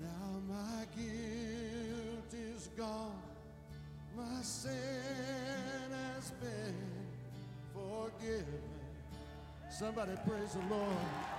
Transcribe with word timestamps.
Now 0.00 0.40
my 0.48 0.84
guilt 0.96 2.32
is 2.32 2.68
gone, 2.76 3.22
my 4.16 4.42
sin 4.42 4.72
has 6.16 6.30
been 6.40 6.74
forgiven. 7.74 8.62
Somebody 9.70 10.12
praise 10.26 10.54
the 10.54 10.74
Lord. 10.74 11.33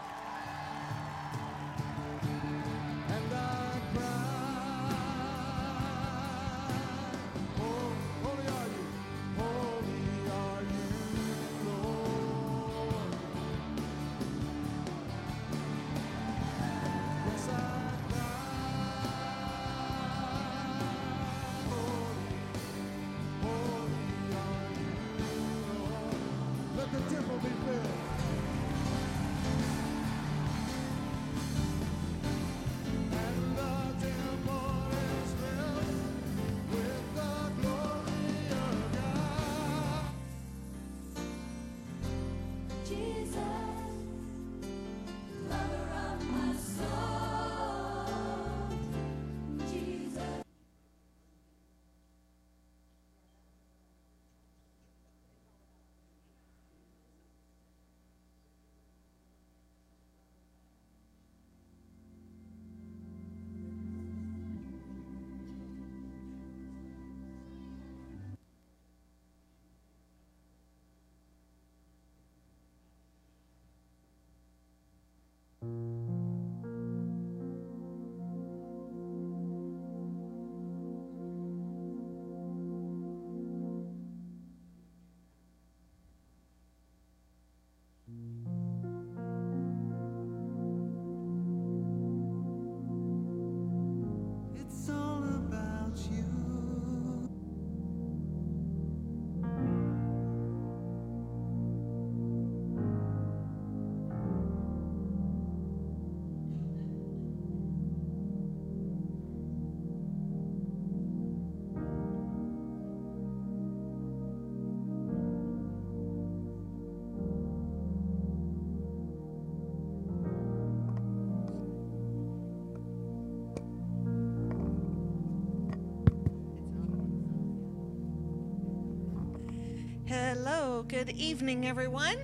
Good 130.87 131.09
evening, 131.09 131.65
everyone. 131.65 132.17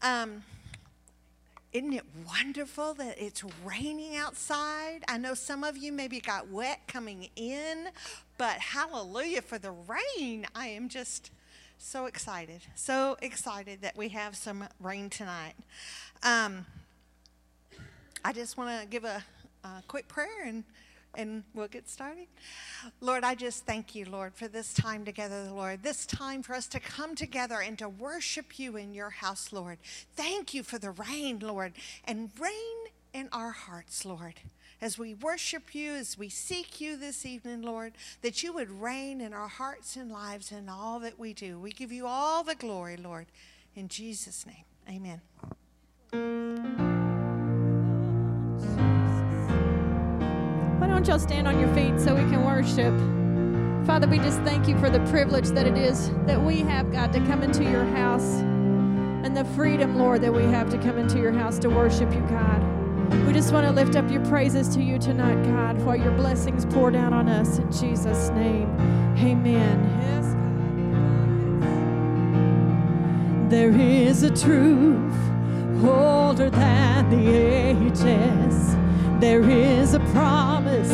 Um, 0.00 0.44
isn't 1.72 1.92
it 1.92 2.04
wonderful 2.24 2.94
that 2.94 3.16
it's 3.18 3.42
raining 3.64 4.14
outside? 4.14 5.00
I 5.08 5.18
know 5.18 5.34
some 5.34 5.64
of 5.64 5.76
you 5.76 5.90
maybe 5.90 6.20
got 6.20 6.48
wet 6.50 6.82
coming 6.86 7.30
in, 7.34 7.88
but 8.36 8.58
hallelujah 8.58 9.42
for 9.42 9.58
the 9.58 9.72
rain. 9.72 10.46
I 10.54 10.68
am 10.68 10.88
just 10.88 11.32
so 11.78 12.06
excited, 12.06 12.60
so 12.76 13.16
excited 13.22 13.82
that 13.82 13.96
we 13.96 14.10
have 14.10 14.36
some 14.36 14.68
rain 14.78 15.10
tonight. 15.10 15.54
Um, 16.22 16.64
I 18.24 18.32
just 18.32 18.56
want 18.56 18.80
to 18.80 18.86
give 18.86 19.02
a, 19.02 19.24
a 19.64 19.82
quick 19.88 20.06
prayer 20.06 20.44
and 20.46 20.62
and 21.18 21.42
we'll 21.52 21.68
get 21.68 21.88
started. 21.88 22.28
Lord, 23.00 23.24
I 23.24 23.34
just 23.34 23.66
thank 23.66 23.94
you, 23.94 24.06
Lord, 24.08 24.34
for 24.34 24.46
this 24.46 24.72
time 24.72 25.04
together, 25.04 25.50
Lord. 25.52 25.82
This 25.82 26.06
time 26.06 26.42
for 26.42 26.54
us 26.54 26.68
to 26.68 26.80
come 26.80 27.16
together 27.16 27.60
and 27.60 27.76
to 27.78 27.88
worship 27.88 28.58
you 28.58 28.76
in 28.76 28.94
your 28.94 29.10
house, 29.10 29.52
Lord. 29.52 29.78
Thank 30.14 30.54
you 30.54 30.62
for 30.62 30.78
the 30.78 30.92
rain, 30.92 31.40
Lord, 31.40 31.72
and 32.04 32.30
rain 32.40 32.92
in 33.12 33.28
our 33.32 33.50
hearts, 33.50 34.04
Lord. 34.04 34.34
As 34.80 34.96
we 34.96 35.14
worship 35.14 35.74
you, 35.74 35.92
as 35.94 36.16
we 36.16 36.28
seek 36.28 36.80
you 36.80 36.96
this 36.96 37.26
evening, 37.26 37.62
Lord, 37.62 37.94
that 38.22 38.44
you 38.44 38.52
would 38.52 38.70
reign 38.70 39.20
in 39.20 39.34
our 39.34 39.48
hearts 39.48 39.96
and 39.96 40.12
lives 40.12 40.52
in 40.52 40.68
all 40.68 41.00
that 41.00 41.18
we 41.18 41.34
do. 41.34 41.58
We 41.58 41.72
give 41.72 41.90
you 41.90 42.06
all 42.06 42.44
the 42.44 42.54
glory, 42.54 42.96
Lord. 42.96 43.26
In 43.74 43.88
Jesus' 43.88 44.46
name, 44.46 44.64
amen. 46.14 46.87
Don't 50.98 51.06
y'all 51.06 51.20
stand 51.20 51.46
on 51.46 51.60
your 51.60 51.72
feet 51.74 52.00
so 52.00 52.12
we 52.12 52.22
can 52.22 52.44
worship? 52.44 52.92
Father, 53.86 54.08
we 54.08 54.18
just 54.18 54.40
thank 54.40 54.66
you 54.66 54.76
for 54.80 54.90
the 54.90 54.98
privilege 55.12 55.46
that 55.50 55.64
it 55.64 55.78
is 55.78 56.10
that 56.26 56.42
we 56.42 56.58
have, 56.62 56.90
God, 56.90 57.12
to 57.12 57.20
come 57.20 57.44
into 57.44 57.62
your 57.62 57.84
house 57.84 58.40
and 58.40 59.36
the 59.36 59.44
freedom, 59.44 59.96
Lord, 59.96 60.22
that 60.22 60.34
we 60.34 60.42
have 60.42 60.68
to 60.70 60.78
come 60.78 60.98
into 60.98 61.20
your 61.20 61.30
house 61.30 61.56
to 61.60 61.68
worship 61.70 62.12
you, 62.12 62.18
God. 62.22 62.60
We 63.28 63.32
just 63.32 63.52
want 63.52 63.64
to 63.64 63.72
lift 63.72 63.94
up 63.94 64.10
your 64.10 64.26
praises 64.26 64.66
to 64.74 64.82
you 64.82 64.98
tonight, 64.98 65.40
God, 65.44 65.80
while 65.82 65.94
your 65.94 66.10
blessings 66.16 66.66
pour 66.66 66.90
down 66.90 67.14
on 67.14 67.28
us 67.28 67.58
in 67.58 67.70
Jesus' 67.70 68.30
name. 68.30 68.68
Amen. 69.18 69.84
Yes, 70.00 70.34
God. 73.44 73.50
There 73.52 73.70
is 73.70 74.24
a 74.24 74.30
truth 74.30 75.14
older 75.84 76.50
than 76.50 77.08
the 77.08 77.36
ages. 77.36 78.77
There 79.20 79.42
is 79.50 79.94
a 79.94 80.00
promise 80.12 80.92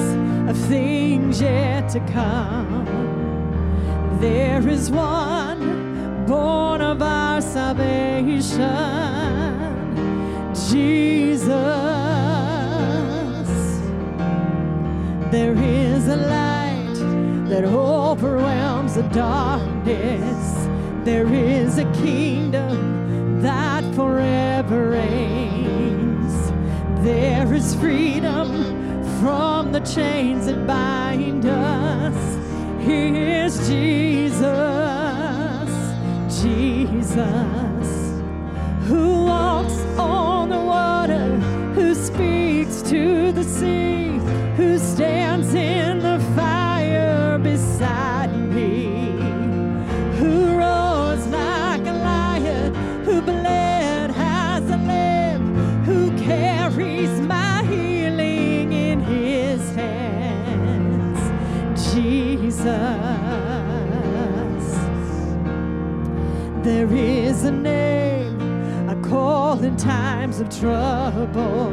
of 0.48 0.56
things 0.68 1.42
yet 1.42 1.90
to 1.90 2.00
come. 2.10 2.86
There 4.18 4.66
is 4.66 4.90
one 4.90 6.24
born 6.26 6.80
of 6.80 7.02
our 7.02 7.42
salvation, 7.42 8.50
Jesus. 10.54 11.50
There 15.30 15.54
is 15.58 16.08
a 16.08 16.16
light 16.16 17.48
that 17.50 17.64
overwhelms 17.64 18.94
the 18.94 19.02
darkness. 19.02 20.66
There 21.04 21.30
is 21.30 21.76
a 21.76 21.84
kingdom 21.92 23.42
that 23.42 23.84
forever 23.94 24.90
reigns. 24.92 25.43
There 27.04 27.52
is 27.52 27.74
freedom 27.74 28.48
from 29.20 29.72
the 29.72 29.80
chains 29.80 30.46
that 30.46 30.66
bind 30.66 31.44
us. 31.44 32.16
He 32.82 33.18
is 33.18 33.68
Jesus, 33.68 34.40
Jesus, 36.42 37.20
who 38.88 39.24
walks 39.26 39.78
on 39.98 40.48
the 40.48 40.58
water, 40.58 41.36
who 41.74 41.94
speaks 41.94 42.80
to 42.88 43.32
the 43.32 43.44
sea, 43.44 44.18
who 44.56 44.78
stands 44.78 45.52
in 45.52 45.98
the 45.98 46.18
fire 46.34 47.38
beside 47.38 48.23
Jesus. 62.64 62.72
There 66.62 66.90
is 66.90 67.44
a 67.44 67.50
name 67.50 68.88
I 68.88 68.94
call 69.06 69.62
in 69.62 69.76
times 69.76 70.40
of 70.40 70.48
trouble. 70.48 71.70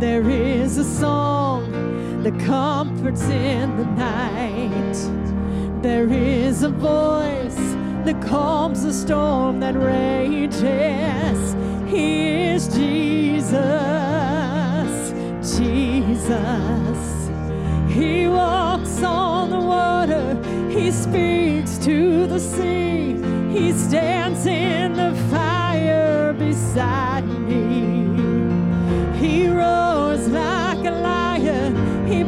There 0.00 0.28
is 0.28 0.78
a 0.78 0.84
song 0.84 2.22
that 2.24 2.36
comforts 2.40 3.22
in 3.22 3.76
the 3.76 3.84
night. 3.84 4.98
There 5.80 6.08
is 6.12 6.64
a 6.64 6.70
voice 6.70 7.76
that 8.04 8.20
calms 8.20 8.82
the 8.82 8.92
storm 8.92 9.60
that 9.60 9.76
rages. 9.76 11.54
He 11.88 12.48
is 12.48 12.66
Jesus, 12.66 13.52
Jesus. 15.56 17.20
He 17.88 18.26
walks 18.26 19.02
on 19.02 19.39
water, 20.00 20.34
he 20.70 20.90
speaks 20.90 21.76
to 21.76 22.26
the 22.26 22.40
sea, 22.40 23.20
he 23.52 23.70
stands 23.72 24.46
in 24.46 24.94
the 24.94 25.14
fire 25.30 26.32
beside 26.32 27.26
me. 27.26 28.08
He 29.18 29.46
roars 29.48 30.26
like 30.28 30.86
a 30.86 30.90
lion, 30.90 32.06
he 32.06 32.24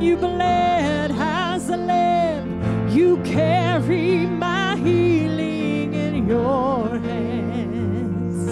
you 0.00 0.16
bled 0.16 1.10
as 1.12 1.68
a 1.68 1.76
lamb, 1.76 2.88
you 2.88 3.18
carry 3.18 4.26
my 4.26 4.74
healing 4.76 5.92
in 5.92 6.26
your 6.26 6.98
hands, 6.98 8.46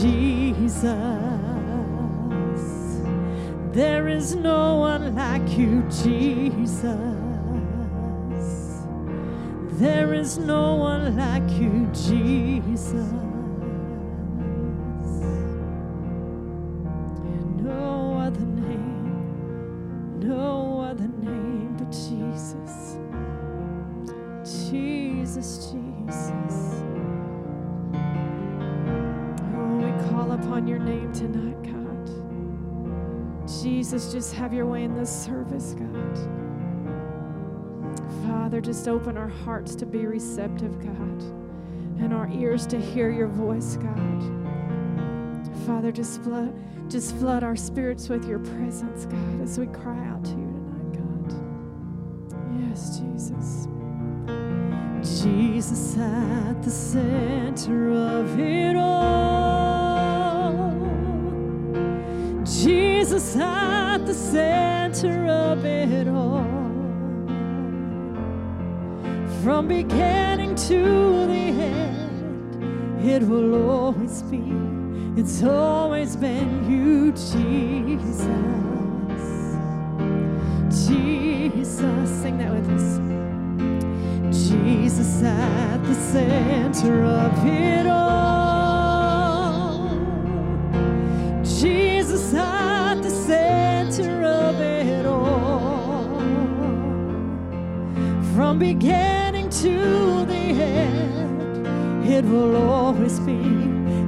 Jesus. 0.00 0.84
There 3.72 4.08
is 4.08 4.36
no 4.36 4.76
one 4.76 5.14
like 5.16 5.58
you, 5.58 5.82
Jesus. 5.90 6.84
There 9.78 10.14
is 10.14 10.38
no 10.38 10.76
one 10.76 11.16
like 11.16 11.50
you, 11.50 11.88
Jesus. 11.92 13.27
Just 34.10 34.32
have 34.34 34.54
your 34.54 34.64
way 34.64 34.84
in 34.84 34.94
this 34.94 35.10
service, 35.10 35.74
God. 35.78 36.18
Father, 38.26 38.58
just 38.60 38.88
open 38.88 39.18
our 39.18 39.28
hearts 39.28 39.74
to 39.76 39.84
be 39.84 40.06
receptive, 40.06 40.78
God, 40.78 41.22
and 42.00 42.14
our 42.14 42.26
ears 42.32 42.66
to 42.68 42.80
hear 42.80 43.10
your 43.10 43.28
voice, 43.28 43.76
God. 43.76 44.22
Father, 45.66 45.92
just 45.92 46.22
flood, 46.22 46.54
just 46.90 47.14
flood 47.16 47.42
our 47.44 47.54
spirits 47.54 48.08
with 48.08 48.26
your 48.26 48.38
presence, 48.38 49.04
God, 49.04 49.42
as 49.42 49.58
we 49.58 49.66
cry 49.66 50.02
out 50.08 50.24
to 50.24 50.30
you 50.30 50.36
tonight, 50.36 50.92
God. 50.94 52.70
Yes, 52.70 52.98
Jesus. 52.98 53.68
Jesus 55.22 55.98
at 55.98 56.62
the 56.62 56.70
center 56.70 57.90
of 57.90 58.40
it 58.40 58.74
all. 58.74 59.18
Jesus 62.44 63.36
at 63.36 63.87
the 64.08 64.14
center 64.14 65.26
of 65.26 65.66
it 65.66 66.08
all. 66.08 66.42
From 69.42 69.68
beginning 69.68 70.54
to 70.54 71.26
the 71.26 71.44
end, 71.74 73.04
it 73.06 73.22
will 73.22 73.70
always 73.70 74.22
be, 74.22 74.42
it's 75.20 75.42
always 75.42 76.16
been 76.16 76.48
you, 76.70 77.12
Jesus. 77.12 78.24
Jesus, 80.88 82.10
sing 82.22 82.38
that 82.38 82.50
with 82.50 82.70
us. 82.78 82.88
Jesus 84.48 85.22
at 85.22 85.84
the 85.84 85.94
center 85.94 87.04
of 87.04 87.46
it 87.46 87.86
all. 87.86 88.37
From 98.48 98.58
beginning 98.60 99.50
to 99.50 100.24
the 100.24 100.32
end, 100.32 101.66
it 102.06 102.24
will 102.24 102.56
always 102.56 103.20
be, 103.20 103.42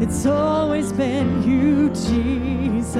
it's 0.03 0.25
always 0.25 0.93
been 0.95 1.43
you, 1.43 1.91
Jesus. 1.91 2.97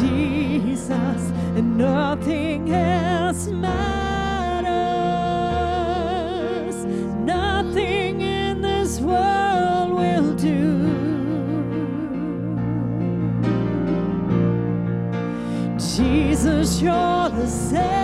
Jesus, 0.00 1.30
and 1.56 1.76
nothing 1.76 2.72
else 2.72 3.48
matters. 3.48 3.76
Nothing 7.16 8.22
in 8.22 8.62
this 8.62 8.98
world 8.98 9.92
will 9.92 10.32
do. 10.36 10.80
Jesus, 15.76 16.80
you're 16.80 17.28
the 17.28 17.46
center, 17.46 17.99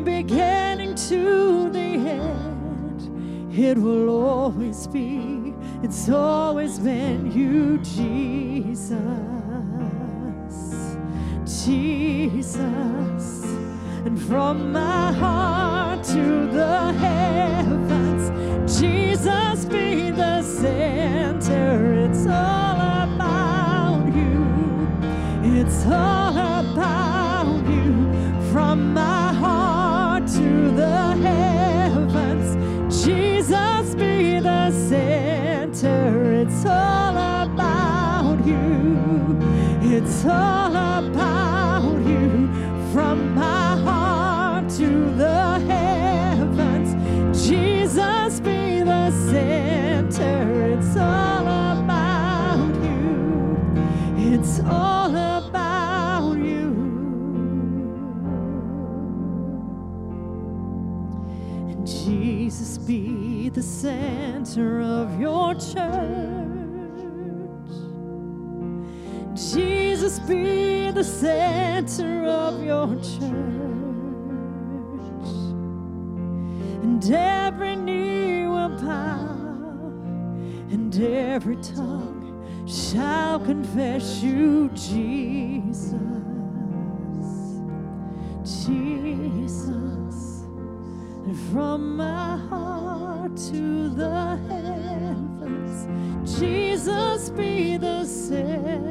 From 0.00 0.06
beginning 0.06 0.94
to 0.94 1.68
the 1.68 1.78
end, 1.78 3.54
it 3.54 3.76
will 3.76 4.08
always 4.08 4.86
be, 4.86 5.52
it's 5.82 6.08
always 6.08 6.78
been 6.78 7.30
you, 7.30 7.76
Jesus. 7.84 9.10
Jesus, 11.66 13.44
and 14.06 14.18
from 14.22 14.72
my 14.72 15.12
heart 15.12 16.02
to 16.04 16.46
the 16.46 16.94
heavens, 16.94 18.30
Jesus 18.80 19.66
be 19.66 20.10
the 20.12 20.42
center. 20.42 22.06
It's 22.06 22.26
all 22.26 23.02
about 23.04 24.06
you. 24.16 25.60
It's 25.60 25.84
all 25.84 26.38
about 26.38 27.09
It's 40.20 40.28
all 40.28 40.76
about 40.76 42.06
you. 42.06 42.46
From 42.92 43.34
my 43.34 43.74
heart 43.80 44.68
to 44.72 45.14
the 45.14 45.58
heavens, 45.66 47.48
Jesus 47.48 48.38
be 48.40 48.82
the 48.82 49.10
center. 49.30 50.76
It's 50.76 50.94
all 50.94 51.46
about 51.46 52.74
you. 52.84 54.34
It's 54.34 54.60
all 54.60 55.08
about 55.08 56.34
you. 56.34 56.68
And 61.70 61.86
Jesus 61.86 62.76
be 62.76 63.48
the 63.48 63.62
center 63.62 64.82
of 64.82 65.18
your 65.18 65.54
church. 65.54 66.69
Jesus 70.10 70.26
be 70.26 70.90
the 70.90 71.04
center 71.04 72.26
of 72.26 72.64
your 72.64 72.96
church. 72.96 73.20
And 76.82 77.10
every 77.12 77.76
knee 77.76 78.44
will 78.44 78.70
bow, 78.70 79.28
and 80.72 81.00
every 81.00 81.58
tongue 81.58 82.44
shall 82.66 83.38
confess 83.38 84.20
you, 84.20 84.68
Jesus. 84.70 85.92
Jesus. 88.64 90.42
From 91.52 91.96
my 91.96 92.36
heart 92.48 93.36
to 93.52 93.90
the 93.90 94.36
heavens, 94.48 95.86
Jesus 96.36 97.30
be 97.30 97.76
the 97.76 98.04
center. 98.04 98.89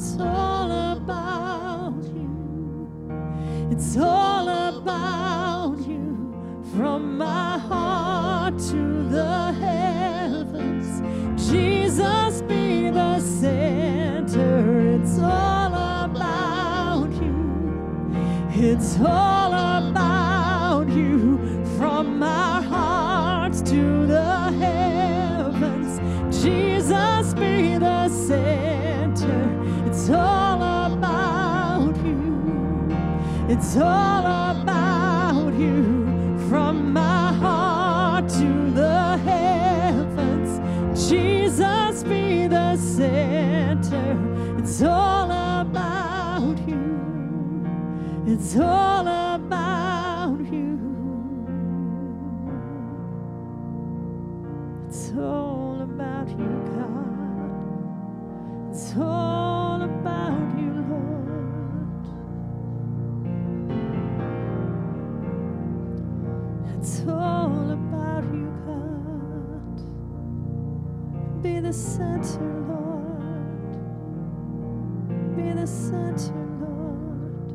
It's 0.00 0.16
all 0.18 0.70
about 0.96 1.92
you. 2.04 3.68
It's 3.70 3.98
all 3.98 4.48
about 4.48 5.76
you. 5.86 6.32
From 6.74 7.18
my 7.18 7.58
heart 7.58 8.58
to 8.70 9.02
the 9.10 9.52
heavens, 9.60 11.02
Jesus 11.50 12.40
be 12.40 12.88
the 12.88 13.20
center. 13.20 14.88
It's 14.96 15.18
all 15.18 15.74
about 15.74 17.12
you. 17.20 18.48
It's 18.54 18.98
all 19.00 19.39
It's 33.62 33.76
all 33.76 34.24
about 34.24 35.52
you 35.52 36.08
from 36.48 36.94
my 36.94 37.30
heart 37.34 38.26
to 38.30 38.70
the 38.70 39.18
heavens. 39.18 40.58
Jesus 41.08 42.02
be 42.02 42.46
the 42.46 42.76
center. 42.78 44.16
It's 44.58 44.80
all 44.80 45.30
about 45.30 46.56
you. 46.66 47.66
It's 48.26 48.56
all 48.56 49.02
about 49.02 49.19
the 71.70 71.76
center, 71.76 72.64
Lord. 72.66 73.76
Be 75.36 75.52
the 75.52 75.68
center, 75.68 76.34
Lord. 76.58 77.52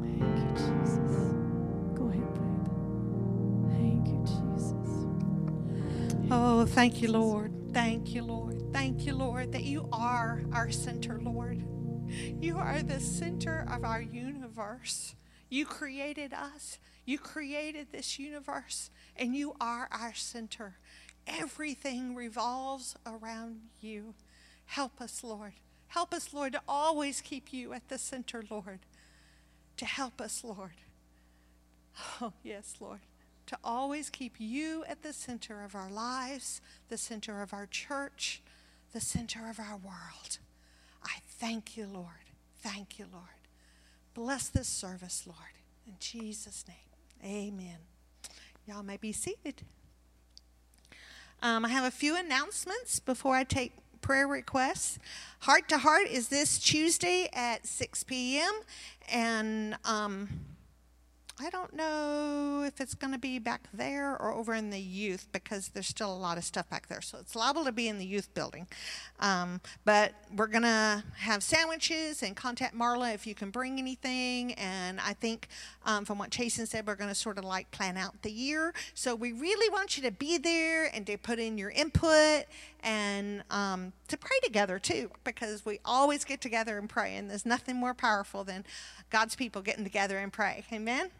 Thank 0.00 0.38
you, 0.38 0.50
Jesus. 0.54 1.34
Go 1.96 2.04
ahead. 2.10 2.38
Thank 3.72 4.06
you, 4.06 4.22
Jesus. 4.22 5.06
Oh, 6.30 6.64
thank 6.64 7.02
you, 7.02 7.10
Lord. 7.10 7.52
Thank 7.72 8.14
you, 8.14 8.22
Lord. 8.22 8.72
Thank 8.72 9.04
you, 9.04 9.16
Lord, 9.16 9.50
that 9.50 9.64
you 9.64 9.88
are 9.90 10.44
our 10.52 10.70
center, 10.70 11.18
Lord. 11.20 11.64
You 12.40 12.56
are 12.56 12.84
the 12.84 13.00
center 13.00 13.66
of 13.68 13.82
our 13.84 14.00
universe. 14.00 15.16
You 15.48 15.66
created 15.66 16.32
us, 16.32 16.78
you 17.04 17.18
created 17.18 17.88
this 17.90 18.18
universe, 18.18 18.90
and 19.16 19.34
you 19.34 19.56
are 19.60 19.88
our 19.90 20.14
center. 20.14 20.78
Everything 21.26 22.14
revolves 22.14 22.96
around 23.04 23.60
you. 23.80 24.14
Help 24.66 25.00
us, 25.00 25.24
Lord. 25.24 25.52
Help 25.88 26.12
us, 26.12 26.32
Lord, 26.32 26.52
to 26.52 26.60
always 26.68 27.20
keep 27.20 27.52
you 27.52 27.72
at 27.72 27.88
the 27.88 27.98
center, 27.98 28.44
Lord. 28.48 28.80
To 29.76 29.84
help 29.84 30.20
us, 30.20 30.42
Lord. 30.44 30.72
Oh, 32.20 32.32
yes, 32.42 32.74
Lord. 32.80 33.00
To 33.46 33.58
always 33.62 34.10
keep 34.10 34.34
you 34.38 34.84
at 34.88 35.02
the 35.02 35.12
center 35.12 35.62
of 35.62 35.74
our 35.74 35.90
lives, 35.90 36.60
the 36.88 36.98
center 36.98 37.42
of 37.42 37.52
our 37.52 37.66
church, 37.66 38.42
the 38.92 39.00
center 39.00 39.48
of 39.48 39.60
our 39.60 39.76
world. 39.76 40.38
I 41.04 41.18
thank 41.38 41.76
you, 41.76 41.86
Lord. 41.86 42.30
Thank 42.60 42.98
you, 42.98 43.06
Lord. 43.12 43.24
Bless 44.14 44.48
this 44.48 44.66
service, 44.68 45.24
Lord. 45.26 45.38
In 45.86 45.94
Jesus' 46.00 46.64
name, 46.66 47.52
amen. 47.52 47.78
Y'all 48.66 48.82
may 48.82 48.96
be 48.96 49.12
seated. 49.12 49.62
Um, 51.42 51.64
I 51.64 51.68
have 51.68 51.84
a 51.84 51.90
few 51.90 52.16
announcements 52.16 52.98
before 52.98 53.34
I 53.36 53.44
take 53.44 53.72
prayer 54.00 54.26
requests. 54.26 54.98
Heart 55.40 55.68
to 55.68 55.78
Heart 55.78 56.08
is 56.08 56.28
this 56.28 56.58
Tuesday 56.58 57.28
at 57.32 57.66
6 57.66 58.04
p.m. 58.04 58.52
And 59.10 59.76
um, 59.84 60.28
I 61.38 61.50
don't 61.50 61.74
know 61.74 62.62
if 62.66 62.80
it's 62.80 62.94
going 62.94 63.12
to 63.12 63.18
be 63.18 63.38
back 63.38 63.68
there 63.74 64.16
or 64.16 64.32
over 64.32 64.54
in 64.54 64.70
the 64.70 64.80
youth 64.80 65.28
because 65.32 65.68
there's 65.68 65.86
still 65.86 66.10
a 66.10 66.16
lot 66.16 66.38
of 66.38 66.44
stuff 66.44 66.70
back 66.70 66.88
there. 66.88 67.02
So 67.02 67.18
it's 67.18 67.36
liable 67.36 67.64
to 67.66 67.72
be 67.72 67.88
in 67.88 67.98
the 67.98 68.06
youth 68.06 68.32
building. 68.32 68.66
Um, 69.20 69.60
but 69.84 70.14
we're 70.34 70.46
going 70.46 70.62
to 70.62 71.04
have 71.18 71.42
sandwiches 71.42 72.22
and 72.22 72.34
contact 72.34 72.74
Marla 72.74 73.12
if 73.12 73.26
you 73.26 73.34
can 73.34 73.50
bring 73.50 73.78
anything. 73.78 74.54
And 74.54 74.98
I 74.98 75.12
think 75.12 75.48
um, 75.84 76.06
from 76.06 76.16
what 76.16 76.30
Chasen 76.30 76.66
said, 76.66 76.86
we're 76.86 76.94
going 76.94 77.10
to 77.10 77.14
sort 77.14 77.36
of 77.36 77.44
like 77.44 77.70
plan 77.70 77.98
out 77.98 78.22
the 78.22 78.32
year. 78.32 78.72
So 78.94 79.14
we 79.14 79.32
really 79.32 79.68
want 79.68 79.98
you 79.98 80.02
to 80.04 80.12
be 80.12 80.38
there 80.38 80.86
and 80.94 81.06
to 81.06 81.18
put 81.18 81.38
in 81.38 81.58
your 81.58 81.68
input 81.68 82.46
and 82.82 83.44
um, 83.50 83.92
to 84.08 84.16
pray 84.16 84.38
together 84.42 84.78
too 84.78 85.10
because 85.22 85.66
we 85.66 85.80
always 85.84 86.24
get 86.24 86.40
together 86.40 86.78
and 86.78 86.88
pray. 86.88 87.14
And 87.14 87.28
there's 87.28 87.44
nothing 87.44 87.76
more 87.76 87.92
powerful 87.92 88.42
than 88.42 88.64
God's 89.10 89.36
people 89.36 89.60
getting 89.60 89.84
together 89.84 90.16
and 90.16 90.32
pray. 90.32 90.64
Amen. 90.72 91.10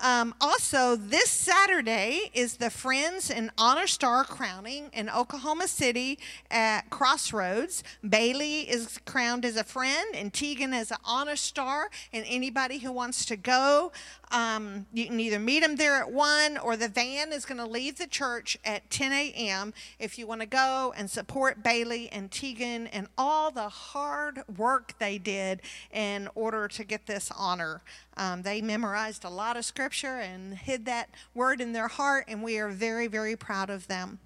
Um, 0.00 0.34
also, 0.40 0.94
this 0.94 1.28
Saturday 1.28 2.30
is 2.32 2.58
the 2.58 2.70
Friends 2.70 3.30
and 3.30 3.50
Honor 3.58 3.88
Star 3.88 4.22
crowning 4.22 4.90
in 4.92 5.10
Oklahoma 5.10 5.66
City 5.66 6.20
at 6.50 6.88
Crossroads. 6.88 7.82
Bailey 8.08 8.60
is 8.60 9.00
crowned 9.06 9.44
as 9.44 9.56
a 9.56 9.64
friend, 9.64 10.14
and 10.14 10.32
Tegan 10.32 10.72
as 10.72 10.92
an 10.92 10.98
Honor 11.04 11.34
Star. 11.34 11.90
And 12.12 12.24
anybody 12.28 12.78
who 12.78 12.92
wants 12.92 13.24
to 13.26 13.36
go, 13.36 13.90
um, 14.30 14.86
you 14.92 15.06
can 15.06 15.18
either 15.20 15.38
meet 15.38 15.60
them 15.60 15.76
there 15.76 15.96
at 15.96 16.10
1 16.10 16.58
or 16.58 16.76
the 16.76 16.88
van 16.88 17.32
is 17.32 17.44
going 17.44 17.58
to 17.58 17.66
leave 17.66 17.98
the 17.98 18.06
church 18.06 18.58
at 18.64 18.88
10 18.90 19.12
a.m. 19.12 19.72
if 19.98 20.18
you 20.18 20.26
want 20.26 20.40
to 20.40 20.46
go 20.46 20.92
and 20.96 21.10
support 21.10 21.62
Bailey 21.62 22.08
and 22.10 22.30
Tegan 22.30 22.86
and 22.88 23.08
all 23.16 23.50
the 23.50 23.68
hard 23.68 24.42
work 24.56 24.94
they 24.98 25.18
did 25.18 25.60
in 25.92 26.28
order 26.34 26.68
to 26.68 26.84
get 26.84 27.06
this 27.06 27.30
honor. 27.36 27.82
Um, 28.16 28.42
they 28.42 28.60
memorized 28.60 29.24
a 29.24 29.30
lot 29.30 29.56
of 29.56 29.64
scripture 29.64 30.18
and 30.18 30.54
hid 30.54 30.84
that 30.86 31.08
word 31.34 31.60
in 31.60 31.72
their 31.72 31.88
heart, 31.88 32.24
and 32.28 32.42
we 32.42 32.58
are 32.58 32.68
very, 32.68 33.06
very 33.06 33.36
proud 33.36 33.70
of 33.70 33.86
them. 33.86 34.18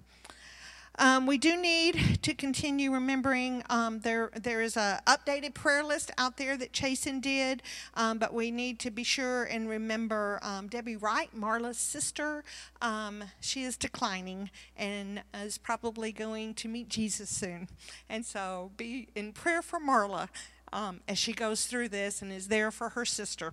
Um, 0.99 1.25
we 1.25 1.39
do 1.39 1.57
need 1.57 2.21
to 2.21 2.35
continue 2.35 2.91
remembering 2.91 3.63
um, 3.69 4.01
there 4.01 4.29
there 4.35 4.61
is 4.61 4.77
a 4.77 5.01
updated 5.07 5.55
prayer 5.55 5.83
list 5.83 6.11
out 6.17 6.37
there 6.37 6.55
that 6.57 6.71
Chasen 6.71 7.19
did, 7.19 7.63
um, 7.95 8.19
but 8.19 8.33
we 8.33 8.51
need 8.51 8.79
to 8.81 8.91
be 8.91 9.03
sure 9.03 9.43
and 9.43 9.67
remember 9.67 10.39
um, 10.43 10.67
Debbie 10.67 10.95
Wright, 10.95 11.29
Marla's 11.35 11.79
sister. 11.79 12.43
Um, 12.81 13.23
she 13.41 13.63
is 13.63 13.75
declining 13.75 14.51
and 14.77 15.23
is 15.33 15.57
probably 15.57 16.11
going 16.11 16.53
to 16.55 16.67
meet 16.67 16.89
Jesus 16.89 17.29
soon, 17.29 17.69
and 18.07 18.23
so 18.23 18.71
be 18.77 19.07
in 19.15 19.33
prayer 19.33 19.63
for 19.63 19.79
Marla 19.79 20.29
um, 20.71 21.01
as 21.07 21.17
she 21.17 21.33
goes 21.33 21.65
through 21.65 21.89
this 21.89 22.21
and 22.21 22.31
is 22.31 22.49
there 22.49 22.69
for 22.69 22.89
her 22.89 23.05
sister. 23.05 23.51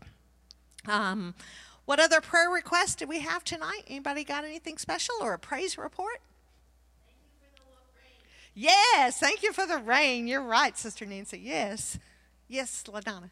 What 1.87 2.01
other 2.01 2.21
prayer 2.21 2.51
requests 2.51 2.95
do 2.95 3.07
we 3.07 3.21
have 3.21 3.45
tonight? 3.45 3.83
Anybody 3.89 4.25
got 4.25 4.45
anything 4.45 4.79
special 4.79 5.15
or 5.21 5.33
a 5.33 5.39
praise 5.39 5.77
report? 5.79 6.21
Yes, 8.61 9.19
thank 9.19 9.43
you 9.43 9.55
for 9.55 9.65
the 9.65 9.79
rain. 9.79 10.29
You're 10.29 10.43
right, 10.43 10.77
Sister 10.77 11.07
Nancy. 11.07 11.39
Yes. 11.39 11.99
Yes, 12.47 12.85
LaDonna. 12.87 13.31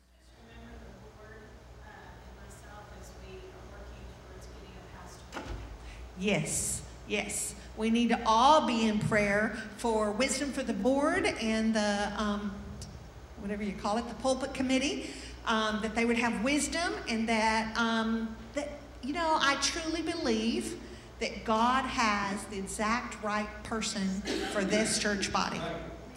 Yes, 6.18 6.80
yes. 7.06 7.54
We 7.76 7.90
need 7.90 8.08
to 8.08 8.18
all 8.24 8.66
be 8.66 8.88
in 8.88 9.00
prayer 9.00 9.58
for 9.76 10.12
wisdom 10.12 10.50
for 10.50 10.62
the 10.62 10.72
board 10.72 11.26
and 11.42 11.74
the, 11.74 12.10
um, 12.16 12.54
whatever 13.40 13.62
you 13.62 13.74
call 13.74 13.98
it, 13.98 14.08
the 14.08 14.14
pulpit 14.14 14.54
committee, 14.54 15.10
um, 15.44 15.80
that 15.82 15.94
they 15.94 16.06
would 16.06 16.16
have 16.16 16.42
wisdom 16.42 16.94
and 17.06 17.28
that, 17.28 17.76
um, 17.76 18.34
that, 18.54 18.70
you 19.02 19.12
know, 19.12 19.36
I 19.42 19.56
truly 19.60 20.00
believe 20.00 20.80
that 21.20 21.44
God 21.44 21.84
has 21.84 22.44
the 22.44 22.58
exact 22.58 23.22
right 23.22 23.48
person 23.64 24.06
for 24.52 24.64
this 24.64 24.98
church 24.98 25.32
body. 25.32 25.60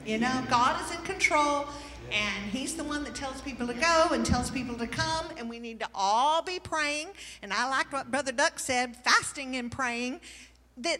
You 0.05 0.20
know, 0.20 0.43
God 0.50 0.81
is 0.84 0.96
in 0.96 1.01
control, 1.03 1.67
and 2.12 2.51
He's 2.51 2.75
the 2.75 2.84
one 2.84 3.03
that 3.03 3.15
tells 3.15 3.41
people 3.41 3.67
to 3.67 3.74
go 3.74 4.10
and 4.12 4.25
tells 4.25 4.51
people 4.51 4.75
to 4.75 4.88
come, 4.88 5.27
and 5.38 5.50
we 5.50 5.60
need 5.60 5.79
to 5.79 5.88
all 5.93 6.41
be 6.41 6.60
praying. 6.60 7.10
And 7.41 7.53
I 7.53 7.70
liked 7.70 7.93
what 7.93 8.12
Brother 8.12 8.31
Duck 8.31 8.60
said 8.60 8.96
fasting 8.98 9.55
and 9.55 9.72
praying 9.72 10.22
that 10.77 11.00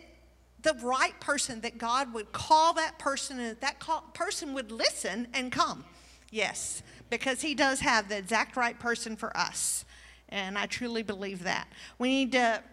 the 0.62 0.75
right 0.84 1.20
person, 1.20 1.62
that 1.62 1.77
God 1.77 2.13
would 2.13 2.31
call 2.31 2.74
that 2.74 3.00
person, 3.00 3.39
and 3.39 3.60
that 3.62 3.79
call, 3.79 4.01
person 4.13 4.53
would 4.53 4.72
listen 4.72 5.27
and 5.34 5.51
come. 5.51 5.84
Yes, 6.29 6.84
because 7.10 7.41
He 7.41 7.55
does 7.55 7.79
have 7.81 8.10
the 8.10 8.17
exact 8.17 8.55
right 8.55 8.79
person 8.79 9.15
for 9.15 9.36
us. 9.36 9.86
And 10.29 10.58
I 10.58 10.65
truly 10.65 11.03
believe 11.03 11.43
that. 11.43 11.67
We 12.00 12.08
need 12.08 12.31
to 12.34 12.63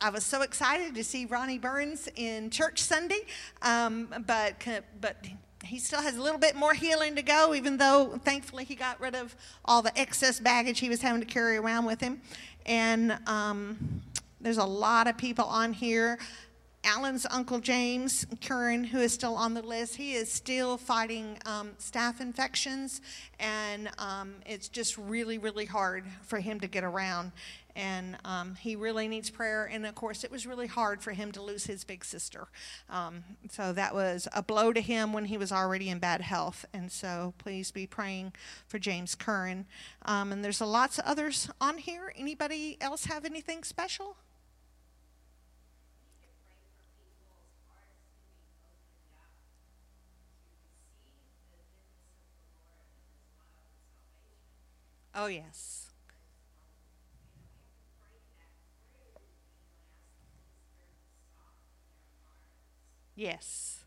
I 0.00 0.10
was 0.10 0.24
so 0.24 0.42
excited 0.42 0.94
to 0.94 1.04
see 1.04 1.24
Ronnie 1.24 1.58
Burns 1.58 2.08
in 2.14 2.50
church 2.50 2.80
Sunday, 2.80 3.20
um, 3.62 4.08
but 4.26 4.54
but 5.00 5.16
he 5.64 5.78
still 5.78 6.00
has 6.00 6.16
a 6.16 6.22
little 6.22 6.38
bit 6.38 6.54
more 6.54 6.74
healing 6.74 7.16
to 7.16 7.22
go. 7.22 7.54
Even 7.54 7.76
though 7.78 8.18
thankfully 8.24 8.64
he 8.64 8.74
got 8.74 9.00
rid 9.00 9.14
of 9.14 9.34
all 9.64 9.82
the 9.82 9.96
excess 9.98 10.38
baggage 10.40 10.78
he 10.78 10.88
was 10.88 11.02
having 11.02 11.20
to 11.20 11.26
carry 11.26 11.56
around 11.56 11.84
with 11.84 12.00
him, 12.00 12.20
and 12.66 13.18
um, 13.26 14.02
there's 14.40 14.58
a 14.58 14.64
lot 14.64 15.06
of 15.08 15.16
people 15.16 15.44
on 15.44 15.72
here. 15.72 16.18
Alan's 16.84 17.26
uncle 17.30 17.60
James 17.60 18.26
Curran, 18.40 18.84
who 18.84 18.98
is 18.98 19.12
still 19.12 19.36
on 19.36 19.54
the 19.54 19.62
list, 19.62 19.96
he 19.96 20.14
is 20.14 20.30
still 20.30 20.76
fighting 20.76 21.38
um, 21.46 21.70
staph 21.78 22.20
infections, 22.20 23.00
and 23.38 23.88
um, 23.98 24.34
it's 24.44 24.68
just 24.68 24.98
really, 24.98 25.38
really 25.38 25.64
hard 25.64 26.04
for 26.22 26.40
him 26.40 26.58
to 26.60 26.66
get 26.66 26.82
around. 26.82 27.32
And 27.74 28.18
um, 28.24 28.54
he 28.56 28.76
really 28.76 29.08
needs 29.08 29.30
prayer. 29.30 29.64
And 29.64 29.86
of 29.86 29.94
course, 29.94 30.24
it 30.24 30.30
was 30.30 30.46
really 30.46 30.66
hard 30.66 31.00
for 31.00 31.12
him 31.12 31.32
to 31.32 31.42
lose 31.42 31.64
his 31.64 31.84
big 31.84 32.04
sister. 32.04 32.48
Um, 32.90 33.24
so 33.50 33.72
that 33.72 33.94
was 33.94 34.28
a 34.34 34.42
blow 34.42 34.74
to 34.74 34.80
him 34.82 35.14
when 35.14 35.24
he 35.24 35.38
was 35.38 35.52
already 35.52 35.88
in 35.88 35.98
bad 35.98 36.20
health. 36.20 36.66
And 36.74 36.92
so 36.92 37.32
please 37.38 37.70
be 37.70 37.86
praying 37.86 38.34
for 38.66 38.78
James 38.78 39.14
Curran. 39.14 39.64
Um, 40.04 40.32
and 40.32 40.44
there's 40.44 40.60
lots 40.60 40.98
of 40.98 41.06
others 41.06 41.48
on 41.62 41.78
here. 41.78 42.12
Anybody 42.14 42.76
else 42.80 43.06
have 43.06 43.24
anything 43.24 43.64
special? 43.64 44.16
Oh, 55.14 55.26
yes. 55.26 55.90
Yes. 63.14 63.81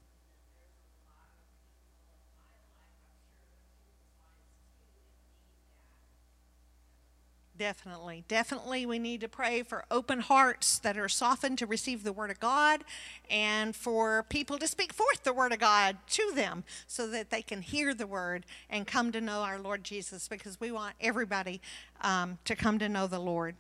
Definitely. 7.58 8.26
Definitely, 8.28 8.86
we 8.86 9.00
need 9.00 9.22
to 9.22 9.30
pray 9.30 9.64
for 9.64 9.86
open 9.90 10.20
hearts 10.20 10.78
that 10.80 10.98
are 10.98 11.08
softened 11.08 11.58
to 11.60 11.66
receive 11.66 12.04
the 12.04 12.12
Word 12.12 12.30
of 12.30 12.40
God 12.40 12.84
and 13.30 13.74
for 13.74 14.24
people 14.24 14.58
to 14.58 14.68
speak 14.68 14.92
forth 14.92 15.24
the 15.24 15.32
Word 15.32 15.54
of 15.54 15.60
God 15.60 15.96
to 16.08 16.34
them 16.36 16.66
so 16.86 17.08
that 17.08 17.30
they 17.30 17.42
can 17.42 17.62
hear 17.62 17.94
the 17.94 18.08
Word 18.08 18.46
and 18.70 18.86
come 18.86 19.10
to 19.14 19.22
know 19.22 19.40
our 19.40 19.58
Lord 19.58 19.86
Jesus 19.86 20.28
because 20.28 20.60
we 20.60 20.70
want 20.70 20.96
everybody 21.00 21.62
um, 22.02 22.40
to 22.44 22.58
come 22.58 22.78
to 22.80 22.90
know 22.90 23.08
the 23.08 23.20
Lord. 23.20 23.56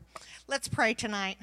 Let's 0.45 0.67
pray 0.67 0.93
tonight. 0.93 1.38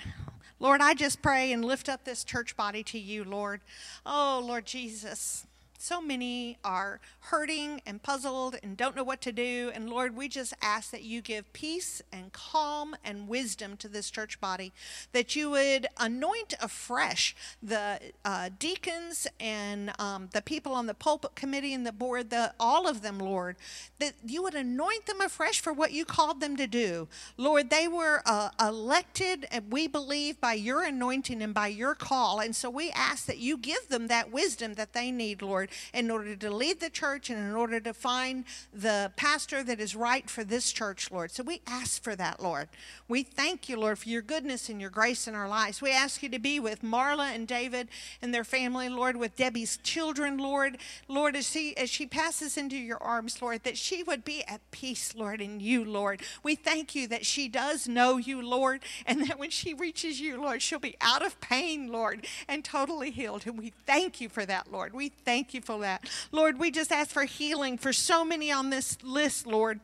Lord, 0.61 0.83
I 0.83 0.93
just 0.93 1.23
pray 1.23 1.53
and 1.53 1.65
lift 1.65 1.89
up 1.89 2.05
this 2.05 2.23
church 2.23 2.55
body 2.55 2.83
to 2.85 2.99
you, 2.99 3.25
Lord. 3.25 3.63
Oh, 4.05 4.43
Lord 4.47 4.67
Jesus. 4.67 5.47
So 5.83 6.01
many 6.01 6.59
are 6.63 7.01
hurting 7.23 7.83
and 7.85 8.01
puzzled 8.01 8.55
and 8.63 8.77
don't 8.77 8.95
know 8.95 9.03
what 9.03 9.21
to 9.23 9.33
do. 9.33 9.73
And 9.75 9.91
Lord, 9.91 10.17
we 10.17 10.29
just 10.29 10.55
ask 10.63 10.93
that 10.93 11.03
you 11.03 11.21
give 11.21 11.53
peace 11.53 12.01
and 12.13 12.33
calm 12.33 12.95
and 13.05 13.27
wisdom 13.27 13.77
to 13.79 13.89
this 13.89 14.09
church 14.09 14.41
body, 14.41 14.73
that 15.11 15.35
you 15.35 15.51
would 15.51 15.89
anoint 15.99 16.55
afresh 16.63 17.35
the 17.61 17.99
uh, 18.25 18.51
deacons 18.61 19.27
and 19.41 19.91
um, 19.99 20.29
the 20.33 20.41
people 20.41 20.73
on 20.73 20.87
the 20.87 20.95
pulpit 20.95 21.35
committee 21.35 21.75
and 21.75 21.85
the 21.85 21.91
board, 21.91 22.31
the, 22.31 22.55
all 22.61 22.87
of 22.87 23.03
them, 23.03 23.19
Lord, 23.19 23.57
that 23.99 24.13
you 24.25 24.41
would 24.45 24.55
anoint 24.55 25.07
them 25.07 25.21
afresh 25.21 25.61
for 25.61 25.73
what 25.73 25.91
you 25.91 26.05
called 26.05 26.41
them 26.41 26.57
to 26.59 26.69
do. 26.69 27.09
Lord, 27.37 27.71
they 27.71 27.89
were 27.89 28.23
uh, 28.25 28.51
elected, 28.61 29.49
and 29.51 29.73
we 29.73 29.89
believe, 29.89 30.41
by 30.41 30.53
your 30.53 30.85
anointing 30.85 31.43
and 31.43 31.53
by 31.53 31.67
your 31.67 31.97
call. 31.97 32.39
And 32.39 32.55
so 32.55 32.71
we 32.71 32.93
ask 32.93 33.27
that 33.27 33.39
you 33.39 33.57
give 33.57 33.89
them 33.89 34.07
that 34.07 34.31
wisdom 34.31 34.75
that 34.75 34.93
they 34.93 35.11
need, 35.11 35.43
Lord 35.43 35.71
in 35.93 36.11
order 36.11 36.37
to 36.37 36.51
lead 36.51 36.81
the 36.81 36.91
church 36.91 37.31
and 37.31 37.39
in 37.39 37.55
order 37.55 37.81
to 37.81 37.95
find 37.95 38.45
the 38.73 39.13
pastor 39.17 39.63
that 39.63 39.81
is 39.81 39.95
right 39.97 40.29
for 40.29 40.45
this 40.45 40.73
church, 40.73 41.11
Lord. 41.11 41.31
So 41.31 41.43
we 41.43 41.61
ask 41.67 42.03
for 42.03 42.17
that, 42.17 42.43
Lord. 42.43 42.69
We 43.09 43.23
thank 43.23 43.69
you, 43.69 43.79
Lord, 43.79 43.99
for 43.99 44.09
your 44.09 44.23
goodness 44.23 44.69
and 44.69 44.81
your 44.81 44.91
grace 44.91 45.27
in 45.27 45.35
our 45.35 45.49
lives. 45.49 45.81
We 45.81 45.93
ask 45.93 46.23
you 46.23 46.29
to 46.31 46.39
be 46.39 46.61
with 46.61 46.83
Marla 46.83 47.35
and 47.35 47.47
David 47.47 47.89
and 48.21 48.35
their 48.35 48.45
family, 48.45 48.89
Lord, 48.89 49.17
with 49.17 49.37
Debbie's 49.37 49.79
children, 49.79 50.39
Lord. 50.39 50.79
Lord, 51.09 51.37
as 51.37 51.51
she, 51.51 51.77
as 51.77 51.91
she 51.91 52.07
passes 52.07 52.57
into 52.57 52.77
your 52.77 53.03
arms, 53.03 53.41
Lord, 53.41 53.65
that 53.65 53.79
she 53.79 54.03
would 54.03 54.25
be 54.25 54.45
at 54.45 54.61
peace, 54.71 55.15
Lord, 55.15 55.41
in 55.41 55.61
you, 55.61 55.85
Lord. 55.85 56.23
We 56.43 56.55
thank 56.55 56.95
you 56.95 57.09
that 57.09 57.25
she 57.25 57.49
does 57.49 57.89
know 57.89 58.17
you, 58.17 58.43
Lord, 58.43 58.83
and 59.07 59.27
that 59.29 59.39
when 59.39 59.51
she 59.51 59.75
reaches 59.75 60.21
you, 60.21 60.41
Lord, 60.41 60.63
she'll 60.63 60.79
be 60.79 60.97
out 61.01 61.25
of 61.25 61.41
pain, 61.41 61.91
Lord, 61.91 62.27
and 62.49 62.65
totally 62.65 63.11
healed. 63.11 63.47
And 63.47 63.59
we 63.59 63.73
thank 63.87 64.21
you 64.21 64.29
for 64.29 64.45
that, 64.47 64.71
Lord. 64.71 64.93
We 64.93 65.09
thank 65.09 65.55
you 65.55 65.61
for 65.63 65.79
that. 65.81 66.09
Lord, 66.31 66.59
we 66.59 66.71
just 66.71 66.93
ask 66.93 67.11
for 67.11 67.25
healing 67.25 67.79
for 67.79 67.93
so 67.93 68.25
many 68.25 68.53
on 68.53 68.71
this 68.71 68.99
list, 69.03 69.47
Lord 69.47 69.81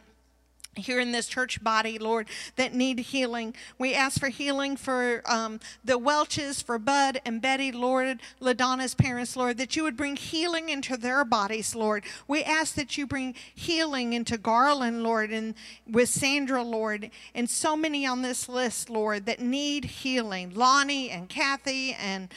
here 0.79 1.01
in 1.01 1.13
this 1.13 1.27
church 1.27 1.63
body, 1.63 1.99
Lord, 1.99 2.29
that 2.57 2.75
need 2.75 2.99
healing. 3.01 3.55
We 3.79 3.95
ask 3.95 4.19
for 4.19 4.29
healing 4.29 4.77
for 4.77 5.23
um, 5.27 5.61
the 5.85 5.99
Welches, 5.99 6.63
for 6.63 6.79
Bud 6.79 7.21
and 7.25 7.43
Betty, 7.43 7.73
Lord, 7.73 8.21
LaDonna's 8.41 8.95
parents, 8.95 9.37
Lord, 9.37 9.59
that 9.59 9.77
you 9.77 9.83
would 9.83 9.97
bring 9.97 10.17
healing 10.17 10.69
into 10.69 10.97
their 10.97 11.25
bodies, 11.25 11.75
Lord. 11.75 12.05
We 12.27 12.43
ask 12.43 12.75
that 12.75 12.97
you 12.97 13.07
bring 13.07 13.35
healing 13.55 14.13
into 14.13 14.39
Garland, 14.39 15.03
Lord, 15.03 15.31
and 15.31 15.55
with 15.87 16.09
Sandra, 16.09 16.63
Lord, 16.63 17.11
and 17.35 17.51
so 17.51 17.77
many 17.77 18.07
on 18.07 18.23
this 18.23 18.49
list, 18.49 18.89
Lord, 18.89 19.27
that 19.27 19.41
need 19.41 19.85
healing. 19.85 20.55
Lonnie 20.55 21.11
and 21.11 21.29
Kathy 21.29 21.95
and 21.95 22.29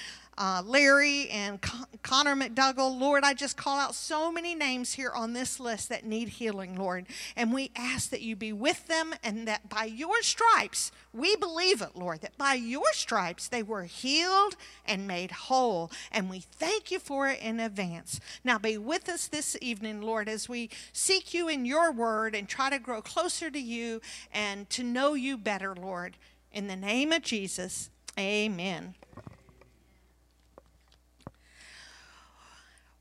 uh, 0.41 0.63
Larry 0.65 1.29
and 1.29 1.61
Con- 1.61 1.85
Connor 2.01 2.35
McDougall. 2.35 2.99
Lord, 2.99 3.23
I 3.23 3.35
just 3.35 3.55
call 3.55 3.77
out 3.77 3.93
so 3.93 4.31
many 4.31 4.55
names 4.55 4.93
here 4.93 5.11
on 5.11 5.33
this 5.33 5.59
list 5.59 5.87
that 5.89 6.03
need 6.03 6.29
healing, 6.29 6.75
Lord. 6.75 7.05
And 7.35 7.53
we 7.53 7.69
ask 7.75 8.09
that 8.09 8.21
you 8.21 8.35
be 8.35 8.51
with 8.51 8.87
them 8.87 9.13
and 9.23 9.47
that 9.47 9.69
by 9.69 9.83
your 9.83 10.23
stripes, 10.23 10.91
we 11.13 11.35
believe 11.35 11.79
it, 11.83 11.95
Lord, 11.95 12.21
that 12.21 12.39
by 12.39 12.55
your 12.55 12.91
stripes 12.93 13.47
they 13.47 13.61
were 13.61 13.83
healed 13.83 14.55
and 14.83 15.05
made 15.05 15.29
whole. 15.29 15.91
And 16.11 16.27
we 16.27 16.39
thank 16.39 16.89
you 16.89 16.97
for 16.97 17.27
it 17.27 17.39
in 17.39 17.59
advance. 17.59 18.19
Now 18.43 18.57
be 18.57 18.79
with 18.79 19.09
us 19.09 19.27
this 19.27 19.55
evening, 19.61 20.01
Lord, 20.01 20.27
as 20.27 20.49
we 20.49 20.71
seek 20.91 21.35
you 21.35 21.49
in 21.49 21.65
your 21.65 21.91
word 21.91 22.33
and 22.33 22.49
try 22.49 22.71
to 22.71 22.79
grow 22.79 23.03
closer 23.03 23.51
to 23.51 23.59
you 23.59 24.01
and 24.33 24.67
to 24.71 24.81
know 24.81 25.13
you 25.13 25.37
better, 25.37 25.75
Lord. 25.75 26.17
In 26.51 26.65
the 26.65 26.75
name 26.75 27.11
of 27.11 27.21
Jesus, 27.21 27.91
amen. 28.17 28.95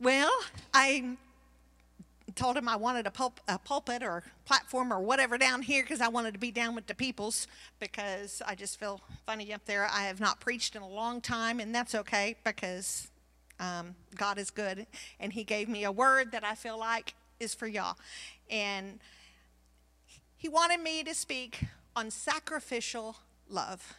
Well, 0.01 0.31
I 0.73 1.17
told 2.35 2.57
him 2.57 2.69
I 2.69 2.77
wanted 2.77 3.07
a, 3.07 3.11
pulp, 3.11 3.39
a 3.47 3.59
pulpit 3.59 4.03
or 4.03 4.23
platform 4.47 4.95
or 4.95 5.01
whatever 5.01 5.37
down 5.37 5.61
here 5.61 5.83
because 5.83 6.01
I 6.01 6.09
wanted 6.09 6.33
to 6.33 6.41
be 6.41 6.51
down 6.51 6.75
with 6.75 6.87
the 6.87 6.95
peoples 6.95 7.47
because 7.81 8.41
I 8.47 8.55
just 8.55 8.81
feel 8.81 9.03
funny 9.27 9.53
up 9.53 9.67
there. 9.67 9.87
I 9.87 10.05
have 10.05 10.19
not 10.19 10.41
preached 10.41 10.75
in 10.75 10.81
a 10.81 10.89
long 10.89 11.21
time, 11.21 11.61
and 11.61 11.75
that's 11.75 11.95
okay 11.95 12.37
because 12.45 13.09
um, 13.59 13.95
God 14.17 14.39
is 14.39 14.51
good, 14.51 14.87
and 15.19 15.35
He 15.35 15.45
gave 15.45 15.69
me 15.69 15.85
a 15.85 15.93
word 15.93 16.33
that 16.33 16.45
I 16.45 16.55
feel 16.55 16.79
like 16.79 17.15
is 17.39 17.53
for 17.53 17.67
y'all. 17.67 17.99
And 18.49 19.01
He 20.39 20.49
wanted 20.49 20.81
me 20.81 21.05
to 21.05 21.15
speak 21.15 21.65
on 21.95 22.11
sacrificial 22.11 23.17
love. 23.51 23.97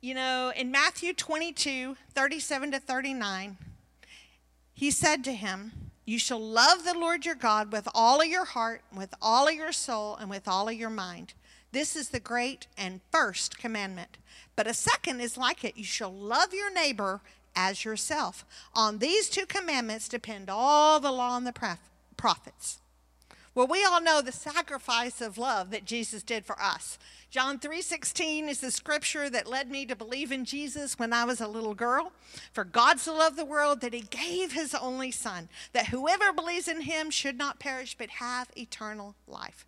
You 0.00 0.14
know, 0.14 0.52
in 0.54 0.70
Matthew 0.70 1.12
22 1.12 1.96
37 2.14 2.70
to 2.70 2.78
39, 2.78 3.56
he 4.72 4.92
said 4.92 5.24
to 5.24 5.32
him, 5.32 5.90
You 6.04 6.20
shall 6.20 6.40
love 6.40 6.84
the 6.84 6.96
Lord 6.96 7.26
your 7.26 7.34
God 7.34 7.72
with 7.72 7.88
all 7.92 8.20
of 8.20 8.28
your 8.28 8.44
heart, 8.44 8.82
with 8.94 9.12
all 9.20 9.48
of 9.48 9.54
your 9.54 9.72
soul, 9.72 10.14
and 10.14 10.30
with 10.30 10.46
all 10.46 10.68
of 10.68 10.76
your 10.76 10.88
mind. 10.88 11.34
This 11.72 11.96
is 11.96 12.10
the 12.10 12.20
great 12.20 12.68
and 12.76 13.00
first 13.10 13.58
commandment. 13.58 14.18
But 14.54 14.68
a 14.68 14.74
second 14.74 15.20
is 15.20 15.36
like 15.36 15.64
it 15.64 15.76
you 15.76 15.82
shall 15.82 16.12
love 16.12 16.54
your 16.54 16.72
neighbor 16.72 17.20
as 17.56 17.84
yourself. 17.84 18.44
On 18.74 18.98
these 18.98 19.28
two 19.28 19.46
commandments 19.46 20.08
depend 20.08 20.48
all 20.48 21.00
the 21.00 21.10
law 21.10 21.36
and 21.36 21.44
the 21.44 21.76
prophets. 22.16 22.78
Well, 23.52 23.66
we 23.66 23.84
all 23.84 24.00
know 24.00 24.22
the 24.22 24.30
sacrifice 24.30 25.20
of 25.20 25.36
love 25.38 25.72
that 25.72 25.84
Jesus 25.84 26.22
did 26.22 26.46
for 26.46 26.62
us. 26.62 26.96
John 27.30 27.58
3:16 27.58 28.48
is 28.48 28.60
the 28.60 28.70
scripture 28.70 29.28
that 29.28 29.46
led 29.46 29.70
me 29.70 29.84
to 29.86 29.94
believe 29.94 30.32
in 30.32 30.44
Jesus 30.44 30.98
when 30.98 31.12
I 31.12 31.24
was 31.24 31.40
a 31.40 31.46
little 31.46 31.74
girl. 31.74 32.12
For 32.52 32.64
God 32.64 32.98
so 32.98 33.14
loved 33.14 33.36
the 33.36 33.44
world 33.44 33.80
that 33.82 33.92
he 33.92 34.00
gave 34.00 34.52
his 34.52 34.74
only 34.74 35.10
son, 35.10 35.48
that 35.72 35.88
whoever 35.88 36.32
believes 36.32 36.68
in 36.68 36.82
him 36.82 37.10
should 37.10 37.36
not 37.36 37.60
perish 37.60 37.96
but 37.98 38.10
have 38.10 38.50
eternal 38.56 39.14
life. 39.26 39.66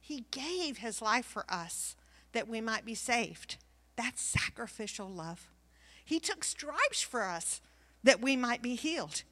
He 0.00 0.26
gave 0.30 0.78
his 0.78 1.02
life 1.02 1.26
for 1.26 1.44
us 1.48 1.96
that 2.32 2.48
we 2.48 2.60
might 2.60 2.84
be 2.84 2.94
saved. 2.94 3.56
That's 3.96 4.22
sacrificial 4.22 5.08
love. 5.08 5.50
He 6.04 6.20
took 6.20 6.44
stripes 6.44 7.02
for 7.02 7.24
us 7.24 7.60
that 8.04 8.20
we 8.20 8.36
might 8.36 8.62
be 8.62 8.76
healed. 8.76 9.24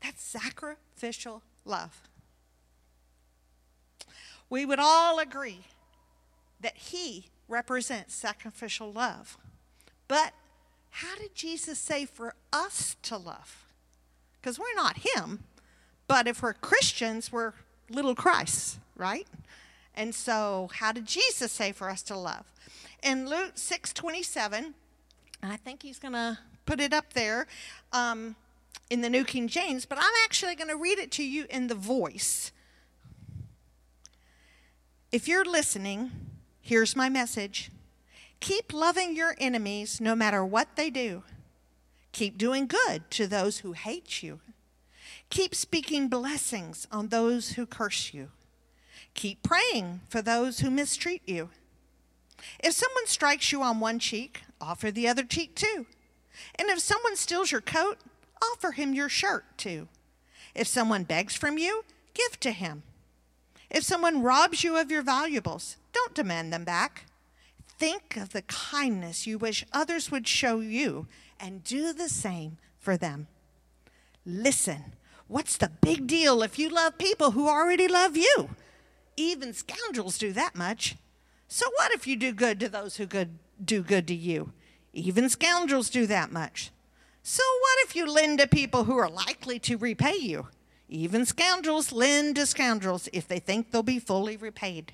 That's 0.00 0.22
sacrificial 0.22 1.42
love 1.64 2.02
we 4.50 4.66
would 4.66 4.80
all 4.80 5.18
agree 5.20 5.60
that 6.60 6.76
he 6.76 7.26
represents 7.48 8.14
sacrificial 8.14 8.92
love. 8.92 9.36
But 10.08 10.32
how 10.90 11.16
did 11.16 11.34
Jesus 11.34 11.78
say 11.78 12.04
for 12.04 12.34
us 12.52 12.96
to 13.02 13.16
love? 13.16 13.66
Because 14.40 14.58
we're 14.58 14.74
not 14.74 14.98
him, 14.98 15.44
but 16.08 16.26
if 16.26 16.42
we're 16.42 16.54
Christians, 16.54 17.30
we're 17.30 17.52
little 17.88 18.14
Christs, 18.14 18.78
right? 18.96 19.26
And 19.94 20.14
so, 20.14 20.70
how 20.74 20.92
did 20.92 21.06
Jesus 21.06 21.52
say 21.52 21.72
for 21.72 21.90
us 21.90 22.02
to 22.04 22.16
love? 22.16 22.46
In 23.02 23.28
Luke 23.28 23.52
6 23.54 23.92
27, 23.92 24.74
I 25.42 25.56
think 25.56 25.82
he's 25.82 25.98
going 25.98 26.14
to 26.14 26.38
put 26.66 26.80
it 26.80 26.92
up 26.92 27.12
there 27.14 27.46
um, 27.92 28.36
in 28.90 29.00
the 29.00 29.10
New 29.10 29.24
King 29.24 29.48
James, 29.48 29.86
but 29.86 29.98
I'm 29.98 30.12
actually 30.24 30.54
going 30.54 30.68
to 30.68 30.76
read 30.76 30.98
it 30.98 31.10
to 31.12 31.24
you 31.24 31.46
in 31.50 31.66
the 31.66 31.74
voice. 31.74 32.52
If 35.12 35.26
you're 35.26 35.44
listening, 35.44 36.29
here's 36.60 36.96
my 36.96 37.08
message. 37.08 37.70
Keep 38.40 38.72
loving 38.72 39.14
your 39.14 39.34
enemies 39.38 40.00
no 40.00 40.14
matter 40.14 40.44
what 40.44 40.76
they 40.76 40.90
do. 40.90 41.22
Keep 42.12 42.38
doing 42.38 42.66
good 42.66 43.10
to 43.10 43.26
those 43.26 43.58
who 43.58 43.72
hate 43.72 44.22
you. 44.22 44.40
Keep 45.28 45.54
speaking 45.54 46.08
blessings 46.08 46.88
on 46.90 47.08
those 47.08 47.52
who 47.52 47.66
curse 47.66 48.12
you. 48.12 48.30
Keep 49.14 49.42
praying 49.42 50.00
for 50.08 50.22
those 50.22 50.60
who 50.60 50.70
mistreat 50.70 51.22
you. 51.26 51.50
If 52.58 52.72
someone 52.72 53.06
strikes 53.06 53.52
you 53.52 53.62
on 53.62 53.80
one 53.80 53.98
cheek, 53.98 54.42
offer 54.60 54.90
the 54.90 55.08
other 55.08 55.24
cheek 55.24 55.54
too. 55.54 55.86
And 56.58 56.68
if 56.68 56.80
someone 56.80 57.16
steals 57.16 57.52
your 57.52 57.60
coat, 57.60 57.98
offer 58.42 58.72
him 58.72 58.94
your 58.94 59.08
shirt 59.08 59.44
too. 59.58 59.88
If 60.54 60.66
someone 60.66 61.04
begs 61.04 61.36
from 61.36 61.58
you, 61.58 61.84
give 62.14 62.40
to 62.40 62.50
him. 62.50 62.82
If 63.70 63.84
someone 63.84 64.22
robs 64.22 64.64
you 64.64 64.76
of 64.76 64.90
your 64.90 65.02
valuables, 65.02 65.76
don't 66.00 66.14
demand 66.14 66.52
them 66.52 66.64
back. 66.64 67.04
Think 67.78 68.16
of 68.16 68.30
the 68.30 68.42
kindness 68.42 69.26
you 69.26 69.38
wish 69.38 69.66
others 69.72 70.10
would 70.10 70.26
show 70.26 70.60
you 70.60 71.06
and 71.38 71.64
do 71.64 71.92
the 71.92 72.08
same 72.08 72.56
for 72.78 72.96
them. 72.96 73.26
Listen, 74.24 74.92
what's 75.28 75.56
the 75.56 75.70
big 75.80 76.06
deal 76.06 76.42
if 76.42 76.58
you 76.58 76.68
love 76.68 76.98
people 76.98 77.32
who 77.32 77.48
already 77.48 77.86
love 77.88 78.16
you? 78.16 78.50
Even 79.16 79.52
scoundrels 79.52 80.16
do 80.18 80.32
that 80.32 80.54
much. 80.54 80.96
So 81.48 81.66
what 81.76 81.92
if 81.92 82.06
you 82.06 82.16
do 82.16 82.32
good 82.32 82.60
to 82.60 82.68
those 82.68 82.96
who 82.96 83.06
good, 83.06 83.38
do 83.62 83.82
good 83.82 84.06
to 84.08 84.14
you? 84.14 84.52
Even 84.92 85.28
scoundrels 85.28 85.90
do 85.90 86.06
that 86.06 86.32
much. 86.32 86.70
So 87.22 87.42
what 87.60 87.78
if 87.84 87.94
you 87.94 88.10
lend 88.10 88.38
to 88.38 88.46
people 88.46 88.84
who 88.84 88.96
are 88.96 89.10
likely 89.10 89.58
to 89.60 89.76
repay 89.76 90.16
you? 90.16 90.48
Even 90.88 91.26
scoundrels 91.26 91.92
lend 91.92 92.36
to 92.36 92.46
scoundrels 92.46 93.08
if 93.12 93.28
they 93.28 93.38
think 93.38 93.70
they'll 93.70 93.82
be 93.82 93.98
fully 93.98 94.36
repaid. 94.36 94.92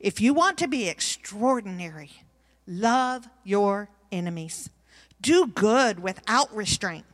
If 0.00 0.20
you 0.20 0.32
want 0.32 0.58
to 0.58 0.68
be 0.68 0.88
extraordinary, 0.88 2.10
love 2.66 3.28
your 3.42 3.88
enemies. 4.12 4.70
Do 5.20 5.46
good 5.46 6.00
without 6.00 6.54
restraint. 6.54 7.04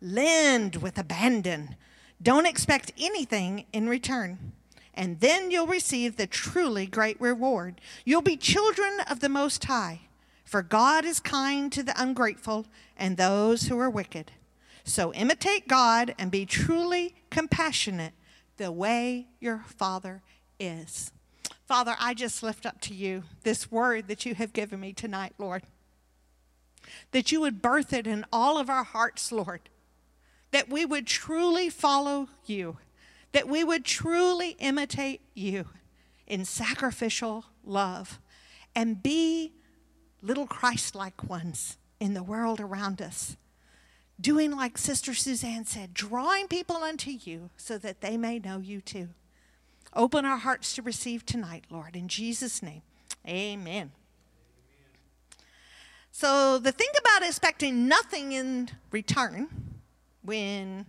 Lend 0.00 0.76
with 0.76 0.98
abandon. 0.98 1.76
Don't 2.20 2.46
expect 2.46 2.92
anything 2.98 3.66
in 3.72 3.88
return. 3.88 4.52
And 4.94 5.20
then 5.20 5.50
you'll 5.50 5.68
receive 5.68 6.16
the 6.16 6.26
truly 6.26 6.86
great 6.86 7.20
reward. 7.20 7.80
You'll 8.04 8.22
be 8.22 8.36
children 8.36 8.98
of 9.08 9.20
the 9.20 9.28
Most 9.28 9.64
High, 9.64 10.00
for 10.44 10.62
God 10.62 11.04
is 11.04 11.20
kind 11.20 11.72
to 11.72 11.82
the 11.82 11.94
ungrateful 12.00 12.66
and 12.96 13.16
those 13.16 13.68
who 13.68 13.78
are 13.78 13.88
wicked. 13.88 14.32
So 14.84 15.14
imitate 15.14 15.68
God 15.68 16.14
and 16.18 16.30
be 16.30 16.44
truly 16.44 17.14
compassionate 17.30 18.12
the 18.56 18.72
way 18.72 19.28
your 19.40 19.64
Father 19.66 20.22
is. 20.58 21.12
Father, 21.66 21.96
I 21.98 22.14
just 22.14 22.42
lift 22.42 22.66
up 22.66 22.80
to 22.82 22.94
you 22.94 23.24
this 23.44 23.70
word 23.70 24.08
that 24.08 24.26
you 24.26 24.34
have 24.34 24.52
given 24.52 24.80
me 24.80 24.92
tonight, 24.92 25.34
Lord. 25.38 25.62
That 27.12 27.30
you 27.32 27.40
would 27.40 27.62
birth 27.62 27.92
it 27.92 28.06
in 28.06 28.24
all 28.32 28.58
of 28.58 28.68
our 28.68 28.84
hearts, 28.84 29.30
Lord. 29.32 29.60
That 30.50 30.68
we 30.68 30.84
would 30.84 31.06
truly 31.06 31.70
follow 31.70 32.28
you. 32.44 32.78
That 33.32 33.48
we 33.48 33.64
would 33.64 33.84
truly 33.84 34.50
imitate 34.58 35.22
you 35.34 35.66
in 36.26 36.44
sacrificial 36.44 37.46
love 37.64 38.20
and 38.74 39.02
be 39.02 39.52
little 40.20 40.46
Christ 40.46 40.94
like 40.94 41.28
ones 41.28 41.78
in 42.00 42.14
the 42.14 42.22
world 42.22 42.60
around 42.60 43.00
us 43.00 43.36
doing 44.20 44.52
like 44.52 44.78
Sister 44.78 45.14
Suzanne 45.14 45.64
said, 45.64 45.92
drawing 45.92 46.46
people 46.46 46.76
unto 46.76 47.10
you 47.10 47.50
so 47.56 47.76
that 47.78 48.00
they 48.00 48.16
may 48.16 48.38
know 48.38 48.58
you 48.58 48.80
too. 48.80 49.08
Open 49.94 50.24
our 50.24 50.38
hearts 50.38 50.74
to 50.74 50.82
receive 50.82 51.26
tonight, 51.26 51.64
Lord, 51.70 51.96
in 51.96 52.08
Jesus' 52.08 52.62
name. 52.62 52.82
Amen. 53.28 53.92
So, 56.10 56.58
the 56.58 56.72
thing 56.72 56.88
about 56.98 57.26
expecting 57.26 57.88
nothing 57.88 58.32
in 58.32 58.70
return 58.90 59.48
when 60.22 60.86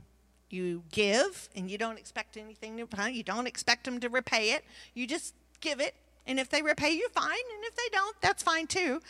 you 0.50 0.84
give 0.92 1.50
and 1.56 1.70
you 1.70 1.78
don't 1.78 1.98
expect 1.98 2.38
anything 2.38 2.78
to 2.78 2.84
return, 2.84 3.14
you 3.14 3.24
don't 3.24 3.48
expect 3.48 3.86
them 3.86 4.00
to 4.02 4.10
repay 4.10 4.52
it, 4.52 4.64
you 4.94 5.08
just 5.08 5.34
give 5.62 5.80
it. 5.80 5.96
And 6.26 6.40
if 6.40 6.50
they 6.50 6.62
repay 6.62 6.92
you, 6.92 7.10
fine. 7.10 7.28
And 7.28 7.64
if 7.64 7.76
they 7.76 7.90
don't, 7.92 8.16
that's 8.22 8.44
fine 8.44 8.68
too. 8.68 9.02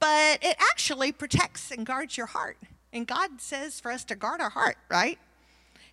But 0.00 0.38
it 0.42 0.56
actually 0.70 1.12
protects 1.12 1.70
and 1.70 1.86
guards 1.86 2.16
your 2.16 2.26
heart. 2.26 2.58
And 2.92 3.06
God 3.06 3.40
says 3.40 3.80
for 3.80 3.90
us 3.90 4.04
to 4.04 4.14
guard 4.14 4.40
our 4.40 4.50
heart, 4.50 4.76
right? 4.90 5.18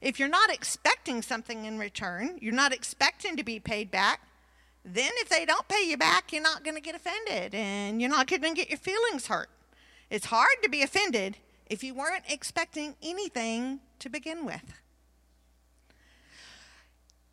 If 0.01 0.19
you're 0.19 0.29
not 0.29 0.49
expecting 0.49 1.21
something 1.21 1.65
in 1.65 1.77
return, 1.77 2.38
you're 2.41 2.53
not 2.53 2.73
expecting 2.73 3.35
to 3.35 3.43
be 3.43 3.59
paid 3.59 3.91
back, 3.91 4.21
then 4.85 5.12
if 5.15 5.29
they 5.29 5.45
don't 5.45 5.67
pay 5.67 5.88
you 5.88 5.97
back, 5.97 6.31
you're 6.31 6.41
not 6.41 6.63
going 6.63 6.75
to 6.75 6.81
get 6.81 6.95
offended 6.95 7.53
and 7.53 8.01
you're 8.01 8.09
not 8.09 8.27
going 8.27 8.41
to 8.41 8.53
get 8.53 8.69
your 8.69 8.77
feelings 8.77 9.27
hurt. 9.27 9.49
It's 10.09 10.27
hard 10.27 10.55
to 10.63 10.69
be 10.69 10.81
offended 10.81 11.38
if 11.69 11.83
you 11.83 11.93
weren't 11.93 12.23
expecting 12.29 12.95
anything 13.03 13.81
to 13.99 14.09
begin 14.09 14.45
with. 14.45 14.73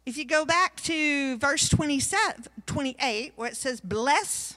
If 0.04 0.16
you 0.16 0.24
go 0.24 0.44
back 0.44 0.76
to 0.82 1.36
verse 1.38 1.68
27, 1.68 2.44
28, 2.66 3.32
where 3.36 3.48
it 3.48 3.56
says, 3.56 3.80
Bless 3.80 4.56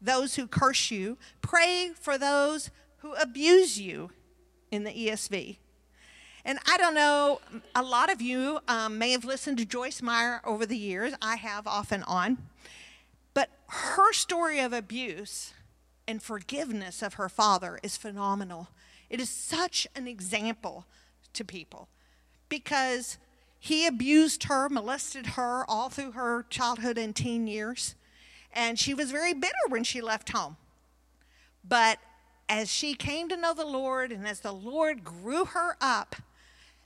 those 0.00 0.34
who 0.34 0.46
curse 0.46 0.90
you, 0.90 1.18
pray 1.40 1.92
for 1.98 2.18
those 2.18 2.70
who 2.98 3.14
abuse 3.14 3.80
you 3.80 4.10
in 4.70 4.84
the 4.84 4.90
ESV. 4.90 5.58
And 6.48 6.58
I 6.66 6.78
don't 6.78 6.94
know, 6.94 7.42
a 7.74 7.82
lot 7.82 8.10
of 8.10 8.22
you 8.22 8.60
um, 8.68 8.96
may 8.96 9.10
have 9.10 9.22
listened 9.22 9.58
to 9.58 9.66
Joyce 9.66 10.00
Meyer 10.00 10.40
over 10.46 10.64
the 10.64 10.78
years. 10.78 11.12
I 11.20 11.36
have 11.36 11.66
off 11.66 11.92
and 11.92 12.02
on. 12.04 12.38
But 13.34 13.50
her 13.66 14.14
story 14.14 14.58
of 14.58 14.72
abuse 14.72 15.52
and 16.06 16.22
forgiveness 16.22 17.02
of 17.02 17.14
her 17.14 17.28
father 17.28 17.78
is 17.82 17.98
phenomenal. 17.98 18.68
It 19.10 19.20
is 19.20 19.28
such 19.28 19.86
an 19.94 20.08
example 20.08 20.86
to 21.34 21.44
people 21.44 21.86
because 22.48 23.18
he 23.60 23.86
abused 23.86 24.44
her, 24.44 24.70
molested 24.70 25.26
her 25.26 25.66
all 25.68 25.90
through 25.90 26.12
her 26.12 26.46
childhood 26.48 26.96
and 26.96 27.14
teen 27.14 27.46
years. 27.46 27.94
And 28.54 28.78
she 28.78 28.94
was 28.94 29.10
very 29.10 29.34
bitter 29.34 29.52
when 29.68 29.84
she 29.84 30.00
left 30.00 30.30
home. 30.30 30.56
But 31.62 31.98
as 32.48 32.72
she 32.72 32.94
came 32.94 33.28
to 33.28 33.36
know 33.36 33.52
the 33.52 33.66
Lord 33.66 34.10
and 34.10 34.26
as 34.26 34.40
the 34.40 34.52
Lord 34.52 35.04
grew 35.04 35.44
her 35.44 35.76
up, 35.82 36.16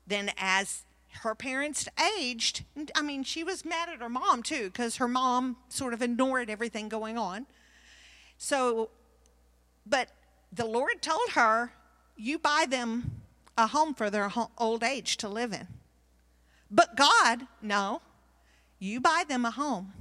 then 0.07 0.31
as 0.37 0.85
her 1.23 1.35
parents 1.35 1.89
aged, 2.19 2.65
I 2.95 3.03
mean, 3.03 3.23
she 3.23 3.45
was 3.45 3.65
mad 3.65 3.89
at 3.89 4.01
her 4.01 4.09
mom 4.09 4.43
too, 4.43 4.65
because 4.65 4.97
her 4.97 5.09
mom 5.09 5.57
sort 5.69 5.95
of 5.95 6.03
ignored 6.03 6.49
everything 6.49 6.89
going 6.89 7.19
on. 7.19 7.47
So, 8.39 8.91
but 9.87 10.09
the 10.53 10.67
Lord 10.67 11.03
told 11.03 11.31
her, 11.35 11.73
You 12.17 12.39
buy 12.39 12.67
them 12.69 13.23
a 13.57 13.69
home 13.69 13.95
for 13.95 14.11
their 14.11 14.33
old 14.59 14.83
age 14.83 15.17
to 15.19 15.29
live 15.29 15.53
in. 15.53 15.69
But 16.71 16.97
God, 16.97 17.47
no, 17.61 18.01
you 18.79 19.01
buy 19.01 19.25
them 19.29 19.45
a 19.45 19.51
home 19.51 19.93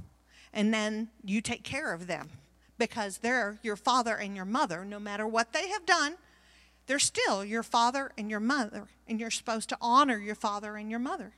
and 0.54 0.74
then 0.74 1.10
you 1.24 1.42
take 1.42 1.64
care 1.64 1.94
of 1.94 2.08
them 2.08 2.30
because 2.78 3.18
they're 3.18 3.60
your 3.62 3.76
father 3.76 4.16
and 4.16 4.36
your 4.36 4.46
mother. 4.46 4.84
No 4.84 5.00
matter 5.00 5.28
what 5.28 5.54
they 5.54 5.68
have 5.70 5.86
done, 5.86 6.16
they're 6.88 7.00
still 7.00 7.44
your 7.46 7.63
father 7.63 8.12
and 8.17 8.30
your 8.30 8.39
mother, 8.39 8.88
and 9.08 9.20
you're 9.20 9.32
supposed 9.32 9.70
to 9.70 9.78
honor 9.82 10.17
your 10.17 10.36
father 10.36 10.76
and 10.76 10.89
your 10.89 11.00
mother. 11.00 11.34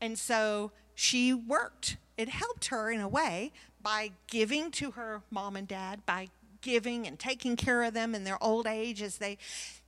And 0.00 0.18
so 0.18 0.72
she 0.94 1.34
worked. 1.34 1.96
It 2.16 2.28
helped 2.28 2.66
her 2.66 2.90
in 2.90 3.00
a 3.00 3.08
way 3.08 3.52
by 3.82 4.12
giving 4.26 4.70
to 4.72 4.92
her 4.92 5.22
mom 5.30 5.56
and 5.56 5.66
dad, 5.66 6.04
by 6.06 6.28
giving 6.60 7.06
and 7.06 7.18
taking 7.18 7.56
care 7.56 7.82
of 7.82 7.94
them 7.94 8.14
in 8.14 8.24
their 8.24 8.42
old 8.42 8.66
age 8.66 9.00
as 9.02 9.18
they 9.18 9.38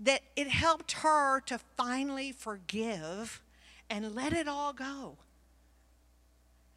that 0.00 0.22
it 0.36 0.48
helped 0.48 0.92
her 0.92 1.40
to 1.40 1.58
finally 1.76 2.32
forgive 2.32 3.42
and 3.90 4.14
let 4.14 4.32
it 4.32 4.48
all 4.48 4.72
go 4.72 5.18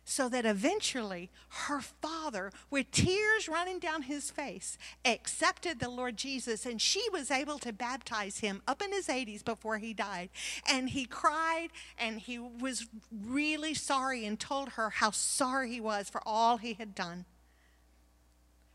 so 0.06 0.30
that 0.30 0.46
eventually 0.46 1.32
her 1.50 1.82
father, 1.82 2.52
with 2.70 2.91
tears 2.91 3.50
running 3.50 3.80
down 3.80 4.04
his 4.04 4.30
face, 4.30 4.78
accepted 5.04 5.80
the 5.80 5.89
Lord 5.89 6.15
Jesus 6.15 6.65
and 6.65 6.80
she 6.80 7.04
was 7.12 7.32
able 7.32 7.58
to 7.60 7.74
baptize 7.74 8.39
him 8.39 8.62
up 8.68 8.84
in 8.84 8.91
his 8.91 9.08
80s 9.08 9.44
before 9.44 9.80
he 9.80 9.94
died. 9.94 10.30
And 10.70 10.91
he 10.91 11.06
cried 11.06 11.70
and 11.98 12.20
he 12.20 12.38
was 12.38 12.86
really 13.12 13.74
sorry 13.74 14.26
and 14.26 14.39
told 14.39 14.70
her 14.70 14.91
how 14.91 15.10
sorry 15.10 15.72
he 15.72 15.82
was 15.82 16.08
for 16.08 16.22
all 16.24 16.58
he 16.58 16.74
had 16.74 16.94
done 16.94 17.26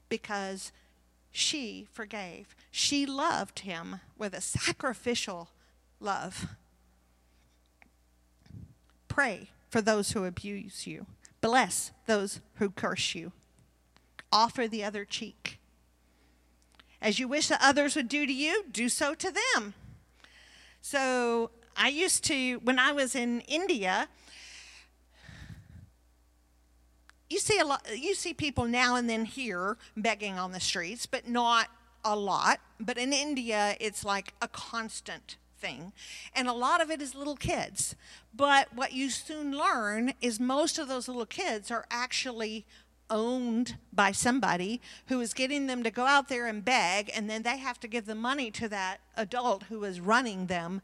because 0.08 0.72
she 1.30 1.86
forgave. 1.92 2.56
She 2.72 3.06
loved 3.06 3.60
him 3.60 4.00
with 4.18 4.34
a 4.34 4.40
sacrificial 4.40 5.50
love. 6.00 6.48
Pray 9.06 9.50
for 9.68 9.80
those 9.80 10.10
who 10.10 10.24
abuse 10.24 10.88
you. 10.88 11.06
Bless 11.40 11.92
those 12.06 12.40
who 12.54 12.70
curse 12.70 13.14
you. 13.14 13.32
Offer 14.32 14.68
the 14.68 14.84
other 14.84 15.04
cheek. 15.04 15.58
As 17.00 17.18
you 17.18 17.26
wish 17.28 17.48
that 17.48 17.60
others 17.62 17.96
would 17.96 18.08
do 18.08 18.26
to 18.26 18.32
you, 18.32 18.64
do 18.70 18.88
so 18.88 19.14
to 19.14 19.32
them. 19.54 19.74
So 20.82 21.50
I 21.76 21.88
used 21.88 22.24
to, 22.24 22.56
when 22.58 22.78
I 22.78 22.92
was 22.92 23.14
in 23.14 23.40
India, 23.42 24.08
you 27.30 27.38
see 27.38 27.58
a 27.58 27.64
lot 27.64 27.86
you 27.96 28.14
see 28.14 28.34
people 28.34 28.64
now 28.64 28.96
and 28.96 29.08
then 29.08 29.24
here 29.24 29.78
begging 29.96 30.36
on 30.38 30.50
the 30.50 30.60
streets 30.60 31.06
but 31.06 31.28
not 31.28 31.68
a 32.04 32.16
lot 32.16 32.58
but 32.80 32.98
in 32.98 33.12
india 33.12 33.76
it's 33.80 34.04
like 34.04 34.34
a 34.42 34.48
constant 34.48 35.36
thing 35.60 35.92
and 36.34 36.48
a 36.48 36.52
lot 36.52 36.80
of 36.80 36.90
it 36.90 37.02
is 37.02 37.14
little 37.14 37.36
kids 37.36 37.94
but 38.34 38.68
what 38.74 38.92
you 38.92 39.10
soon 39.10 39.56
learn 39.56 40.12
is 40.20 40.40
most 40.40 40.78
of 40.78 40.88
those 40.88 41.08
little 41.08 41.26
kids 41.26 41.70
are 41.70 41.86
actually 41.90 42.64
owned 43.10 43.76
by 43.92 44.12
somebody 44.12 44.80
who 45.08 45.20
is 45.20 45.34
getting 45.34 45.66
them 45.66 45.82
to 45.82 45.90
go 45.90 46.06
out 46.06 46.28
there 46.28 46.46
and 46.46 46.64
beg 46.64 47.10
and 47.14 47.28
then 47.28 47.42
they 47.42 47.58
have 47.58 47.78
to 47.80 47.88
give 47.88 48.06
the 48.06 48.14
money 48.14 48.50
to 48.50 48.68
that 48.68 48.98
adult 49.16 49.64
who 49.64 49.82
is 49.84 50.00
running 50.00 50.46
them 50.46 50.80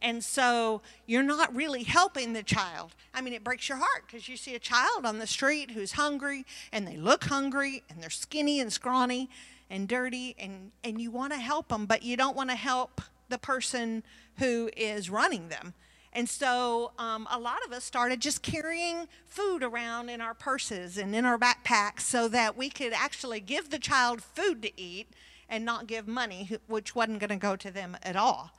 and 0.00 0.22
so 0.22 0.80
you're 1.06 1.22
not 1.22 1.54
really 1.54 1.82
helping 1.82 2.32
the 2.32 2.42
child. 2.42 2.94
I 3.12 3.20
mean, 3.20 3.32
it 3.32 3.42
breaks 3.42 3.68
your 3.68 3.78
heart 3.78 4.04
because 4.06 4.28
you 4.28 4.36
see 4.36 4.54
a 4.54 4.60
child 4.60 5.04
on 5.04 5.18
the 5.18 5.26
street 5.26 5.72
who's 5.72 5.92
hungry 5.92 6.44
and 6.72 6.86
they 6.86 6.96
look 6.96 7.24
hungry 7.24 7.82
and 7.90 8.00
they're 8.00 8.10
skinny 8.10 8.60
and 8.60 8.72
scrawny 8.72 9.28
and 9.70 9.88
dirty 9.88 10.36
and, 10.38 10.70
and 10.84 11.00
you 11.00 11.10
want 11.10 11.32
to 11.32 11.38
help 11.38 11.68
them, 11.68 11.86
but 11.86 12.02
you 12.02 12.16
don't 12.16 12.36
want 12.36 12.50
to 12.50 12.56
help 12.56 13.00
the 13.28 13.38
person 13.38 14.02
who 14.38 14.70
is 14.76 15.10
running 15.10 15.48
them. 15.48 15.74
And 16.12 16.28
so 16.28 16.92
um, 16.98 17.28
a 17.30 17.38
lot 17.38 17.58
of 17.66 17.72
us 17.72 17.84
started 17.84 18.20
just 18.20 18.42
carrying 18.42 19.08
food 19.26 19.62
around 19.62 20.08
in 20.08 20.20
our 20.20 20.34
purses 20.34 20.96
and 20.96 21.14
in 21.14 21.24
our 21.24 21.38
backpacks 21.38 22.00
so 22.00 22.28
that 22.28 22.56
we 22.56 22.70
could 22.70 22.92
actually 22.92 23.40
give 23.40 23.70
the 23.70 23.78
child 23.78 24.22
food 24.22 24.62
to 24.62 24.80
eat 24.80 25.08
and 25.48 25.64
not 25.64 25.86
give 25.86 26.08
money, 26.08 26.58
which 26.66 26.94
wasn't 26.94 27.20
going 27.20 27.30
to 27.30 27.36
go 27.36 27.56
to 27.56 27.70
them 27.70 27.96
at 28.02 28.16
all 28.16 28.52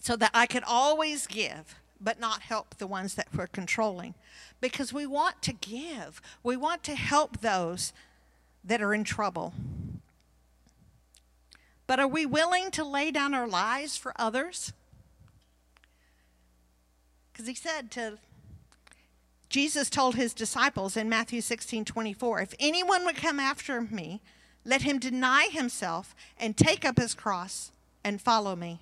so 0.00 0.16
that 0.16 0.30
I 0.34 0.46
could 0.46 0.64
always 0.66 1.26
give, 1.26 1.76
but 2.00 2.20
not 2.20 2.42
help 2.42 2.76
the 2.76 2.86
ones 2.86 3.14
that 3.14 3.34
were 3.34 3.46
controlling. 3.46 4.14
Because 4.60 4.92
we 4.92 5.06
want 5.06 5.42
to 5.42 5.52
give, 5.52 6.20
we 6.42 6.56
want 6.56 6.82
to 6.84 6.94
help 6.94 7.40
those 7.40 7.92
that 8.64 8.82
are 8.82 8.94
in 8.94 9.04
trouble. 9.04 9.52
But 11.86 12.00
are 12.00 12.08
we 12.08 12.24
willing 12.26 12.70
to 12.72 12.84
lay 12.84 13.10
down 13.10 13.34
our 13.34 13.46
lives 13.46 13.96
for 13.96 14.12
others? 14.16 14.72
Because 17.32 17.46
he 17.46 17.54
said 17.54 17.90
to, 17.92 18.18
Jesus 19.48 19.90
told 19.90 20.14
his 20.14 20.34
disciples 20.34 20.96
in 20.96 21.08
Matthew 21.08 21.40
16 21.40 21.84
24, 21.84 22.40
if 22.40 22.54
anyone 22.58 23.04
would 23.04 23.16
come 23.16 23.38
after 23.38 23.80
me, 23.80 24.20
let 24.64 24.82
him 24.82 24.98
deny 24.98 25.48
himself 25.50 26.14
and 26.38 26.56
take 26.56 26.84
up 26.84 26.98
his 26.98 27.14
cross 27.14 27.70
and 28.02 28.20
follow 28.20 28.56
me. 28.56 28.80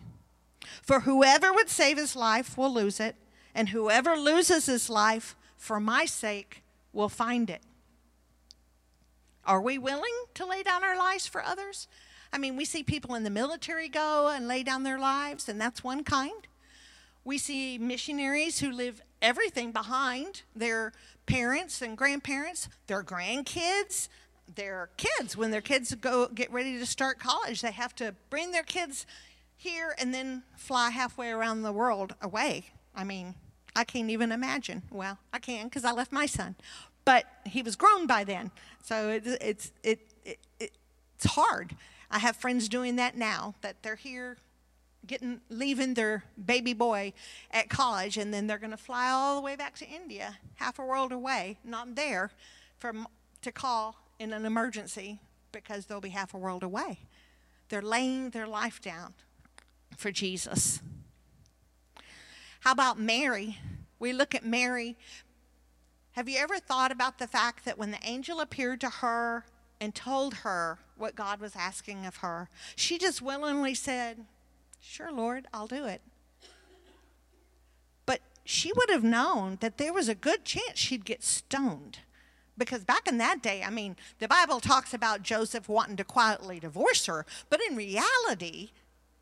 For 0.81 1.01
whoever 1.01 1.53
would 1.53 1.69
save 1.69 1.99
his 1.99 2.15
life 2.15 2.57
will 2.57 2.73
lose 2.73 3.01
it, 3.01 3.17
and 3.55 3.71
whoever 3.71 4.17
loses 4.17 4.67
his 4.67 4.89
life 4.89 5.37
for 5.57 5.81
my 5.81 6.05
sake 6.05 6.63
will 6.93 7.09
find 7.09 7.51
it. 7.51 7.63
Are 9.45 9.61
we 9.61 9.77
willing 9.77 10.25
to 10.35 10.47
lay 10.47 10.63
down 10.63 10.85
our 10.85 10.97
lives 10.97 11.27
for 11.27 11.43
others? 11.43 11.89
I 12.33 12.39
mean, 12.39 12.57
we 12.57 12.65
see 12.65 12.83
people 12.83 13.15
in 13.15 13.25
the 13.25 13.31
military 13.31 13.89
go 13.89 14.29
and 14.29 14.49
lay 14.49 14.63
down 14.63 14.83
their 14.83 14.99
lives, 14.99 15.49
and 15.49 15.61
that's 15.61 15.85
one 15.85 16.03
kind. 16.03 16.47
We 17.25 17.39
see 17.39 17.79
missionaries 17.79 18.61
who 18.61 18.73
leave 18.73 19.03
everything 19.21 19.71
behind 19.71 20.43
their 20.57 20.93
parents 21.27 21.83
and 21.83 21.97
grandparents, 21.97 22.69
their 22.87 23.05
grandkids, 23.05 24.09
their 24.55 24.91
kids. 24.97 25.37
When 25.37 25.51
their 25.51 25.61
kids 25.61 25.95
go 25.95 26.29
get 26.29 26.51
ready 26.51 26.79
to 26.79 26.87
start 26.87 27.19
college, 27.19 27.61
they 27.61 27.71
have 27.71 27.95
to 27.97 28.15
bring 28.31 28.51
their 28.51 28.65
kids 28.65 29.07
here 29.57 29.95
and 29.99 30.13
then 30.13 30.43
fly 30.57 30.91
halfway 30.91 31.31
around 31.31 31.63
the 31.63 31.73
world 31.73 32.15
away. 32.21 32.71
I 32.95 33.05
mean, 33.05 33.35
I 33.77 33.85
can't 33.85 34.11
even 34.11 34.33
imagine. 34.33 34.83
Well, 34.91 35.19
I 35.33 35.39
can 35.39 35.67
because 35.67 35.85
I 35.85 35.93
left 35.93 36.13
my 36.13 36.27
son, 36.27 36.57
but 37.05 37.25
he 37.47 37.63
was 37.63 37.77
grown 37.77 38.07
by 38.07 38.25
then, 38.25 38.51
so 38.83 39.11
it, 39.11 39.23
it's 39.41 39.73
it, 39.83 40.01
it, 40.25 40.39
it 40.59 40.73
it's 41.17 41.27
hard. 41.27 41.77
I 42.13 42.21
have 42.21 42.37
friends 42.37 42.69
doing 42.69 42.97
that 42.97 43.17
now 43.17 43.55
that 43.63 43.83
they're 43.83 43.97
here 43.97 44.37
getting 45.05 45.41
leaving 45.49 45.95
their 45.95 46.23
baby 46.47 46.73
boy 46.75 47.13
at 47.51 47.69
college 47.69 48.17
and 48.17 48.33
then 48.33 48.47
they're 48.47 48.59
going 48.59 48.71
to 48.71 48.77
fly 48.77 49.09
all 49.09 49.35
the 49.35 49.43
way 49.43 49.57
back 49.57 49.75
to 49.75 49.85
India 49.85 50.37
half 50.57 50.79
a 50.79 50.85
world 50.85 51.11
away 51.11 51.59
not 51.65 51.97
there 51.97 52.31
from 52.79 53.09
to 53.41 53.51
call 53.51 53.97
in 54.21 54.33
an 54.33 54.45
emergency 54.45 55.19
because 55.51 55.87
they'll 55.87 56.01
be 56.01 56.11
half 56.11 56.35
a 56.35 56.39
world 56.39 56.63
away. 56.63 57.01
They're 57.69 57.83
laying 57.83 58.31
their 58.31 58.47
life 58.47 58.81
down 58.81 59.15
for 59.97 60.11
Jesus. 60.11 60.81
How 62.61 62.73
about 62.73 62.99
Mary? 62.99 63.59
We 63.99 64.13
look 64.13 64.35
at 64.35 64.45
Mary. 64.45 64.97
Have 66.13 66.29
you 66.29 66.39
ever 66.39 66.59
thought 66.59 66.93
about 66.93 67.19
the 67.19 67.27
fact 67.27 67.65
that 67.65 67.79
when 67.79 67.91
the 67.91 67.99
angel 68.05 68.41
appeared 68.41 68.81
to 68.83 68.89
her 68.89 69.45
and 69.81 69.95
told 69.95 70.35
her 70.35 70.79
what 71.03 71.15
God 71.15 71.41
was 71.41 71.55
asking 71.55 72.07
of 72.07 72.17
her 72.17 72.49
she 72.77 72.97
just 72.97 73.21
willingly 73.21 73.75
said 73.75 74.25
Sure, 74.83 75.13
Lord, 75.13 75.47
I'll 75.55 75.69
do 75.69 75.87
it. 75.87 76.03
But 78.05 78.21
she 78.45 78.73
would 78.75 78.91
have 78.91 79.05
known 79.05 79.59
that 79.61 79.79
there 79.79 79.93
was 79.93 80.09
a 80.09 80.15
good 80.15 80.45
chance 80.45 80.77
she'd 80.77 81.05
get 81.05 81.23
stoned. 81.23 82.01
Because 82.59 82.85
back 82.85 83.07
in 83.07 83.17
that 83.19 83.43
day, 83.43 83.63
I 83.63 83.71
mean, 83.71 83.97
the 84.19 84.29
Bible 84.29 84.61
talks 84.61 84.93
about 84.93 85.23
Joseph 85.23 85.69
wanting 85.69 85.97
to 85.97 86.05
quietly 86.05 86.59
divorce 86.59 87.07
her, 87.07 87.25
but 87.49 87.61
in 87.71 87.77
reality, 87.77 88.73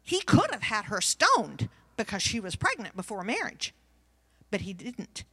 he 0.02 0.22
could 0.22 0.50
have 0.50 0.62
had 0.62 0.86
her 0.86 1.00
stoned 1.00 1.68
because 1.96 2.22
she 2.22 2.40
was 2.40 2.56
pregnant 2.56 2.96
before 2.96 3.22
marriage. 3.22 3.74
But 4.50 4.62
he 4.62 4.72
didn't. 4.72 5.24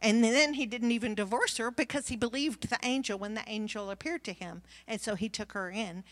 And 0.00 0.22
then 0.22 0.54
he 0.54 0.64
didn't 0.66 0.92
even 0.92 1.14
divorce 1.14 1.56
her 1.56 1.70
because 1.70 2.08
he 2.08 2.16
believed 2.16 2.70
the 2.70 2.78
angel 2.82 3.18
when 3.18 3.34
the 3.34 3.42
angel 3.46 3.90
appeared 3.90 4.22
to 4.24 4.32
him. 4.32 4.62
And 4.86 5.00
so 5.00 5.14
he 5.14 5.28
took 5.28 5.52
her 5.52 5.70
in. 5.70 6.04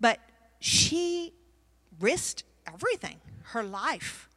But 0.00 0.20
she 0.60 1.34
risked 1.98 2.44
everything, 2.66 3.16
her 3.44 3.62
life, 3.62 4.28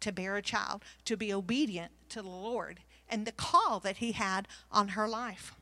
to 0.00 0.12
bear 0.12 0.36
a 0.36 0.42
child, 0.42 0.82
to 1.04 1.16
be 1.16 1.32
obedient 1.32 1.92
to 2.10 2.22
the 2.22 2.28
Lord 2.28 2.80
and 3.08 3.26
the 3.26 3.32
call 3.32 3.80
that 3.80 3.98
He 3.98 4.12
had 4.12 4.48
on 4.70 4.88
her 4.88 5.08
life. 5.08 5.54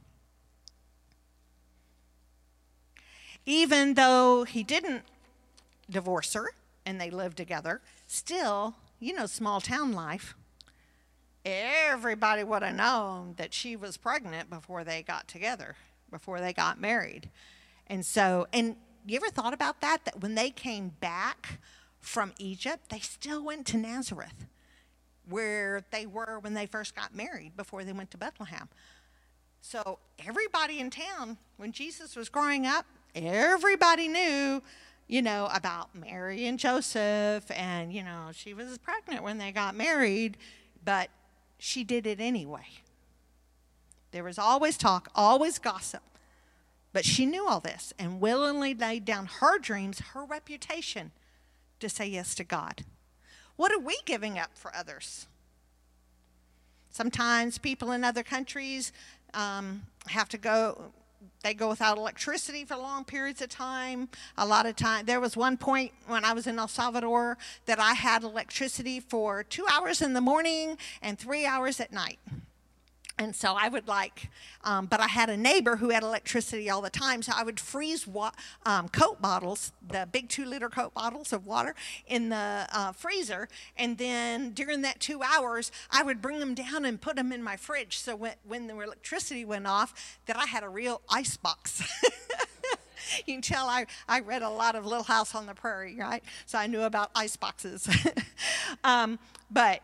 Even 3.45 3.95
though 3.95 4.45
He 4.45 4.63
didn't 4.63 5.03
divorce 5.91 6.33
her 6.35 6.51
and 6.87 7.01
they 7.01 7.11
lived 7.11 7.37
together, 7.37 7.81
still, 8.07 8.77
you 8.99 9.13
know, 9.13 9.27
small 9.27 9.61
town 9.61 9.93
life, 9.93 10.35
everybody 11.45 12.45
would 12.45 12.63
have 12.63 12.75
known 12.75 13.35
that 13.37 13.53
she 13.53 13.77
was 13.77 13.97
pregnant 13.97 14.51
before 14.51 14.85
they 14.85 15.03
got 15.03 15.29
together, 15.29 15.77
before 16.11 16.41
they 16.41 16.53
got 16.53 16.81
married. 16.81 17.31
And 17.87 18.05
so, 18.07 18.47
and 18.53 18.77
you 19.07 19.17
ever 19.17 19.29
thought 19.29 19.55
about 19.55 19.81
that? 19.81 20.05
That 20.05 20.21
when 20.21 20.35
they 20.35 20.51
came 20.51 20.93
back 21.01 21.59
from 22.01 22.33
Egypt, 22.39 22.89
they 22.91 23.01
still 23.01 23.45
went 23.45 23.67
to 23.69 23.77
Nazareth, 23.77 24.47
where 25.29 25.83
they 25.91 26.07
were 26.07 26.39
when 26.41 26.55
they 26.55 26.67
first 26.67 26.95
got 26.95 27.15
married 27.15 27.57
before 27.57 27.85
they 27.85 27.93
went 27.93 28.11
to 28.13 28.19
Bethlehem. 28.19 28.69
So 29.61 29.99
everybody 30.27 30.81
in 30.81 30.91
town, 30.91 31.39
when 31.57 31.73
Jesus 31.73 32.17
was 32.17 32.29
growing 32.29 32.67
up, 32.67 32.87
everybody 33.15 34.09
knew, 34.09 34.63
you 35.07 35.23
know, 35.23 35.49
about 35.53 35.95
Mary 35.95 36.47
and 36.47 36.59
Joseph, 36.59 37.49
and 37.51 37.93
you 37.93 38.03
know, 38.03 38.31
she 38.33 38.55
was 38.55 38.79
pregnant 38.79 39.23
when 39.23 39.39
they 39.39 39.53
got 39.53 39.77
married, 39.77 40.37
but 40.85 41.09
she 41.65 41.85
did 41.85 42.09
it 42.09 42.19
anyway. 42.19 42.67
There 44.11 44.25
was 44.25 44.37
always 44.37 44.77
talk, 44.77 45.09
always 45.15 45.61
gossip. 45.61 46.03
But 46.93 47.05
she 47.05 47.25
knew 47.25 47.47
all 47.47 47.61
this 47.61 47.95
and 48.01 48.21
willingly 48.21 48.75
laid 48.75 49.05
down 49.05 49.27
her 49.39 49.61
dreams, 49.61 50.01
her 50.13 50.25
reputation 50.25 51.13
to 51.79 51.89
say 51.89 52.09
yes 52.09 52.35
to 52.35 52.43
God. 52.43 52.83
What 53.55 53.71
are 53.71 53.79
we 53.79 53.97
giving 54.05 54.41
up 54.41 54.51
for 54.59 54.75
others? 54.75 55.29
Sometimes 56.91 57.59
people 57.59 57.93
in 57.93 58.03
other 58.03 58.25
countries 58.25 58.93
um, 59.33 59.83
have 60.09 60.29
to 60.31 60.39
go, 60.39 60.91
they 61.43 61.55
go 61.55 61.69
without 61.69 61.99
electricity 61.99 62.65
for 62.65 62.77
long 62.77 63.05
periods 63.05 63.43
of 63.43 63.49
time. 63.49 64.09
A 64.39 64.47
lot 64.47 64.67
of 64.67 64.77
time, 64.77 65.07
there 65.07 65.21
was 65.21 65.37
one 65.37 65.57
point 65.57 65.93
when 66.07 66.25
I 66.25 66.33
was 66.33 66.47
in 66.47 66.59
El 66.59 66.69
Salvador 66.69 67.37
that 67.67 67.81
I 67.81 67.95
had 67.95 68.23
electricity 68.23 69.01
for 69.01 69.43
two 69.43 69.67
hours 69.71 70.03
in 70.03 70.13
the 70.13 70.21
morning 70.21 70.79
and 71.01 71.19
three 71.19 71.45
hours 71.45 71.81
at 71.81 71.93
night. 71.93 72.19
And 73.23 73.37
so 73.37 73.55
I 73.57 73.69
would 73.69 73.87
like, 73.87 74.31
um, 74.65 74.87
but 74.87 74.99
I 74.99 75.07
had 75.07 75.31
a 75.31 75.37
neighbor 75.37 75.77
who 75.77 75.91
had 75.91 76.03
electricity 76.03 76.69
all 76.69 76.81
the 76.81 76.91
time. 76.91 77.23
So 77.23 77.33
I 77.35 77.45
would 77.45 77.61
freeze 77.61 78.05
wa- 78.05 78.33
um, 78.67 78.89
Coke 78.89 79.23
bottles, 79.23 79.71
the 79.87 80.09
big 80.11 80.29
two 80.29 80.45
liter 80.45 80.69
Coke 80.69 80.93
bottles 80.93 81.33
of 81.33 81.47
water, 81.47 81.77
in 82.09 82.31
the 82.31 82.67
uh, 82.73 82.91
freezer. 82.91 83.49
And 83.77 83.97
then 83.97 84.51
during 84.51 84.83
that 84.83 84.99
two 84.99 85.23
hours, 85.23 85.71
I 85.89 86.03
would 86.03 86.21
bring 86.21 86.41
them 86.41 86.55
down 86.55 86.85
and 86.85 87.01
put 87.01 87.15
them 87.15 87.31
in 87.31 87.45
my 87.45 87.57
fridge. 87.57 87.99
So 87.99 88.17
when, 88.17 88.35
when 88.45 88.67
the 88.67 88.77
electricity 88.81 89.45
went 89.45 89.69
off, 89.69 90.19
that 90.27 90.37
I 90.37 90.47
had 90.47 90.65
a 90.65 90.69
real 90.69 91.01
ice 91.09 91.37
box. 91.37 91.81
you 93.25 93.35
can 93.35 93.43
tell 93.43 93.69
I, 93.69 93.87
I 94.09 94.19
read 94.19 94.43
a 94.43 94.51
lot 94.51 94.75
of 94.75 94.85
Little 94.85 95.05
House 95.05 95.37
on 95.37 95.47
the 95.47 95.55
Prairie, 95.55 95.97
right? 95.97 96.25
So 96.47 96.59
I 96.59 96.67
knew 96.67 96.83
about 96.83 97.13
ice 97.15 97.37
boxes. 97.37 97.89
um, 98.85 99.21
but 99.49 99.81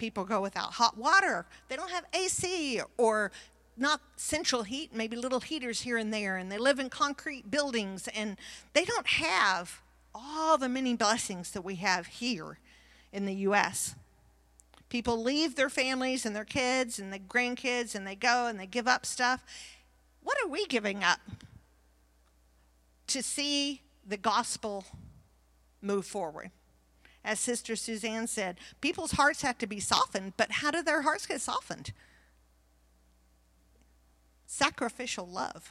people 0.00 0.24
go 0.24 0.40
without 0.40 0.72
hot 0.72 0.96
water. 0.96 1.44
They 1.68 1.76
don't 1.76 1.90
have 1.90 2.06
AC 2.14 2.80
or 2.96 3.30
not 3.76 4.00
central 4.16 4.62
heat, 4.62 4.94
maybe 4.94 5.14
little 5.14 5.40
heaters 5.40 5.82
here 5.82 5.98
and 5.98 6.12
there, 6.12 6.38
and 6.38 6.50
they 6.50 6.58
live 6.58 6.78
in 6.78 6.88
concrete 6.88 7.50
buildings, 7.50 8.08
and 8.08 8.36
they 8.72 8.84
don't 8.84 9.06
have 9.06 9.82
all 10.14 10.56
the 10.56 10.68
many 10.68 10.94
blessings 10.94 11.50
that 11.52 11.62
we 11.62 11.76
have 11.76 12.06
here 12.06 12.58
in 13.12 13.26
the 13.26 13.34
U.S. 13.34 13.94
People 14.88 15.22
leave 15.22 15.54
their 15.54 15.70
families 15.70 16.24
and 16.24 16.34
their 16.34 16.44
kids 16.46 16.98
and 16.98 17.12
their 17.12 17.20
grandkids, 17.20 17.94
and 17.94 18.06
they 18.06 18.16
go 18.16 18.46
and 18.46 18.58
they 18.58 18.66
give 18.66 18.88
up 18.88 19.04
stuff. 19.04 19.44
What 20.22 20.38
are 20.42 20.48
we 20.48 20.66
giving 20.66 21.04
up 21.04 21.20
to 23.08 23.22
see 23.22 23.82
the 24.06 24.16
gospel 24.16 24.84
move 25.82 26.06
forward? 26.06 26.50
As 27.24 27.38
Sister 27.38 27.76
Suzanne 27.76 28.26
said, 28.26 28.58
people's 28.80 29.12
hearts 29.12 29.42
have 29.42 29.58
to 29.58 29.66
be 29.66 29.80
softened, 29.80 30.34
but 30.36 30.50
how 30.52 30.70
do 30.70 30.82
their 30.82 31.02
hearts 31.02 31.26
get 31.26 31.40
softened? 31.40 31.92
Sacrificial 34.46 35.26
love. 35.26 35.70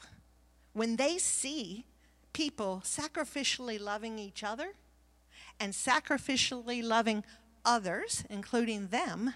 When 0.74 0.96
they 0.96 1.18
see 1.18 1.86
people 2.34 2.82
sacrificially 2.86 3.80
loving 3.80 4.20
each 4.20 4.44
other 4.44 4.74
and 5.60 5.74
sacrificially 5.74 6.84
loving 6.84 7.24
others, 7.66 8.24
including 8.30 8.88
them, 8.88 9.34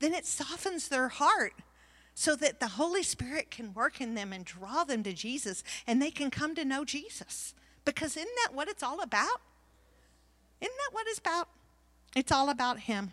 then 0.00 0.14
it 0.14 0.26
softens 0.26 0.88
their 0.88 1.08
heart 1.08 1.52
so 2.14 2.34
that 2.34 2.60
the 2.60 2.68
Holy 2.68 3.02
Spirit 3.02 3.50
can 3.50 3.74
work 3.74 4.00
in 4.00 4.14
them 4.14 4.32
and 4.32 4.44
draw 4.44 4.84
them 4.84 5.02
to 5.02 5.12
Jesus 5.12 5.62
and 5.86 6.00
they 6.00 6.10
can 6.10 6.30
come 6.30 6.54
to 6.54 6.64
know 6.64 6.84
Jesus. 6.84 7.54
Because 7.84 8.16
isn't 8.16 8.28
that 8.44 8.54
what 8.54 8.68
it's 8.68 8.82
all 8.82 9.00
about? 9.00 9.40
Isn't 10.60 10.74
that 10.76 10.90
what 10.92 11.06
it's 11.08 11.18
about? 11.18 11.48
It's 12.16 12.32
all 12.32 12.48
about 12.50 12.80
Him. 12.80 13.10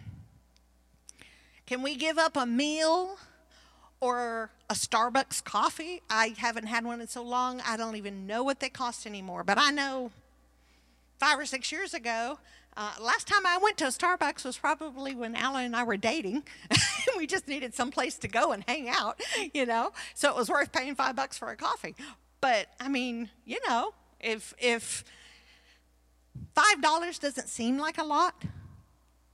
Can 1.65 1.81
we 1.81 1.95
give 1.95 2.17
up 2.17 2.37
a 2.37 2.45
meal 2.45 3.17
or 3.99 4.51
a 4.69 4.73
Starbucks 4.73 5.43
coffee? 5.43 6.01
I 6.09 6.35
haven't 6.37 6.67
had 6.67 6.85
one 6.85 7.01
in 7.01 7.07
so 7.07 7.23
long, 7.23 7.61
I 7.61 7.77
don't 7.77 7.95
even 7.95 8.27
know 8.27 8.43
what 8.43 8.59
they 8.59 8.69
cost 8.69 9.07
anymore. 9.07 9.43
But 9.43 9.57
I 9.57 9.71
know 9.71 10.11
five 11.19 11.39
or 11.39 11.45
six 11.45 11.71
years 11.71 11.93
ago, 11.93 12.39
uh, 12.77 12.91
last 13.01 13.27
time 13.27 13.45
I 13.45 13.57
went 13.57 13.77
to 13.77 13.85
a 13.85 13.89
Starbucks 13.89 14.43
was 14.43 14.57
probably 14.57 15.15
when 15.15 15.35
Alan 15.35 15.65
and 15.65 15.75
I 15.75 15.83
were 15.83 15.97
dating. 15.97 16.43
we 17.17 17.25
just 17.25 17.47
needed 17.47 17.73
some 17.73 17.89
place 17.89 18.17
to 18.19 18.27
go 18.27 18.51
and 18.51 18.63
hang 18.67 18.89
out, 18.89 19.21
you 19.53 19.65
know. 19.65 19.91
So 20.13 20.29
it 20.29 20.35
was 20.35 20.49
worth 20.49 20.71
paying 20.71 20.93
five 20.95 21.15
bucks 21.15 21.37
for 21.37 21.49
a 21.49 21.55
coffee. 21.55 21.95
But 22.41 22.67
I 22.79 22.89
mean, 22.89 23.29
you 23.45 23.59
know, 23.67 23.93
if 24.19 24.53
if 24.59 25.05
Five 26.53 26.81
dollars 26.81 27.19
doesn't 27.19 27.49
seem 27.49 27.77
like 27.77 27.97
a 27.97 28.03
lot, 28.03 28.43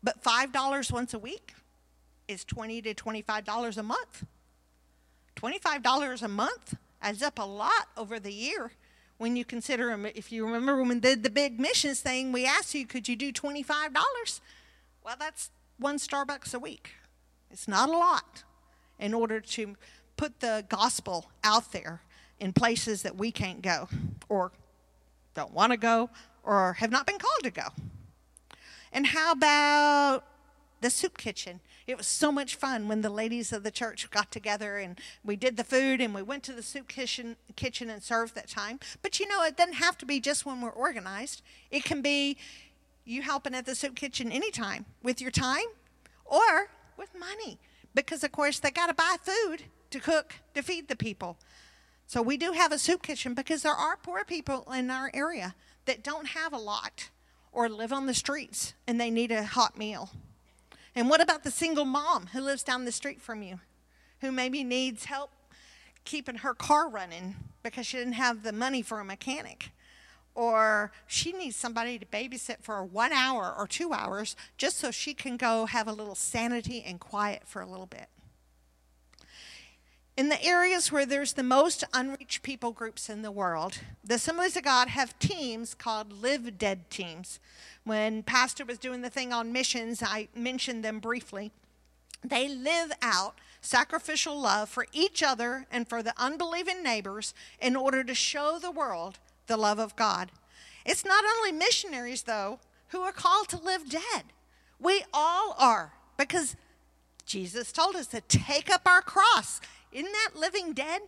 but 0.02 0.24
five 0.24 0.52
dollars 0.52 0.92
once 0.92 1.14
a 1.14 1.20
week 1.20 1.54
is 2.28 2.44
twenty 2.44 2.82
to 2.82 2.94
twenty-five 2.94 3.44
dollars 3.46 3.78
a 3.78 3.84
month. 3.84 4.26
Twenty-five 5.36 5.84
dollars 5.84 6.22
a 6.22 6.28
month 6.28 6.76
adds 7.02 7.22
up 7.22 7.40
a 7.40 7.44
lot 7.46 7.88
over 7.98 8.20
the 8.20 8.32
year. 8.34 8.72
When 9.18 9.36
you 9.36 9.46
consider, 9.46 9.92
'em- 9.92 10.08
if 10.08 10.32
you 10.32 10.46
remember 10.46 10.78
when 10.78 10.90
we 10.90 11.00
did 11.00 11.22
the 11.22 11.30
big 11.30 11.60
missions 11.60 12.00
thing, 12.00 12.32
we 12.32 12.46
asked 12.46 12.74
you, 12.74 12.88
could 12.88 13.08
you 13.08 13.16
do 13.16 13.32
twenty-five 13.32 13.94
dollars? 13.94 14.42
Well, 15.04 15.16
that's 15.20 15.52
one 15.78 15.98
Starbucks 15.98 16.54
a 16.54 16.60
week. 16.60 16.92
It's 17.52 17.68
not 17.68 17.90
a 17.90 17.92
lot 17.98 18.44
in 18.98 19.14
order 19.14 19.40
to 19.42 19.76
put 20.18 20.40
the 20.40 20.66
gospel 20.70 21.32
out 21.44 21.72
there 21.72 22.02
in 22.40 22.54
places 22.54 23.02
that 23.04 23.16
we 23.16 23.32
can't 23.32 23.62
go 23.62 23.90
or 24.30 24.52
don't 25.34 25.52
want 25.54 25.72
to 25.72 25.78
go 25.78 26.10
or 26.44 26.74
have 26.74 26.92
not 26.92 27.06
been 27.06 27.20
called 27.20 27.44
to 27.44 27.52
go. 27.52 27.68
And 28.92 29.08
how 29.08 29.32
about 29.32 30.24
the 30.82 30.90
soup 30.90 31.18
kitchen? 31.18 31.62
It 31.88 31.98
was 31.98 32.08
so 32.08 32.32
much 32.32 32.56
fun 32.56 32.88
when 32.88 33.02
the 33.02 33.10
ladies 33.10 33.52
of 33.52 33.64
the 33.64 33.72
church 33.72 34.10
got 34.12 34.32
together 34.32 34.78
and 34.78 35.00
we 35.24 35.36
did 35.36 35.58
the 35.58 35.64
food 35.64 36.02
and 36.02 36.14
we 36.14 36.22
went 36.22 36.44
to 36.44 36.54
the 36.54 36.64
soup 36.64 36.88
kitchen, 36.88 37.36
kitchen 37.56 37.90
and 37.90 38.02
served 38.02 38.36
that 38.36 38.48
time. 38.48 38.80
But 39.02 39.20
you 39.20 39.28
know, 39.28 39.44
it 39.44 39.58
doesn't 39.58 39.76
have 39.76 39.98
to 40.00 40.06
be 40.06 40.20
just 40.20 40.46
when 40.46 40.62
we're 40.62 40.70
organized. 40.70 41.42
It 41.70 41.84
can 41.84 42.02
be 42.02 42.38
you 43.06 43.22
helping 43.22 43.56
at 43.56 43.66
the 43.66 43.76
soup 43.76 43.96
kitchen 43.96 44.32
anytime 44.32 44.86
with 45.04 45.22
your 45.22 45.32
time 45.32 45.66
or 46.26 46.70
with 46.98 47.18
money. 47.18 47.58
Because, 47.94 48.24
of 48.24 48.32
course, 48.32 48.60
they 48.60 48.72
got 48.72 48.88
to 48.88 48.94
buy 48.94 49.18
food 49.22 49.64
to 49.90 50.00
cook 50.00 50.36
to 50.54 50.62
feed 50.62 50.88
the 50.88 50.96
people. 50.96 51.38
So 52.08 52.22
we 52.22 52.38
do 52.38 52.54
have 52.54 52.72
a 52.72 52.78
soup 52.78 53.04
kitchen 53.04 53.34
because 53.34 53.64
there 53.64 53.74
are 53.74 53.98
poor 53.98 54.24
people 54.24 54.70
in 54.74 54.90
our 54.90 55.12
area 55.14 55.56
that 55.86 56.04
don't 56.04 56.30
have 56.30 56.54
a 56.54 56.58
lot 56.58 57.10
or 57.52 57.70
live 57.70 57.92
on 57.92 58.06
the 58.06 58.14
streets 58.14 58.74
and 58.88 59.00
they 59.00 59.10
need 59.10 59.32
a 59.32 59.44
hot 59.44 59.78
meal. 59.78 60.10
And 60.96 61.10
what 61.10 61.22
about 61.22 61.44
the 61.44 61.52
single 61.52 61.86
mom 61.86 62.28
who 62.28 62.42
lives 62.42 62.64
down 62.64 62.86
the 62.86 62.92
street 62.92 63.22
from 63.22 63.42
you 63.42 63.60
who 64.20 64.32
maybe 64.32 64.64
needs 64.64 65.06
help 65.06 65.32
keeping 66.04 66.38
her 66.38 66.54
car 66.54 66.90
running 66.90 67.36
because 67.64 67.86
she 67.86 67.98
didn't 67.98 68.14
have 68.14 68.44
the 68.44 68.52
money 68.52 68.82
for 68.82 69.00
a 69.00 69.06
mechanic? 69.06 69.72
Or 70.34 70.92
she 71.08 71.34
needs 71.34 71.56
somebody 71.56 72.00
to 72.00 72.06
babysit 72.06 72.58
for 72.62 72.84
one 72.84 73.12
hour 73.12 73.54
or 73.58 73.68
two 73.68 73.92
hours 73.92 74.36
just 74.58 74.78
so 74.78 74.92
she 74.92 75.14
can 75.14 75.36
go 75.36 75.66
have 75.66 75.88
a 75.88 75.94
little 75.94 76.16
sanity 76.16 76.84
and 76.86 77.00
quiet 77.00 77.44
for 77.46 77.62
a 77.62 77.70
little 77.70 77.86
bit. 77.86 78.08
In 80.18 80.28
the 80.28 80.44
areas 80.44 80.92
where 80.92 81.06
there's 81.06 81.34
the 81.34 81.44
most 81.44 81.86
unreached 81.94 82.44
people 82.44 82.72
groups 82.72 83.10
in 83.10 83.22
the 83.22 83.32
world, 83.32 83.80
the 84.04 84.16
Assemblies 84.16 84.58
of 84.58 84.64
God 84.64 84.90
have 84.90 85.18
teams 85.20 85.74
called 85.74 86.12
Live 86.22 86.58
Dead 86.58 86.90
teams. 86.90 87.40
When 87.86 88.22
Pastor 88.22 88.66
was 88.66 88.78
doing 88.78 89.02
the 89.02 89.10
thing 89.10 89.32
on 89.32 89.54
missions, 89.54 90.04
I 90.04 90.28
mentioned 90.36 90.84
them 90.84 91.00
briefly. 91.00 91.52
They 92.24 92.50
live 92.50 92.92
out 93.02 93.40
sacrificial 93.62 94.40
love 94.40 94.70
for 94.70 94.86
each 94.92 95.24
other 95.24 95.66
and 95.72 95.88
for 95.88 96.04
the 96.04 96.14
unbelieving 96.18 96.84
neighbors 96.84 97.34
in 97.60 97.76
order 97.76 98.04
to 98.04 98.14
show 98.14 98.60
the 98.60 98.72
world 98.72 99.18
the 99.48 99.58
love 99.58 99.80
of 99.80 99.96
God. 99.96 100.32
It's 100.86 101.06
not 101.06 101.24
only 101.38 101.52
missionaries, 101.52 102.24
though, 102.24 102.60
who 102.90 103.02
are 103.02 103.14
called 103.14 103.48
to 103.50 103.58
live 103.58 103.90
dead. 103.90 104.26
We 104.80 105.04
all 105.14 105.56
are, 105.58 105.94
because 106.18 106.56
Jesus 107.26 107.72
told 107.72 107.96
us 107.96 108.08
to 108.08 108.22
take 108.22 108.70
up 108.70 108.82
our 108.86 109.02
cross. 109.02 109.62
Isn't 109.92 110.12
that 110.12 110.40
living 110.40 110.74
dead? 110.74 111.02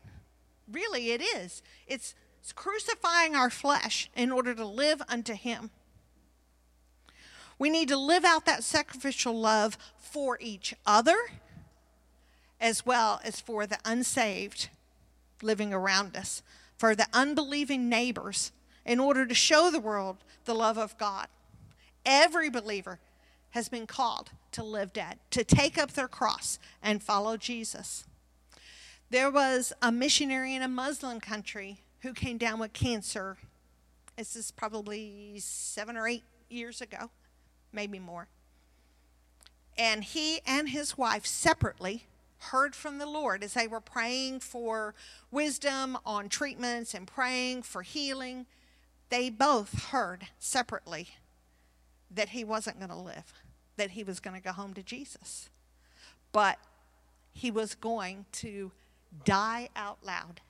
Really, 0.71 1.11
it 1.11 1.21
is. 1.21 1.61
It's, 1.87 2.15
it's 2.41 2.53
crucifying 2.53 3.35
our 3.35 3.49
flesh 3.49 4.09
in 4.15 4.31
order 4.31 4.53
to 4.53 4.65
live 4.65 5.01
unto 5.07 5.33
Him. 5.33 5.71
We 7.59 7.69
need 7.69 7.87
to 7.89 7.97
live 7.97 8.25
out 8.25 8.45
that 8.45 8.63
sacrificial 8.63 9.39
love 9.39 9.77
for 9.97 10.37
each 10.41 10.73
other 10.85 11.17
as 12.59 12.85
well 12.85 13.19
as 13.23 13.41
for 13.41 13.67
the 13.67 13.77
unsaved 13.83 14.69
living 15.41 15.73
around 15.73 16.15
us, 16.15 16.41
for 16.77 16.95
the 16.95 17.07
unbelieving 17.13 17.89
neighbors, 17.89 18.53
in 18.85 18.99
order 18.99 19.25
to 19.25 19.33
show 19.33 19.69
the 19.69 19.79
world 19.79 20.17
the 20.45 20.55
love 20.55 20.77
of 20.77 20.97
God. 20.97 21.27
Every 22.05 22.49
believer 22.49 22.99
has 23.51 23.67
been 23.67 23.85
called 23.85 24.31
to 24.53 24.63
live 24.63 24.93
dead, 24.93 25.19
to 25.31 25.43
take 25.43 25.77
up 25.77 25.91
their 25.91 26.07
cross 26.07 26.57
and 26.81 27.03
follow 27.03 27.35
Jesus. 27.35 28.05
There 29.09 29.29
was 29.29 29.73
a 29.81 29.91
missionary 29.91 30.55
in 30.55 30.61
a 30.61 30.67
Muslim 30.67 31.19
country 31.19 31.79
who 32.01 32.13
came 32.13 32.37
down 32.37 32.59
with 32.59 32.73
cancer. 32.73 33.37
This 34.17 34.35
is 34.35 34.51
probably 34.51 35.35
seven 35.39 35.97
or 35.97 36.07
eight 36.07 36.23
years 36.49 36.81
ago, 36.81 37.09
maybe 37.71 37.99
more. 37.99 38.27
And 39.77 40.03
he 40.03 40.41
and 40.45 40.69
his 40.69 40.97
wife 40.97 41.25
separately 41.25 42.05
heard 42.51 42.75
from 42.75 42.97
the 42.97 43.05
Lord 43.05 43.43
as 43.43 43.53
they 43.53 43.67
were 43.67 43.79
praying 43.79 44.41
for 44.41 44.93
wisdom 45.31 45.97
on 46.05 46.29
treatments 46.29 46.93
and 46.93 47.07
praying 47.07 47.63
for 47.63 47.81
healing. 47.81 48.45
They 49.09 49.29
both 49.29 49.85
heard 49.91 50.27
separately 50.39 51.09
that 52.11 52.29
he 52.29 52.43
wasn't 52.43 52.79
going 52.79 52.89
to 52.89 52.95
live, 52.95 53.33
that 53.77 53.91
he 53.91 54.03
was 54.03 54.19
going 54.19 54.35
to 54.35 54.43
go 54.43 54.51
home 54.51 54.73
to 54.73 54.83
Jesus. 54.83 55.49
But 56.31 56.57
he 57.31 57.49
was 57.49 57.75
going 57.75 58.25
to 58.33 58.71
die 59.25 59.69
out 59.75 59.99
loud 60.03 60.41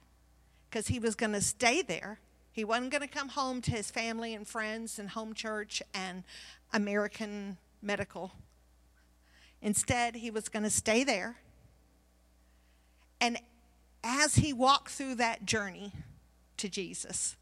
because 0.70 0.88
he 0.88 1.00
was 1.00 1.16
going 1.16 1.34
to 1.34 1.42
stay 1.42 1.82
there. 1.82 2.20
He 2.52 2.64
wasn't 2.64 2.92
going 2.92 3.02
to 3.02 3.08
come 3.08 3.30
home 3.30 3.62
to 3.62 3.72
his 3.72 3.90
family 3.90 4.34
and 4.34 4.48
friends 4.48 5.00
and 5.00 5.10
home 5.10 5.34
church 5.34 5.82
and 5.94 6.24
American 6.72 7.58
medical. 7.82 8.32
Instead, 9.62 10.16
he 10.16 10.30
was 10.30 10.50
going 10.50 10.64
to 10.64 10.70
stay 10.70 11.04
there. 11.04 11.38
And 13.20 13.40
as 14.04 14.36
he 14.36 14.52
walked 14.52 14.90
through 14.90 15.16
that 15.16 15.46
journey 15.46 15.94
to 16.58 16.68
Jesus, 16.68 17.38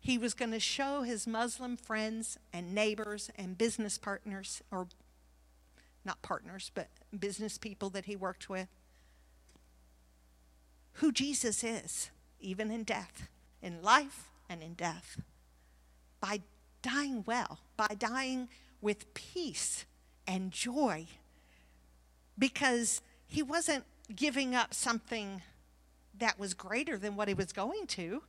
he 0.00 0.16
was 0.16 0.34
going 0.34 0.52
to 0.52 0.60
show 0.60 1.02
his 1.02 1.26
Muslim 1.26 1.76
friends 1.76 2.38
and 2.52 2.74
neighbors 2.74 3.30
and 3.36 3.58
business 3.58 3.98
partners, 3.98 4.62
or 4.70 4.86
not 6.04 6.22
partners, 6.22 6.70
but 6.74 6.88
business 7.18 7.58
people 7.58 7.90
that 7.90 8.06
he 8.06 8.16
worked 8.16 8.48
with, 8.48 8.68
who 10.96 11.12
Jesus 11.12 11.62
is, 11.62 12.10
even 12.40 12.70
in 12.70 12.84
death, 12.84 13.28
in 13.62 13.82
life 13.82 14.30
and 14.48 14.62
in 14.62 14.74
death, 14.74 15.20
by 16.20 16.40
dying 16.82 17.22
well, 17.26 17.58
by 17.76 17.88
dying 17.98 18.48
with 18.80 19.12
peace 19.14 19.84
and 20.26 20.50
joy, 20.50 21.06
because 22.38 23.02
he 23.26 23.42
wasn't 23.42 23.84
giving 24.14 24.54
up 24.54 24.72
something 24.72 25.42
that 26.18 26.38
was 26.38 26.54
greater 26.54 26.96
than 26.98 27.16
what 27.16 27.28
he 27.28 27.34
was 27.34 27.52
going 27.52 27.86
to. 27.86 28.22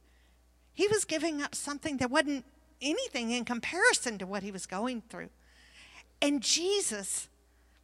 He 0.73 0.87
was 0.87 1.05
giving 1.05 1.41
up 1.41 1.55
something 1.55 1.97
that 1.97 2.11
wasn't 2.11 2.45
anything 2.81 3.31
in 3.31 3.45
comparison 3.45 4.17
to 4.17 4.25
what 4.25 4.43
he 4.43 4.51
was 4.51 4.65
going 4.65 5.03
through. 5.09 5.29
And 6.21 6.41
Jesus 6.41 7.29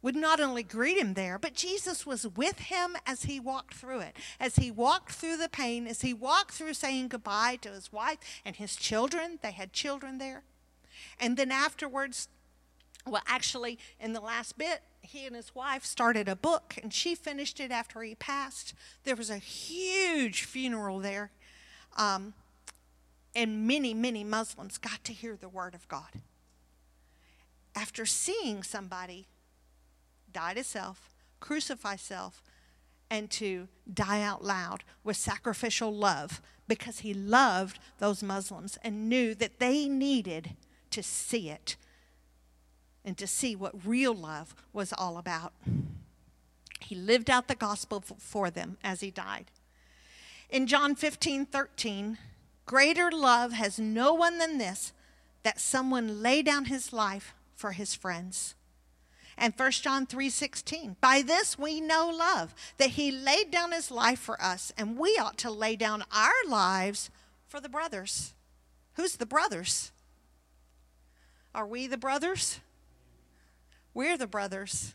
would 0.04 0.14
not 0.14 0.38
only 0.38 0.62
greet 0.62 0.98
him 0.98 1.14
there, 1.14 1.38
but 1.38 1.54
Jesus 1.54 2.04
was 2.04 2.28
with 2.28 2.58
him 2.58 2.94
as 3.06 3.22
he 3.22 3.40
walked 3.40 3.72
through 3.72 4.00
it. 4.00 4.14
As 4.38 4.56
he 4.56 4.70
walked 4.70 5.12
through 5.12 5.38
the 5.38 5.48
pain, 5.48 5.86
as 5.86 6.02
he 6.02 6.12
walked 6.12 6.52
through 6.52 6.74
saying 6.74 7.08
goodbye 7.08 7.56
to 7.62 7.70
his 7.70 7.90
wife 7.90 8.18
and 8.44 8.54
his 8.54 8.76
children. 8.76 9.38
They 9.42 9.52
had 9.52 9.72
children 9.72 10.18
there. 10.18 10.42
And 11.18 11.38
then 11.38 11.50
afterwards, 11.50 12.28
well, 13.06 13.22
actually, 13.26 13.78
in 13.98 14.12
the 14.12 14.20
last 14.20 14.58
bit, 14.58 14.82
he 15.00 15.24
and 15.24 15.34
his 15.34 15.54
wife 15.54 15.86
started 15.86 16.28
a 16.28 16.36
book, 16.36 16.74
and 16.82 16.92
she 16.92 17.14
finished 17.14 17.58
it 17.58 17.70
after 17.70 18.02
he 18.02 18.14
passed. 18.14 18.74
There 19.04 19.16
was 19.16 19.30
a 19.30 19.38
huge 19.38 20.42
funeral 20.42 20.98
there. 20.98 21.30
Um, 21.96 22.34
and 23.34 23.66
many, 23.66 23.94
many 23.94 24.22
Muslims 24.22 24.76
got 24.76 25.02
to 25.04 25.14
hear 25.14 25.34
the 25.34 25.48
word 25.48 25.74
of 25.74 25.88
God. 25.88 26.20
After 27.74 28.04
seeing 28.04 28.62
somebody 28.62 29.28
die 30.34 30.52
to 30.52 30.62
self, 30.62 31.08
crucify 31.40 31.96
self, 31.96 32.42
and 33.10 33.30
to 33.30 33.68
die 33.92 34.20
out 34.20 34.44
loud 34.44 34.84
with 35.02 35.16
sacrificial 35.16 35.94
love 35.94 36.42
because 36.68 37.00
he 37.00 37.14
loved 37.14 37.78
those 37.98 38.22
Muslims 38.22 38.78
and 38.82 39.08
knew 39.08 39.34
that 39.34 39.58
they 39.58 39.88
needed 39.88 40.56
to 40.90 41.02
see 41.02 41.48
it 41.48 41.76
and 43.04 43.16
to 43.18 43.26
see 43.26 43.54
what 43.54 43.86
real 43.86 44.14
love 44.14 44.54
was 44.72 44.92
all 44.92 45.18
about. 45.18 45.52
He 46.80 46.94
lived 46.94 47.30
out 47.30 47.48
the 47.48 47.54
gospel 47.54 48.02
for 48.18 48.50
them 48.50 48.78
as 48.82 49.00
he 49.00 49.10
died. 49.10 49.50
In 50.50 50.66
John 50.66 50.94
15 50.94 51.46
13, 51.46 52.18
greater 52.66 53.10
love 53.10 53.52
has 53.52 53.78
no 53.78 54.14
one 54.14 54.38
than 54.38 54.58
this, 54.58 54.92
that 55.42 55.60
someone 55.60 56.22
lay 56.22 56.42
down 56.42 56.66
his 56.66 56.92
life 56.92 57.34
for 57.54 57.72
his 57.72 57.94
friends. 57.94 58.54
And 59.36 59.54
1 59.56 59.82
John 59.82 60.06
3:16. 60.06 60.96
By 61.00 61.22
this 61.22 61.58
we 61.58 61.80
know 61.80 62.08
love, 62.08 62.54
that 62.78 62.90
he 62.90 63.10
laid 63.10 63.50
down 63.50 63.72
his 63.72 63.90
life 63.90 64.20
for 64.20 64.40
us, 64.40 64.72
and 64.76 64.96
we 64.98 65.18
ought 65.18 65.38
to 65.38 65.50
lay 65.50 65.76
down 65.76 66.04
our 66.12 66.44
lives 66.46 67.10
for 67.48 67.60
the 67.60 67.68
brothers. 67.68 68.34
Who's 68.94 69.16
the 69.16 69.26
brothers? 69.26 69.92
Are 71.54 71.66
we 71.66 71.86
the 71.86 71.96
brothers? 71.96 72.60
We're 73.92 74.16
the 74.16 74.26
brothers. 74.26 74.94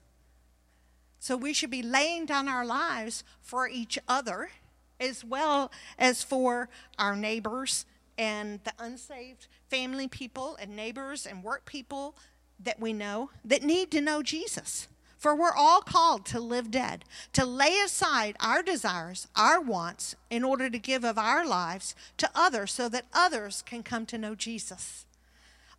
So 1.19 1.35
we 1.35 1.53
should 1.53 1.69
be 1.69 1.83
laying 1.83 2.25
down 2.25 2.47
our 2.47 2.65
lives 2.65 3.23
for 3.41 3.67
each 3.67 3.99
other 4.07 4.51
as 4.99 5.23
well 5.23 5.71
as 5.97 6.23
for 6.23 6.69
our 6.97 7.15
neighbors 7.15 7.85
and 8.17 8.61
the 8.65 8.73
unsaved 8.79 9.47
family 9.69 10.07
people 10.07 10.57
and 10.57 10.75
neighbors 10.75 11.25
and 11.25 11.43
work 11.43 11.65
people 11.65 12.15
that 12.63 12.79
we 12.79 12.93
know 12.93 13.29
that 13.43 13.63
need 13.63 13.91
to 13.91 14.01
know 14.01 14.21
Jesus. 14.21 14.87
For 15.17 15.35
we're 15.35 15.55
all 15.55 15.81
called 15.81 16.25
to 16.27 16.39
live 16.39 16.71
dead, 16.71 17.03
to 17.33 17.45
lay 17.45 17.77
aside 17.83 18.37
our 18.39 18.63
desires, 18.63 19.27
our 19.35 19.59
wants, 19.59 20.15
in 20.29 20.45
order 20.45 20.69
to 20.69 20.79
give 20.79 21.03
of 21.03 21.17
our 21.17 21.45
lives 21.45 21.93
to 22.17 22.29
others 22.33 22.71
so 22.71 22.87
that 22.87 23.05
others 23.13 23.61
can 23.65 23.83
come 23.83 24.05
to 24.05 24.17
know 24.17 24.33
Jesus. 24.33 25.05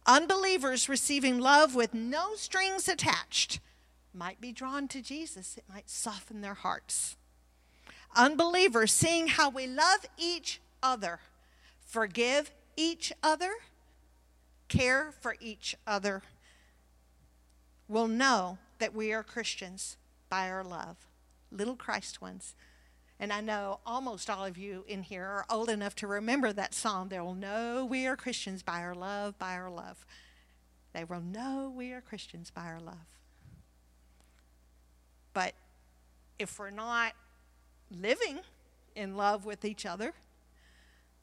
Unbelievers 0.07 0.91
receiving 0.91 1.39
love 1.39 1.75
with 1.75 1.95
no 1.95 2.35
strings 2.35 2.87
attached 2.87 3.61
might 4.13 4.41
be 4.41 4.53
drawn 4.53 4.89
to 4.89 5.01
Jesus, 5.01 5.57
it 5.57 5.65
might 5.73 5.89
soften 5.89 6.41
their 6.41 6.55
hearts. 6.55 7.17
Unbelievers 8.17 8.93
seeing 8.93 9.29
how 9.29 9.49
we 9.49 9.67
love 9.67 10.05
each 10.19 10.61
other, 10.83 11.21
forgive 11.87 12.51
each 12.77 13.13
other, 13.23 13.53
care 14.69 15.13
for 15.21 15.37
each 15.41 15.77
other, 15.87 16.23
will 17.91 18.09
know 18.09 18.59
that 18.79 18.95
we 18.95 19.13
are 19.13 19.25
Christians 19.25 19.97
by 20.29 20.49
our 20.49 20.63
love, 20.63 20.97
little 21.51 21.75
Christ 21.75 22.23
ones. 22.23 22.55
And 23.19 23.33
I 23.33 23.41
know 23.41 23.81
almost 23.85 24.31
all 24.31 24.47
of 24.47 24.57
you 24.57 24.85
in 24.87 25.03
here 25.03 25.25
are 25.25 25.45
old 25.51 25.69
enough 25.69 25.97
to 25.97 26.07
remember 26.07 26.53
that 26.53 26.73
song. 26.73 27.09
They 27.09 27.21
will 27.21 27.35
know 27.35 27.85
we 27.85 28.07
are 28.07 28.17
Christians 28.17 28.63
by 28.63 28.81
our 28.81 28.95
love, 28.95 29.39
by 29.39 29.55
our 29.55 29.69
love. 29.69 30.07
They 30.95 31.05
will 31.05 31.21
know 31.21 31.73
we 31.75 31.93
are 31.93 32.01
Christians 32.01 32.51
by 32.51 32.63
our 32.63 32.81
love. 32.81 32.95
But 35.35 35.55
if 36.39 36.59
we're 36.59 36.71
not 36.71 37.13
living 37.91 38.39
in 38.95 39.17
love 39.17 39.45
with 39.45 39.65
each 39.65 39.85
other, 39.85 40.15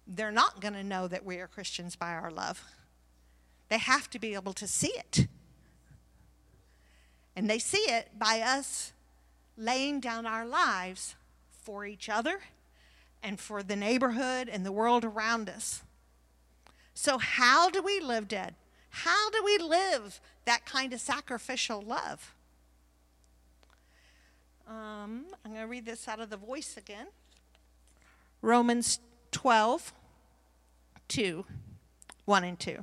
they're 0.05 0.31
not 0.31 0.59
going 0.61 0.73
to 0.73 0.83
know 0.83 1.07
that 1.07 1.25
we 1.25 1.37
are 1.37 1.47
Christians 1.47 1.95
by 1.95 2.11
our 2.11 2.29
love. 2.29 2.63
They 3.69 3.77
have 3.77 4.09
to 4.11 4.19
be 4.19 4.33
able 4.33 4.53
to 4.53 4.67
see 4.67 4.91
it. 4.95 5.27
And 7.37 7.47
they 7.47 7.59
see 7.59 7.77
it 7.77 8.09
by 8.17 8.41
us 8.41 8.93
laying 9.55 9.99
down 9.99 10.25
our 10.25 10.43
lives 10.43 11.15
for 11.51 11.85
each 11.85 12.09
other 12.09 12.39
and 13.21 13.39
for 13.39 13.61
the 13.61 13.75
neighborhood 13.75 14.49
and 14.49 14.65
the 14.65 14.71
world 14.71 15.05
around 15.05 15.47
us. 15.47 15.83
So, 16.95 17.19
how 17.19 17.69
do 17.69 17.83
we 17.83 17.99
live 17.99 18.27
dead? 18.27 18.55
How 18.89 19.29
do 19.29 19.43
we 19.45 19.59
live 19.59 20.19
that 20.45 20.65
kind 20.65 20.93
of 20.93 20.99
sacrificial 20.99 21.79
love? 21.79 22.33
Um, 24.67 25.27
I'm 25.45 25.51
going 25.51 25.61
to 25.61 25.67
read 25.67 25.85
this 25.85 26.07
out 26.07 26.19
of 26.19 26.31
the 26.31 26.37
voice 26.37 26.75
again. 26.75 27.05
Romans 28.41 28.99
12, 29.31 29.93
2. 31.07 31.45
1 32.25 32.43
and 32.43 32.59
2. 32.59 32.79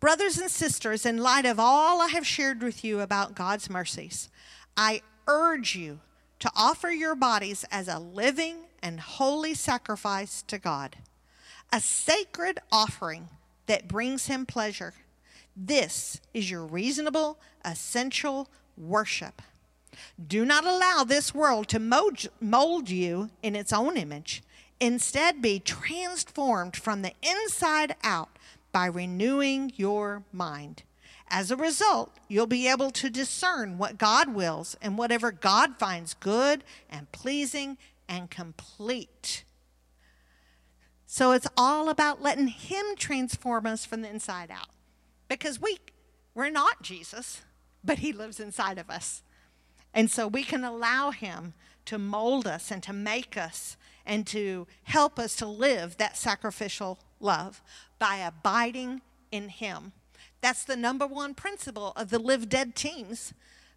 Brothers 0.00 0.38
and 0.38 0.50
sisters, 0.50 1.04
in 1.04 1.18
light 1.18 1.44
of 1.44 1.60
all 1.60 2.00
I 2.00 2.08
have 2.08 2.26
shared 2.26 2.62
with 2.62 2.82
you 2.82 3.00
about 3.00 3.34
God's 3.34 3.68
mercies, 3.68 4.30
I 4.74 5.02
urge 5.28 5.76
you 5.76 6.00
to 6.38 6.50
offer 6.56 6.88
your 6.88 7.14
bodies 7.14 7.66
as 7.70 7.86
a 7.86 7.98
living 7.98 8.60
and 8.82 8.98
holy 8.98 9.52
sacrifice 9.52 10.40
to 10.48 10.58
God, 10.58 10.96
a 11.70 11.80
sacred 11.80 12.60
offering 12.72 13.28
that 13.66 13.88
brings 13.88 14.26
Him 14.26 14.46
pleasure. 14.46 14.94
This 15.54 16.18
is 16.32 16.50
your 16.50 16.64
reasonable, 16.64 17.38
essential 17.62 18.48
worship. 18.78 19.42
Do 20.26 20.46
not 20.46 20.64
allow 20.64 21.04
this 21.04 21.34
world 21.34 21.68
to 21.68 21.78
mold, 21.78 22.88
you 22.88 23.28
in 23.42 23.54
its 23.54 23.72
own 23.72 23.98
image. 23.98 24.42
Instead, 24.80 25.42
be 25.42 25.60
transformed 25.60 26.74
from 26.74 27.02
the 27.02 27.12
inside 27.22 27.96
out 28.02 28.30
by 28.72 28.86
renewing 28.86 29.72
your 29.76 30.24
mind. 30.32 30.82
As 31.28 31.50
a 31.50 31.56
result, 31.56 32.16
you'll 32.28 32.46
be 32.46 32.68
able 32.68 32.90
to 32.90 33.08
discern 33.08 33.78
what 33.78 33.98
God 33.98 34.34
wills 34.34 34.76
and 34.82 34.98
whatever 34.98 35.30
God 35.30 35.78
finds 35.78 36.14
good 36.14 36.64
and 36.88 37.10
pleasing 37.12 37.78
and 38.08 38.28
complete. 38.28 39.44
So 41.06 41.32
it's 41.32 41.46
all 41.56 41.88
about 41.88 42.22
letting 42.22 42.48
Him 42.48 42.84
transform 42.96 43.66
us 43.66 43.84
from 43.84 44.02
the 44.02 44.10
inside 44.10 44.50
out. 44.50 44.68
Because 45.28 45.60
we, 45.60 45.78
we're 46.34 46.50
not 46.50 46.82
Jesus, 46.82 47.42
but 47.84 48.00
He 48.00 48.12
lives 48.12 48.40
inside 48.40 48.78
of 48.78 48.90
us. 48.90 49.22
And 49.94 50.10
so 50.10 50.26
we 50.26 50.42
can 50.42 50.64
allow 50.64 51.12
Him 51.12 51.54
to 51.86 51.98
mold 51.98 52.46
us 52.46 52.70
and 52.70 52.82
to 52.82 52.92
make 52.92 53.36
us 53.36 53.76
and 54.04 54.26
to 54.28 54.66
help 54.84 55.18
us 55.18 55.36
to 55.36 55.46
live 55.46 55.96
that 55.98 56.16
sacrificial 56.16 56.98
love 57.20 57.62
by 57.98 58.16
abiding 58.16 59.02
in 59.30 59.48
Him. 59.48 59.92
That's 60.40 60.64
the 60.64 60.76
number 60.76 61.06
one 61.06 61.34
principle 61.34 61.92
of 61.96 62.10
the 62.10 62.18
Live 62.18 62.48
Dead 62.48 62.74
teams. 62.74 63.34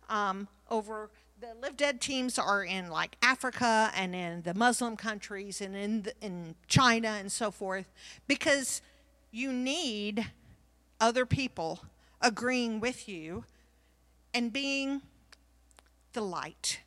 Um, 0.09 0.47
over 0.69 1.09
the 1.39 1.53
Live 1.61 1.75
Dead 1.75 1.99
teams 1.99 2.39
are 2.39 2.63
in 2.63 2.89
like 2.89 3.17
Africa 3.21 3.91
and 3.95 4.15
in 4.15 4.43
the 4.43 4.53
Muslim 4.53 4.95
countries 4.95 5.59
and 5.61 5.75
in 5.75 6.01
the, 6.03 6.13
in 6.21 6.55
China 6.67 7.09
and 7.09 7.31
so 7.31 7.51
forth, 7.51 7.91
because 8.27 8.81
you 9.31 9.51
need 9.51 10.31
other 11.01 11.25
people 11.25 11.81
agreeing 12.21 12.79
with 12.79 13.09
you 13.09 13.43
and 14.33 14.53
being 14.53 15.01
the 16.13 16.21
light. 16.21 16.79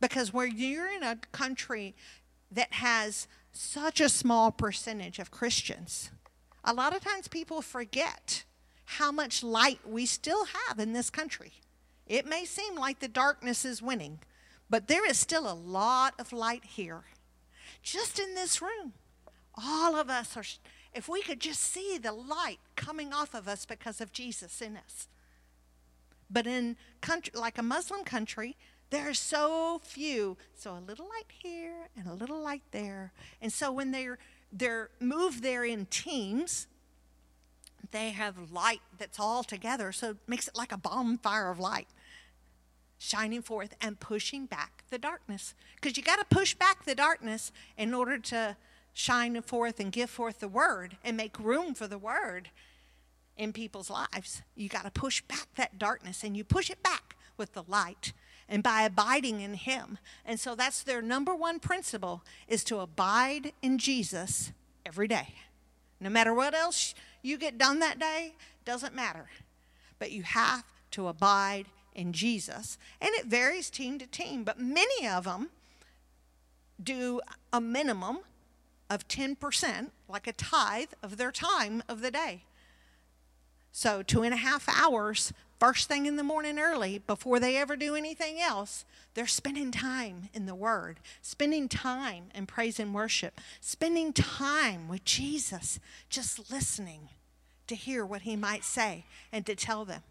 Because 0.00 0.32
where 0.32 0.46
you're 0.46 0.90
in 0.90 1.02
a 1.02 1.16
country 1.32 1.94
that 2.50 2.74
has 2.74 3.26
such 3.52 4.00
a 4.00 4.08
small 4.08 4.50
percentage 4.50 5.18
of 5.18 5.30
Christians, 5.30 6.10
a 6.64 6.74
lot 6.74 6.94
of 6.94 7.02
times 7.02 7.28
people 7.28 7.62
forget 7.62 8.44
how 8.84 9.12
much 9.12 9.42
light 9.42 9.80
we 9.86 10.06
still 10.06 10.46
have 10.68 10.78
in 10.78 10.92
this 10.92 11.10
country. 11.10 11.52
It 12.06 12.26
may 12.26 12.44
seem 12.44 12.74
like 12.74 12.98
the 12.98 13.08
darkness 13.08 13.64
is 13.64 13.80
winning, 13.80 14.18
but 14.68 14.88
there 14.88 15.08
is 15.08 15.18
still 15.18 15.50
a 15.50 15.54
lot 15.54 16.14
of 16.18 16.32
light 16.32 16.64
here. 16.64 17.04
Just 17.82 18.18
in 18.18 18.34
this 18.34 18.60
room, 18.60 18.92
all 19.54 19.96
of 19.96 20.10
us 20.10 20.36
are, 20.36 20.44
if 20.92 21.08
we 21.08 21.22
could 21.22 21.40
just 21.40 21.60
see 21.60 21.98
the 21.98 22.12
light 22.12 22.58
coming 22.76 23.12
off 23.12 23.34
of 23.34 23.46
us 23.48 23.64
because 23.64 24.00
of 24.00 24.12
Jesus 24.12 24.60
in 24.60 24.76
us. 24.76 25.08
But 26.28 26.46
in 26.46 26.76
country 27.00 27.32
like 27.34 27.58
a 27.58 27.62
Muslim 27.62 28.04
country, 28.04 28.56
there 28.90 29.08
are 29.08 29.14
so 29.14 29.80
few. 29.82 30.36
So 30.54 30.72
a 30.72 30.82
little 30.86 31.06
light 31.06 31.30
here 31.42 31.88
and 31.96 32.06
a 32.06 32.12
little 32.12 32.40
light 32.40 32.62
there. 32.72 33.12
And 33.40 33.52
so 33.52 33.72
when 33.72 33.90
they're 33.90 34.18
they're 34.52 34.90
moved 34.98 35.42
there 35.42 35.64
in 35.64 35.86
teams, 35.86 36.66
they 37.92 38.10
have 38.10 38.52
light 38.52 38.80
that's 38.98 39.18
all 39.18 39.44
together, 39.44 39.92
so 39.92 40.10
it 40.10 40.16
makes 40.26 40.48
it 40.48 40.56
like 40.56 40.72
a 40.72 40.76
bonfire 40.76 41.50
of 41.50 41.58
light 41.58 41.88
shining 42.98 43.40
forth 43.40 43.74
and 43.80 43.98
pushing 43.98 44.44
back 44.44 44.84
the 44.90 44.98
darkness. 44.98 45.54
Because 45.76 45.96
you 45.96 46.02
got 46.02 46.18
to 46.18 46.36
push 46.36 46.54
back 46.54 46.84
the 46.84 46.94
darkness 46.94 47.50
in 47.78 47.94
order 47.94 48.18
to 48.18 48.56
shine 48.92 49.40
forth 49.40 49.80
and 49.80 49.90
give 49.90 50.10
forth 50.10 50.40
the 50.40 50.48
word 50.48 50.98
and 51.02 51.16
make 51.16 51.38
room 51.38 51.72
for 51.74 51.86
the 51.86 51.96
word 51.96 52.50
in 53.38 53.54
people's 53.54 53.88
lives. 53.88 54.42
You 54.54 54.68
got 54.68 54.84
to 54.84 54.90
push 54.90 55.22
back 55.22 55.46
that 55.56 55.78
darkness 55.78 56.22
and 56.22 56.36
you 56.36 56.44
push 56.44 56.68
it 56.68 56.82
back 56.82 57.16
with 57.38 57.54
the 57.54 57.64
light 57.66 58.12
and 58.50 58.64
by 58.64 58.82
abiding 58.82 59.40
in 59.40 59.54
him. 59.54 59.96
And 60.26 60.38
so 60.38 60.56
that's 60.56 60.82
their 60.82 61.00
number 61.00 61.34
one 61.34 61.60
principle 61.60 62.22
is 62.48 62.64
to 62.64 62.80
abide 62.80 63.52
in 63.62 63.78
Jesus 63.78 64.52
every 64.84 65.06
day. 65.06 65.34
No 66.00 66.10
matter 66.10 66.34
what 66.34 66.52
else 66.52 66.94
you 67.22 67.38
get 67.38 67.56
done 67.56 67.78
that 67.78 68.00
day, 68.00 68.34
doesn't 68.64 68.94
matter. 68.94 69.28
But 70.00 70.10
you 70.10 70.24
have 70.24 70.64
to 70.90 71.06
abide 71.06 71.66
in 71.94 72.12
Jesus. 72.12 72.76
And 73.00 73.10
it 73.14 73.26
varies 73.26 73.70
team 73.70 73.98
to 74.00 74.06
team, 74.06 74.42
but 74.42 74.58
many 74.58 75.06
of 75.06 75.24
them 75.24 75.50
do 76.82 77.20
a 77.52 77.60
minimum 77.60 78.20
of 78.88 79.06
10%, 79.06 79.90
like 80.08 80.26
a 80.26 80.32
tithe 80.32 80.92
of 81.02 81.16
their 81.16 81.30
time 81.30 81.82
of 81.88 82.00
the 82.00 82.10
day. 82.10 82.44
So, 83.70 84.02
two 84.02 84.22
and 84.22 84.34
a 84.34 84.38
half 84.38 84.68
hours, 84.68 85.32
first 85.60 85.88
thing 85.88 86.06
in 86.06 86.16
the 86.16 86.24
morning 86.24 86.58
early, 86.58 86.98
before 86.98 87.38
they 87.38 87.56
ever 87.56 87.76
do 87.76 87.94
anything 87.94 88.40
else, 88.40 88.84
they're 89.14 89.26
spending 89.26 89.70
time 89.70 90.30
in 90.32 90.46
the 90.46 90.54
Word, 90.54 90.98
spending 91.20 91.68
time 91.68 92.24
in 92.34 92.46
praise 92.46 92.80
and 92.80 92.94
worship, 92.94 93.40
spending 93.60 94.12
time 94.12 94.88
with 94.88 95.04
Jesus, 95.04 95.78
just 96.08 96.50
listening 96.50 97.10
to 97.66 97.74
hear 97.74 98.04
what 98.06 98.22
He 98.22 98.36
might 98.36 98.64
say 98.64 99.04
and 99.30 99.44
to 99.46 99.54
tell 99.54 99.84
them. 99.84 100.02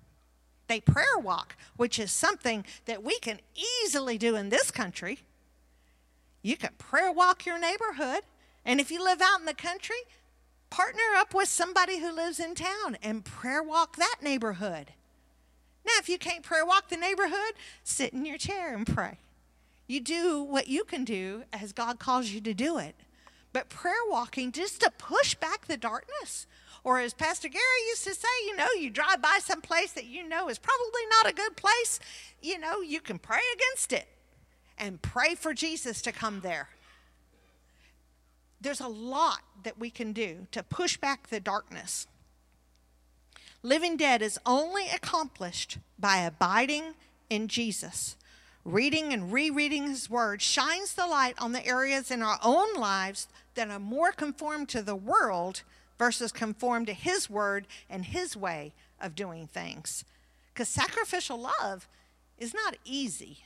They 0.68 0.80
prayer 0.80 1.18
walk, 1.18 1.58
which 1.78 1.98
is 1.98 2.12
something 2.12 2.64
that 2.86 3.04
we 3.04 3.18
can 3.20 3.40
easily 3.84 4.20
do 4.20 4.36
in 4.36 4.50
this 4.50 4.70
country. 4.70 5.20
You 6.44 6.58
can 6.58 6.74
prayer 6.78 7.12
walk 7.12 7.46
your 7.48 7.60
neighborhood. 7.60 8.22
And 8.64 8.80
if 8.80 8.92
you 8.92 9.04
live 9.04 9.20
out 9.20 9.40
in 9.40 9.48
the 9.48 9.56
country, 9.56 9.96
partner 10.70 11.16
up 11.18 11.34
with 11.34 11.50
somebody 11.50 12.00
who 12.00 12.12
lives 12.12 12.40
in 12.40 12.54
town 12.54 12.98
and 13.02 13.26
prayer 13.26 13.64
walk 13.64 13.96
that 13.98 14.18
neighborhood. 14.22 14.94
Now, 15.86 15.94
if 16.00 16.10
you 16.10 16.18
can't 16.18 16.44
prayer 16.44 16.66
walk 16.66 16.90
the 16.90 16.98
neighborhood, 16.98 17.54
sit 17.84 18.14
in 18.14 18.26
your 18.26 18.38
chair 18.38 18.76
and 18.76 18.86
pray. 18.86 19.18
You 19.88 20.02
do 20.02 20.44
what 20.44 20.68
you 20.68 20.84
can 20.84 21.04
do 21.04 21.44
as 21.52 21.74
God 21.74 22.00
calls 22.00 22.30
you 22.30 22.42
to 22.42 22.54
do 22.54 22.78
it. 22.78 22.96
But 23.52 23.70
prayer 23.70 23.94
walking, 24.08 24.52
just 24.52 24.82
to 24.82 24.92
push 24.98 25.34
back 25.36 25.66
the 25.66 25.78
darkness. 25.78 26.46
Or 26.84 27.00
as 27.00 27.14
Pastor 27.14 27.50
Gary 27.50 27.64
used 27.88 28.04
to 28.04 28.14
say, 28.14 28.28
you 28.46 28.56
know, 28.56 28.68
you 28.80 28.90
drive 28.90 29.22
by 29.22 29.40
some 29.42 29.62
place 29.62 29.92
that 29.94 30.06
you 30.06 30.28
know 30.28 30.50
is 30.50 30.60
probably 30.60 31.02
not 31.10 31.32
a 31.32 31.36
good 31.36 31.56
place, 31.56 32.00
you 32.42 32.60
know, 32.60 32.82
you 32.82 33.02
can 33.02 33.18
pray 33.18 33.42
against 33.54 33.92
it 33.92 34.08
and 34.78 35.02
pray 35.02 35.36
for 35.36 35.54
Jesus 35.54 36.02
to 36.04 36.12
come 36.12 36.42
there 36.42 36.70
there's 38.62 38.82
a 38.82 38.88
lot 38.88 39.40
that 39.64 39.80
we 39.80 39.90
can 39.90 40.14
do 40.14 40.48
to 40.52 40.64
push 40.64 40.98
back 40.98 41.28
the 41.30 41.40
darkness. 41.40 42.08
Living 43.62 43.98
dead 43.98 44.22
is 44.22 44.40
only 44.46 44.88
accomplished 44.88 45.80
by 45.98 46.18
abiding 46.18 46.94
in 47.30 47.48
Jesus. 47.48 48.16
Reading 48.64 49.12
and 49.12 49.34
rereading 49.34 49.88
his 49.88 50.10
word 50.10 50.42
shines 50.42 50.94
the 50.94 51.08
light 51.08 51.36
on 51.40 51.52
the 51.52 51.66
areas 51.66 52.10
in 52.10 52.22
our 52.22 52.40
own 52.44 52.74
lives 52.76 53.28
that 53.56 53.70
are 53.70 53.80
more 53.80 54.12
conformed 54.12 54.70
to 54.70 54.82
the 54.82 54.96
world 54.96 55.64
versus 55.98 56.32
conformed 56.32 56.88
to 56.88 56.94
his 56.94 57.30
word 57.30 57.68
and 57.90 58.06
his 58.06 58.38
way 58.38 58.74
of 59.02 59.16
doing 59.16 59.48
things. 59.48 60.06
Because 60.54 60.70
sacrificial 60.70 61.38
love 61.62 61.88
is 62.38 62.54
not 62.54 62.78
easy. 62.86 63.40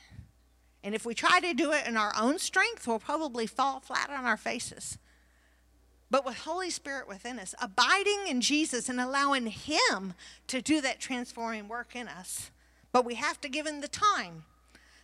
And 0.84 0.94
if 0.94 1.04
we 1.04 1.14
try 1.14 1.40
to 1.40 1.54
do 1.54 1.72
it 1.72 1.86
in 1.86 1.96
our 1.96 2.12
own 2.16 2.38
strength, 2.38 2.86
we'll 2.86 2.98
probably 3.00 3.46
fall 3.46 3.80
flat 3.80 4.10
on 4.10 4.24
our 4.26 4.36
faces. 4.36 4.98
But 6.10 6.24
with 6.24 6.38
Holy 6.38 6.70
Spirit 6.70 7.08
within 7.08 7.38
us, 7.38 7.54
abiding 7.60 8.26
in 8.28 8.40
Jesus 8.40 8.88
and 8.88 9.00
allowing 9.00 9.46
Him 9.46 10.14
to 10.46 10.60
do 10.62 10.80
that 10.80 11.00
transforming 11.00 11.68
work 11.68 11.96
in 11.96 12.08
us. 12.08 12.50
But 12.92 13.04
we 13.04 13.14
have 13.14 13.40
to 13.40 13.48
give 13.48 13.66
Him 13.66 13.80
the 13.80 13.88
time. 13.88 14.44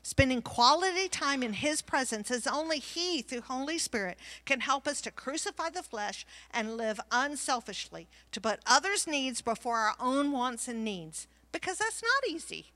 Spending 0.03 0.41
quality 0.41 1.09
time 1.09 1.43
in 1.43 1.55
His 1.55 1.83
presence 1.83 2.31
is 2.31 2.47
only 2.47 2.79
He, 2.79 3.23
through 3.23 3.43
Holy 3.43 3.79
Spirit, 3.79 4.19
can 4.45 4.61
help 4.61 4.87
us 4.87 5.01
to 5.03 5.11
crucify 5.11 5.71
the 5.71 5.83
flesh 5.83 6.25
and 6.51 6.77
live 6.77 7.01
unselfishly, 7.11 8.09
to 8.33 8.41
put 8.41 8.61
others' 8.67 9.07
needs 9.07 9.43
before 9.43 9.77
our 9.77 9.95
own 10.01 10.33
wants 10.33 10.69
and 10.69 10.85
needs, 10.85 11.27
because 11.53 11.79
that's 11.79 12.03
not 12.03 12.31
easy 12.31 12.73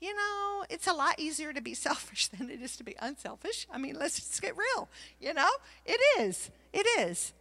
you 0.00 0.14
know, 0.14 0.64
it's 0.70 0.86
a 0.86 0.92
lot 0.92 1.18
easier 1.18 1.52
to 1.52 1.60
be 1.60 1.74
selfish 1.88 2.28
than 2.28 2.50
it 2.50 2.60
is 2.60 2.76
to 2.76 2.84
be 2.84 2.96
unselfish. 3.00 3.66
I 3.70 3.78
mean, 3.78 3.96
let's 3.98 4.16
just 4.16 4.42
get 4.42 4.56
real. 4.56 4.88
You 5.20 5.34
know, 5.34 5.50
it 5.84 6.00
is. 6.18 6.50
It 6.72 6.86
is. 6.98 7.32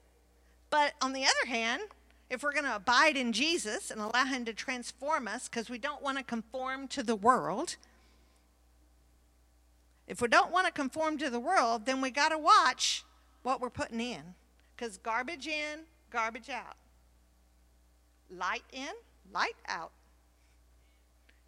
But 0.70 0.94
on 1.02 1.14
the 1.14 1.24
other 1.24 1.50
hand, 1.50 1.84
if 2.30 2.44
we're 2.44 2.54
going 2.54 2.66
to 2.66 2.76
abide 2.76 3.18
in 3.18 3.34
Jesus 3.34 3.90
and 3.90 4.00
allow 4.00 4.26
Him 4.26 4.46
to 4.46 4.54
transform 4.54 5.28
us 5.28 5.50
because 5.50 5.70
we 5.70 5.78
don't 5.78 6.02
want 6.02 6.18
to 6.18 6.24
conform 6.24 6.88
to 6.90 7.04
the 7.04 7.16
world, 7.16 7.78
if 10.08 10.22
we 10.22 10.28
don't 10.28 10.52
want 10.52 10.68
to 10.68 10.74
conform 10.74 11.18
to 11.20 11.30
the 11.30 11.40
world, 11.40 11.86
then 11.86 12.02
we 12.02 12.12
got 12.12 12.30
to 12.30 12.38
watch 12.38 13.04
what 13.44 13.62
we're 13.62 13.70
putting 13.70 14.00
in 14.00 14.22
because 14.76 14.98
garbage 14.98 15.48
in, 15.48 15.82
garbage 16.12 16.50
out. 16.50 16.76
Light 18.30 18.64
in, 18.72 18.90
light 19.34 19.56
out. 19.68 19.92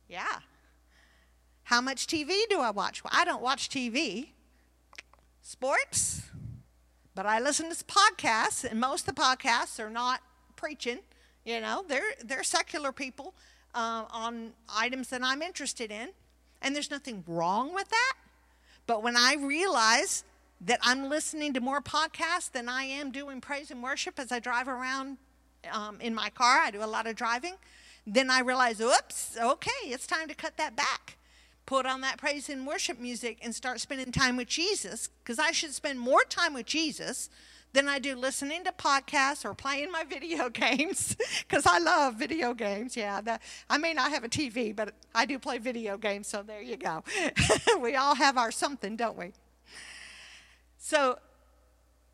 Yeah. 0.07 0.39
How 1.63 1.80
much 1.80 2.07
TV 2.07 2.41
do 2.49 2.59
I 2.59 2.72
watch? 2.72 3.03
Well, 3.03 3.13
I 3.15 3.24
don't 3.24 3.41
watch 3.41 3.69
TV. 3.69 4.30
Sports, 5.41 6.24
but 7.16 7.26
I 7.26 7.39
listen 7.39 7.70
to 7.70 7.84
podcasts, 7.86 8.64
and 8.64 8.80
most 8.80 9.07
of 9.07 9.16
the 9.16 9.22
podcasts 9.22 9.80
are 9.80 9.89
not 9.89 10.22
preaching. 10.55 10.99
You 11.45 11.59
know, 11.59 11.84
they're 11.88 12.14
they're 12.24 12.43
secular 12.43 12.91
people 12.91 13.34
uh, 13.74 14.05
on 14.12 14.53
items 14.70 15.09
that 15.09 15.22
I'm 15.24 15.41
interested 15.41 15.91
in, 15.91 16.09
and 16.62 16.76
there's 16.76 16.91
nothing 16.91 17.24
wrong 17.28 17.74
with 17.74 17.89
that. 17.89 18.14
But 18.88 19.03
when 19.03 19.18
I 19.18 19.36
realize 19.36 20.24
that 20.62 20.80
I'm 20.84 21.09
listening 21.09 21.53
to 21.53 21.59
more 21.59 21.82
podcasts 21.82 22.51
than 22.51 22.70
I 22.70 22.84
am 22.84 23.12
doing 23.12 23.41
praise 23.41 23.72
and 23.72 23.82
worship 23.82 24.20
as 24.20 24.32
I 24.32 24.39
drive 24.39 24.68
around 24.68 25.18
um, 25.72 25.99
in 25.99 26.14
my 26.14 26.30
car, 26.30 26.59
I 26.59 26.72
do 26.72 26.84
a 26.84 26.86
lot 26.86 27.07
of 27.07 27.16
driving. 27.16 27.55
Then 28.05 28.30
I 28.30 28.41
realize, 28.41 28.80
oops, 28.80 29.38
okay, 29.41 29.72
it's 29.86 30.07
time 30.07 30.28
to 30.28 30.36
cut 30.36 30.57
that 30.57 30.76
back. 30.76 31.18
Put 31.72 31.86
on 31.86 32.01
that 32.01 32.17
praise 32.17 32.49
and 32.49 32.67
worship 32.67 32.99
music 32.99 33.38
and 33.41 33.55
start 33.55 33.80
spending 33.80 34.11
time 34.11 34.36
with 34.36 34.49
Jesus 34.49 35.07
because 35.24 35.39
I 35.39 35.51
should 35.51 35.74
spend 35.74 36.01
more 36.01 36.26
time 36.26 36.53
with 36.53 36.65
Jesus 36.65 37.30
than 37.72 37.88
I 37.88 37.97
do 37.97 38.13
listening 38.13 38.65
to 38.65 38.74
podcasts 38.74 39.45
or 39.45 39.53
playing 39.53 39.89
my 39.89 40.03
video 40.09 40.49
games 40.49 41.15
because 41.47 41.65
I 41.65 41.80
love 41.80 42.15
video 42.15 42.53
games. 42.53 42.97
Yeah, 42.97 43.22
that, 43.22 43.41
I 43.69 43.78
may 43.78 43.93
not 43.93 44.11
have 44.11 44.26
a 44.26 44.28
TV, 44.28 44.76
but 44.76 44.93
I 45.15 45.26
do 45.26 45.39
play 45.39 45.59
video 45.59 45.97
games, 45.97 46.28
so 46.28 46.43
there 46.43 46.61
you 46.61 46.76
go. 46.76 47.05
we 47.80 47.95
all 47.95 48.15
have 48.15 48.38
our 48.38 48.51
something, 48.51 48.97
don't 48.97 49.17
we? 49.17 49.32
So, 50.78 51.19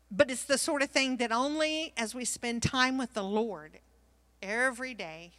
but 0.08 0.30
it's 0.30 0.44
the 0.44 0.56
sort 0.56 0.82
of 0.82 0.90
thing 0.90 1.16
that 1.16 1.32
only 1.32 1.94
as 1.96 2.14
we 2.14 2.24
spend 2.24 2.62
time 2.62 2.96
with 2.96 3.12
the 3.12 3.24
Lord 3.24 3.80
every 4.40 4.94
day 4.94 5.32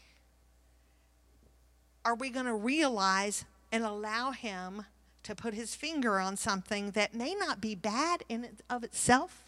are 2.04 2.16
we 2.16 2.30
going 2.30 2.48
to 2.48 2.54
realize 2.54 3.46
and 3.72 3.84
allow 3.84 4.32
Him 4.32 4.86
to 5.24 5.36
put 5.36 5.54
His 5.54 5.76
finger 5.76 6.20
on 6.20 6.38
something 6.38 6.92
that 6.92 7.14
may 7.14 7.36
not 7.36 7.62
be 7.62 7.76
bad 7.76 8.24
in 8.30 8.48
of 8.70 8.84
itself, 8.84 9.44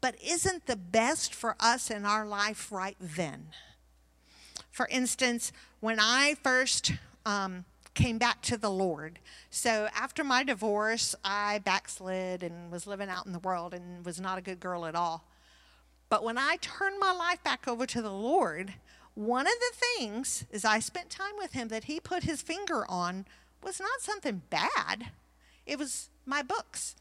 but 0.00 0.16
isn't 0.22 0.66
the 0.66 0.76
best 0.76 1.34
for 1.34 1.56
us 1.60 1.90
in 1.90 2.04
our 2.04 2.26
life 2.26 2.70
right 2.70 2.96
then. 3.00 3.48
For 4.70 4.88
instance, 4.90 5.52
when 5.80 5.98
I 6.00 6.36
first 6.42 6.92
um, 7.26 7.64
came 7.94 8.18
back 8.18 8.42
to 8.42 8.56
the 8.56 8.70
Lord, 8.70 9.18
so 9.50 9.88
after 9.94 10.24
my 10.24 10.44
divorce, 10.44 11.14
I 11.24 11.58
backslid 11.58 12.42
and 12.42 12.72
was 12.72 12.86
living 12.86 13.08
out 13.08 13.26
in 13.26 13.32
the 13.32 13.38
world 13.38 13.74
and 13.74 14.04
was 14.04 14.20
not 14.20 14.38
a 14.38 14.42
good 14.42 14.60
girl 14.60 14.86
at 14.86 14.94
all. 14.94 15.24
But 16.08 16.24
when 16.24 16.36
I 16.36 16.56
turned 16.60 16.98
my 16.98 17.12
life 17.12 17.42
back 17.42 17.66
over 17.66 17.86
to 17.86 18.02
the 18.02 18.12
Lord, 18.12 18.74
one 19.14 19.46
of 19.46 19.52
the 19.52 19.76
things 19.98 20.44
is 20.50 20.64
I 20.64 20.78
spent 20.78 21.10
time 21.10 21.34
with 21.38 21.52
him 21.52 21.68
that 21.68 21.84
he 21.84 22.00
put 22.00 22.22
his 22.22 22.42
finger 22.42 22.84
on 22.88 23.26
was 23.62 23.78
not 23.78 24.00
something 24.00 24.42
bad. 24.50 25.10
It 25.66 25.78
was 25.78 26.08
my 26.26 26.42
books. 26.42 26.96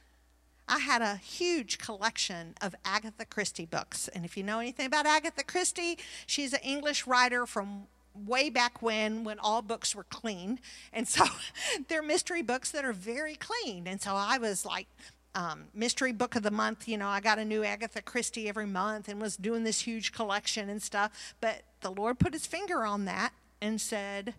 I 0.68 0.80
had 0.80 1.02
a 1.02 1.16
huge 1.16 1.78
collection 1.78 2.56
of 2.62 2.76
Agatha 2.86 3.26
Christie 3.26 3.66
books. 3.66 4.08
And 4.08 4.24
if 4.24 4.38
you 4.38 4.44
know 4.44 4.60
anything 4.60 4.86
about 4.86 5.06
Agatha 5.06 5.44
Christie, 5.44 5.98
she's 6.26 6.54
an 6.54 6.60
English 6.64 7.08
writer 7.08 7.46
from 7.46 7.88
way 8.14 8.50
back 8.50 8.82
when 8.82 9.24
when 9.24 9.40
all 9.40 9.62
books 9.62 9.96
were 9.96 10.04
clean. 10.06 10.60
And 10.94 11.08
so 11.08 11.26
they're 11.88 12.04
mystery 12.04 12.42
books 12.42 12.72
that 12.72 12.86
are 12.86 12.94
very 12.94 13.36
clean. 13.36 13.88
And 13.88 14.02
so 14.02 14.16
I 14.16 14.38
was 14.38 14.66
like 14.66 14.88
um, 15.34 15.66
mystery 15.74 16.12
book 16.12 16.36
of 16.36 16.44
the 16.44 16.52
month. 16.52 16.88
You 16.88 16.98
know, 16.98 17.08
I 17.08 17.20
got 17.22 17.40
a 17.40 17.46
new 17.46 17.64
Agatha 17.64 18.02
Christie 18.02 18.50
every 18.50 18.66
month 18.66 19.08
and 19.08 19.22
was 19.22 19.38
doing 19.38 19.64
this 19.64 19.82
huge 19.82 20.12
collection 20.12 20.70
and 20.70 20.82
stuff. 20.82 21.36
But 21.40 21.64
the 21.82 21.92
Lord 21.92 22.20
put 22.20 22.34
his 22.34 22.46
finger 22.46 22.86
on 22.86 23.06
that 23.06 23.34
and 23.62 23.80
said, 23.80 24.34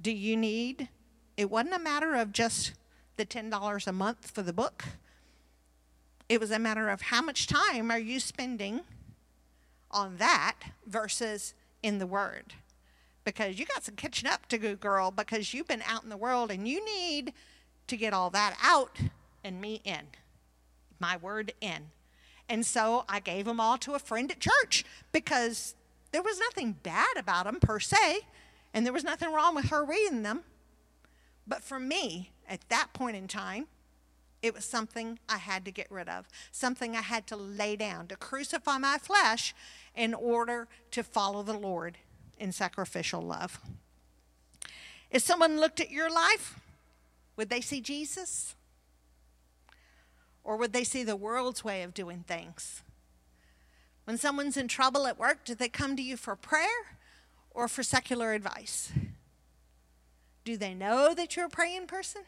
Do 0.00 0.10
you 0.10 0.36
need? 0.36 0.88
It 1.36 1.50
wasn't 1.50 1.74
a 1.74 1.78
matter 1.78 2.14
of 2.14 2.32
just 2.32 2.72
the 3.16 3.26
$10 3.26 3.86
a 3.86 3.92
month 3.92 4.30
for 4.30 4.42
the 4.42 4.52
book. 4.52 4.84
It 6.28 6.40
was 6.40 6.50
a 6.50 6.58
matter 6.58 6.88
of 6.88 7.02
how 7.02 7.22
much 7.22 7.46
time 7.46 7.90
are 7.90 7.98
you 7.98 8.18
spending 8.18 8.80
on 9.90 10.16
that 10.16 10.56
versus 10.86 11.54
in 11.82 11.98
the 11.98 12.06
Word. 12.06 12.54
Because 13.24 13.58
you 13.58 13.66
got 13.66 13.84
some 13.84 13.96
catching 13.96 14.28
up 14.28 14.46
to 14.46 14.58
do, 14.58 14.76
girl, 14.76 15.10
because 15.10 15.52
you've 15.52 15.68
been 15.68 15.82
out 15.86 16.04
in 16.04 16.10
the 16.10 16.16
world 16.16 16.50
and 16.50 16.66
you 16.66 16.84
need 16.84 17.32
to 17.86 17.96
get 17.96 18.12
all 18.12 18.30
that 18.30 18.56
out 18.62 18.96
and 19.46 19.60
me 19.60 19.80
in. 19.84 20.08
My 20.98 21.16
word 21.16 21.54
in. 21.60 21.90
And 22.48 22.66
so 22.66 23.04
I 23.08 23.20
gave 23.20 23.44
them 23.44 23.60
all 23.60 23.78
to 23.78 23.94
a 23.94 23.98
friend 23.98 24.30
at 24.30 24.40
church 24.40 24.84
because 25.12 25.74
there 26.12 26.22
was 26.22 26.38
nothing 26.38 26.76
bad 26.82 27.16
about 27.16 27.46
them 27.46 27.60
per 27.60 27.80
se, 27.80 28.20
and 28.74 28.84
there 28.84 28.92
was 28.92 29.04
nothing 29.04 29.32
wrong 29.32 29.54
with 29.54 29.66
her 29.66 29.84
reading 29.84 30.22
them. 30.22 30.42
But 31.46 31.62
for 31.62 31.78
me, 31.78 32.32
at 32.48 32.68
that 32.68 32.88
point 32.92 33.16
in 33.16 33.28
time, 33.28 33.66
it 34.42 34.54
was 34.54 34.64
something 34.64 35.18
I 35.28 35.38
had 35.38 35.64
to 35.64 35.70
get 35.70 35.90
rid 35.90 36.08
of, 36.08 36.28
something 36.52 36.94
I 36.94 37.02
had 37.02 37.26
to 37.28 37.36
lay 37.36 37.76
down, 37.76 38.06
to 38.08 38.16
crucify 38.16 38.78
my 38.78 38.98
flesh 38.98 39.54
in 39.94 40.14
order 40.14 40.68
to 40.92 41.02
follow 41.02 41.42
the 41.42 41.58
Lord 41.58 41.98
in 42.38 42.52
sacrificial 42.52 43.22
love. 43.22 43.60
If 45.10 45.22
someone 45.22 45.58
looked 45.58 45.80
at 45.80 45.90
your 45.90 46.10
life, 46.10 46.60
would 47.36 47.48
they 47.48 47.60
see 47.60 47.80
Jesus? 47.80 48.55
Or 50.46 50.56
would 50.56 50.72
they 50.72 50.84
see 50.84 51.02
the 51.02 51.16
world's 51.16 51.64
way 51.64 51.82
of 51.82 51.92
doing 51.92 52.24
things? 52.24 52.82
When 54.04 54.16
someone's 54.16 54.56
in 54.56 54.68
trouble 54.68 55.08
at 55.08 55.18
work, 55.18 55.44
do 55.44 55.56
they 55.56 55.68
come 55.68 55.96
to 55.96 56.02
you 56.02 56.16
for 56.16 56.36
prayer 56.36 56.94
or 57.50 57.66
for 57.66 57.82
secular 57.82 58.32
advice? 58.32 58.92
Do 60.44 60.56
they 60.56 60.72
know 60.72 61.14
that 61.14 61.34
you're 61.34 61.46
a 61.46 61.50
praying 61.50 61.88
person 61.88 62.22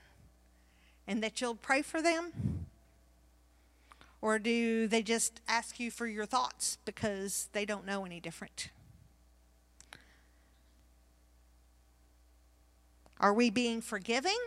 and 1.07 1.23
that 1.23 1.41
you'll 1.41 1.55
pray 1.55 1.81
for 1.81 2.03
them? 2.03 2.66
Or 4.21 4.41
do 4.41 4.89
they 4.89 5.03
just 5.03 5.41
ask 5.47 5.79
you 5.79 5.93
for 5.93 6.09
your 6.09 6.27
thoughts 6.27 6.77
because 6.85 7.49
they 7.53 7.64
don't 7.64 7.87
know 7.87 8.05
any 8.05 8.19
different? 8.19 8.71
Are 13.21 13.33
we 13.33 13.49
being 13.49 13.81
forgiving? 13.81 14.39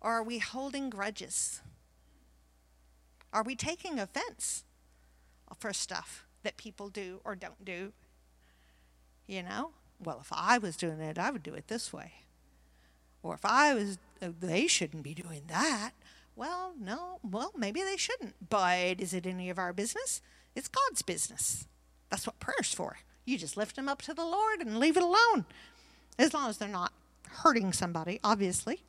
Or 0.00 0.12
are 0.12 0.22
we 0.22 0.38
holding 0.38 0.90
grudges? 0.90 1.60
Are 3.32 3.42
we 3.42 3.56
taking 3.56 3.98
offense 3.98 4.64
for 5.58 5.72
stuff 5.72 6.26
that 6.42 6.56
people 6.56 6.88
do 6.88 7.20
or 7.24 7.34
don't 7.34 7.64
do? 7.64 7.92
You 9.26 9.42
know? 9.42 9.70
Well, 10.02 10.18
if 10.20 10.32
I 10.32 10.58
was 10.58 10.76
doing 10.76 11.00
it, 11.00 11.18
I 11.18 11.30
would 11.30 11.42
do 11.42 11.54
it 11.54 11.68
this 11.68 11.92
way. 11.92 12.12
Or 13.22 13.34
if 13.34 13.44
I 13.44 13.74
was, 13.74 13.98
uh, 14.22 14.28
they 14.38 14.66
shouldn't 14.66 15.02
be 15.02 15.14
doing 15.14 15.42
that. 15.48 15.92
Well, 16.36 16.74
no, 16.78 17.18
well, 17.22 17.52
maybe 17.56 17.82
they 17.82 17.96
shouldn't. 17.96 18.34
But 18.48 19.00
is 19.00 19.14
it 19.14 19.26
any 19.26 19.50
of 19.50 19.58
our 19.58 19.72
business? 19.72 20.20
It's 20.54 20.68
God's 20.68 21.02
business. 21.02 21.66
That's 22.10 22.26
what 22.26 22.38
prayer's 22.40 22.74
for. 22.74 22.98
You 23.24 23.38
just 23.38 23.56
lift 23.56 23.76
them 23.76 23.88
up 23.88 24.02
to 24.02 24.14
the 24.14 24.24
Lord 24.24 24.60
and 24.60 24.78
leave 24.78 24.96
it 24.96 25.02
alone. 25.02 25.46
As 26.18 26.32
long 26.32 26.48
as 26.48 26.58
they're 26.58 26.68
not 26.68 26.92
hurting 27.28 27.72
somebody, 27.72 28.20
obviously. 28.22 28.82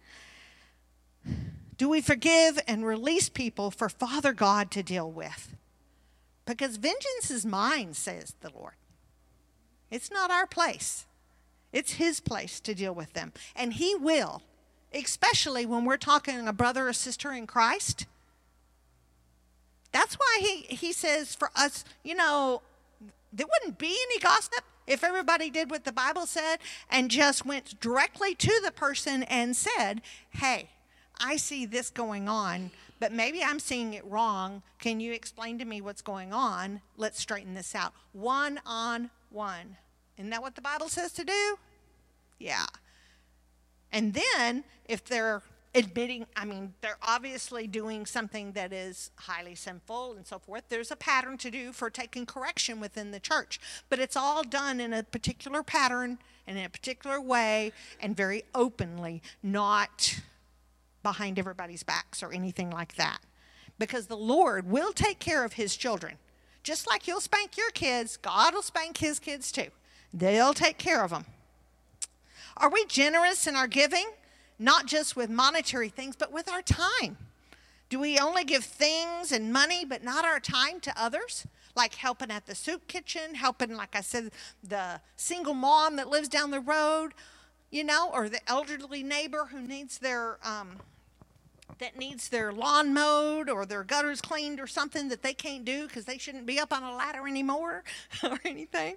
Do 1.78 1.90
we 1.90 2.02
forgive 2.02 2.60
and 2.68 2.86
release 2.86 3.30
people 3.30 3.70
for 3.72 3.88
Father 3.88 4.34
God 4.34 4.72
to 4.72 4.84
deal 4.84 5.10
with? 5.10 5.56
Because 6.46 6.78
vengeance 6.78 7.30
is 7.30 7.46
mine, 7.46 7.94
says 7.94 8.34
the 8.42 8.52
Lord. 8.54 8.74
It's 9.92 10.12
not 10.12 10.32
our 10.32 10.48
place, 10.48 11.06
it's 11.72 11.94
His 11.94 12.20
place 12.20 12.60
to 12.62 12.74
deal 12.74 12.94
with 12.94 13.14
them. 13.14 13.32
And 13.56 13.74
He 13.74 13.96
will, 13.96 14.42
especially 14.94 15.66
when 15.66 15.86
we're 15.86 15.98
talking 15.98 16.48
a 16.48 16.54
brother 16.54 16.88
or 16.88 16.94
sister 16.94 17.32
in 17.32 17.48
Christ. 17.48 18.06
That's 19.92 20.16
why 20.16 20.40
he, 20.42 20.76
he 20.76 20.94
says 20.94 21.34
for 21.34 21.50
us, 21.56 21.84
you 22.04 22.14
know, 22.14 22.62
there 23.32 23.48
wouldn't 23.48 23.80
be 23.80 23.98
any 24.10 24.20
gossip 24.20 24.64
if 24.86 25.04
everybody 25.04 25.50
did 25.50 25.72
what 25.72 25.86
the 25.86 25.92
Bible 25.92 26.26
said 26.26 26.58
and 26.90 27.10
just 27.10 27.46
went 27.46 27.80
directly 27.80 28.36
to 28.36 28.62
the 28.64 28.72
person 28.72 29.24
and 29.24 29.56
said, 29.56 30.02
hey, 30.32 30.70
I 31.20 31.38
see 31.38 31.66
this 31.66 31.90
going 31.90 32.28
on, 32.28 32.72
but 33.00 33.12
maybe 33.12 33.44
I'm 33.44 33.60
seeing 33.60 33.94
it 33.94 34.06
wrong. 34.06 34.62
Can 34.80 35.00
you 35.00 35.14
explain 35.14 35.60
to 35.60 35.66
me 35.66 35.82
what's 35.82 36.02
going 36.02 36.34
on? 36.34 36.82
Let's 36.98 37.20
straighten 37.20 37.54
this 37.54 37.76
out. 37.76 37.94
One 38.14 38.60
on 38.66 39.10
one. 39.30 39.78
Isn't 40.18 40.30
that 40.32 40.42
what 40.42 40.56
the 40.56 40.62
Bible 40.62 40.90
says 40.90 41.12
to 41.14 41.24
do? 41.24 41.58
Yeah. 42.40 42.66
And 43.92 44.14
then 44.14 44.64
if 44.86 45.04
they're 45.06 45.44
admitting, 45.76 46.26
I 46.36 46.46
mean, 46.46 46.74
they're 46.82 46.98
obviously 47.02 47.68
doing 47.68 48.06
something 48.06 48.54
that 48.54 48.74
is 48.74 49.12
highly 49.16 49.56
sinful 49.56 50.14
and 50.14 50.26
so 50.26 50.40
forth, 50.40 50.64
there's 50.70 50.92
a 50.92 50.96
pattern 50.96 51.38
to 51.40 51.52
do 51.52 51.72
for 51.72 51.90
taking 51.90 52.26
correction 52.26 52.80
within 52.80 53.12
the 53.12 53.20
church. 53.20 53.60
But 53.90 54.00
it's 54.00 54.16
all 54.16 54.44
done 54.44 54.80
in 54.80 54.94
a 54.94 55.04
particular 55.04 55.64
pattern 55.64 56.18
and 56.48 56.58
in 56.58 56.66
a 56.66 56.70
particular 56.70 57.22
way 57.22 57.74
and 58.00 58.16
very 58.16 58.44
openly, 58.56 59.22
not 59.44 60.20
behind 61.08 61.40
everybody's 61.40 61.84
backs 61.84 62.22
or 62.22 62.34
anything 62.34 62.70
like 62.70 62.96
that. 62.96 63.20
Because 63.80 64.08
the 64.08 64.18
Lord 64.18 64.70
will 64.70 64.92
take 64.92 65.20
care 65.20 65.46
of 65.46 65.54
his 65.54 65.78
children. 65.78 66.16
Just 66.64 66.86
like 66.86 67.08
you'll 67.08 67.22
spank 67.22 67.56
your 67.56 67.70
kids, 67.70 68.18
God 68.18 68.54
will 68.54 68.62
spank 68.62 68.98
his 68.98 69.18
kids 69.20 69.54
too. 69.54 69.70
They'll 70.14 70.54
take 70.54 70.78
care 70.78 71.06
of 71.06 71.12
them. 71.12 71.26
Are 72.58 72.70
we 72.70 72.84
generous 72.88 73.48
in 73.48 73.56
our 73.56 73.68
giving? 73.68 74.08
Not 74.60 74.86
just 74.86 75.16
with 75.16 75.30
monetary 75.30 75.88
things, 75.88 76.18
but 76.18 76.34
with 76.34 76.50
our 76.50 76.62
time. 76.62 77.16
Do 77.88 78.00
we 78.00 78.20
only 78.20 78.44
give 78.44 78.66
things 78.66 79.32
and 79.32 79.54
money, 79.54 79.86
but 79.86 80.04
not 80.04 80.26
our 80.26 80.42
time 80.42 80.82
to 80.82 81.02
others? 81.02 81.48
Like 81.74 81.96
helping 81.96 82.32
at 82.32 82.48
the 82.48 82.56
soup 82.56 82.86
kitchen, 82.88 83.36
helping, 83.36 83.78
like 83.78 83.96
I 83.96 84.02
said, 84.02 84.32
the 84.62 85.00
single 85.16 85.54
mom 85.54 85.96
that 85.96 86.10
lives 86.10 86.28
down 86.28 86.52
the 86.52 86.60
road, 86.60 87.14
you 87.72 87.86
know, 87.86 88.10
or 88.12 88.28
the 88.28 88.42
elderly 88.50 89.04
neighbor 89.04 89.48
who 89.52 89.62
needs 89.62 90.00
their 90.00 90.38
um, 90.44 90.80
that 91.80 91.98
needs 91.98 92.30
their 92.30 92.52
lawn 92.52 92.94
mowed 92.94 93.50
or 93.50 93.66
their 93.66 93.84
gutters 93.84 94.22
cleaned 94.22 94.60
or 94.60 94.68
something 94.68 95.10
that 95.10 95.22
they 95.22 95.34
can't 95.34 95.66
do 95.66 95.88
because 95.88 96.06
they 96.06 96.18
shouldn't 96.18 96.46
be 96.46 96.60
up 96.60 96.74
on 96.74 96.84
a 96.84 96.96
ladder 96.96 97.28
anymore 97.28 97.84
or 98.24 98.40
anything. 98.46 98.96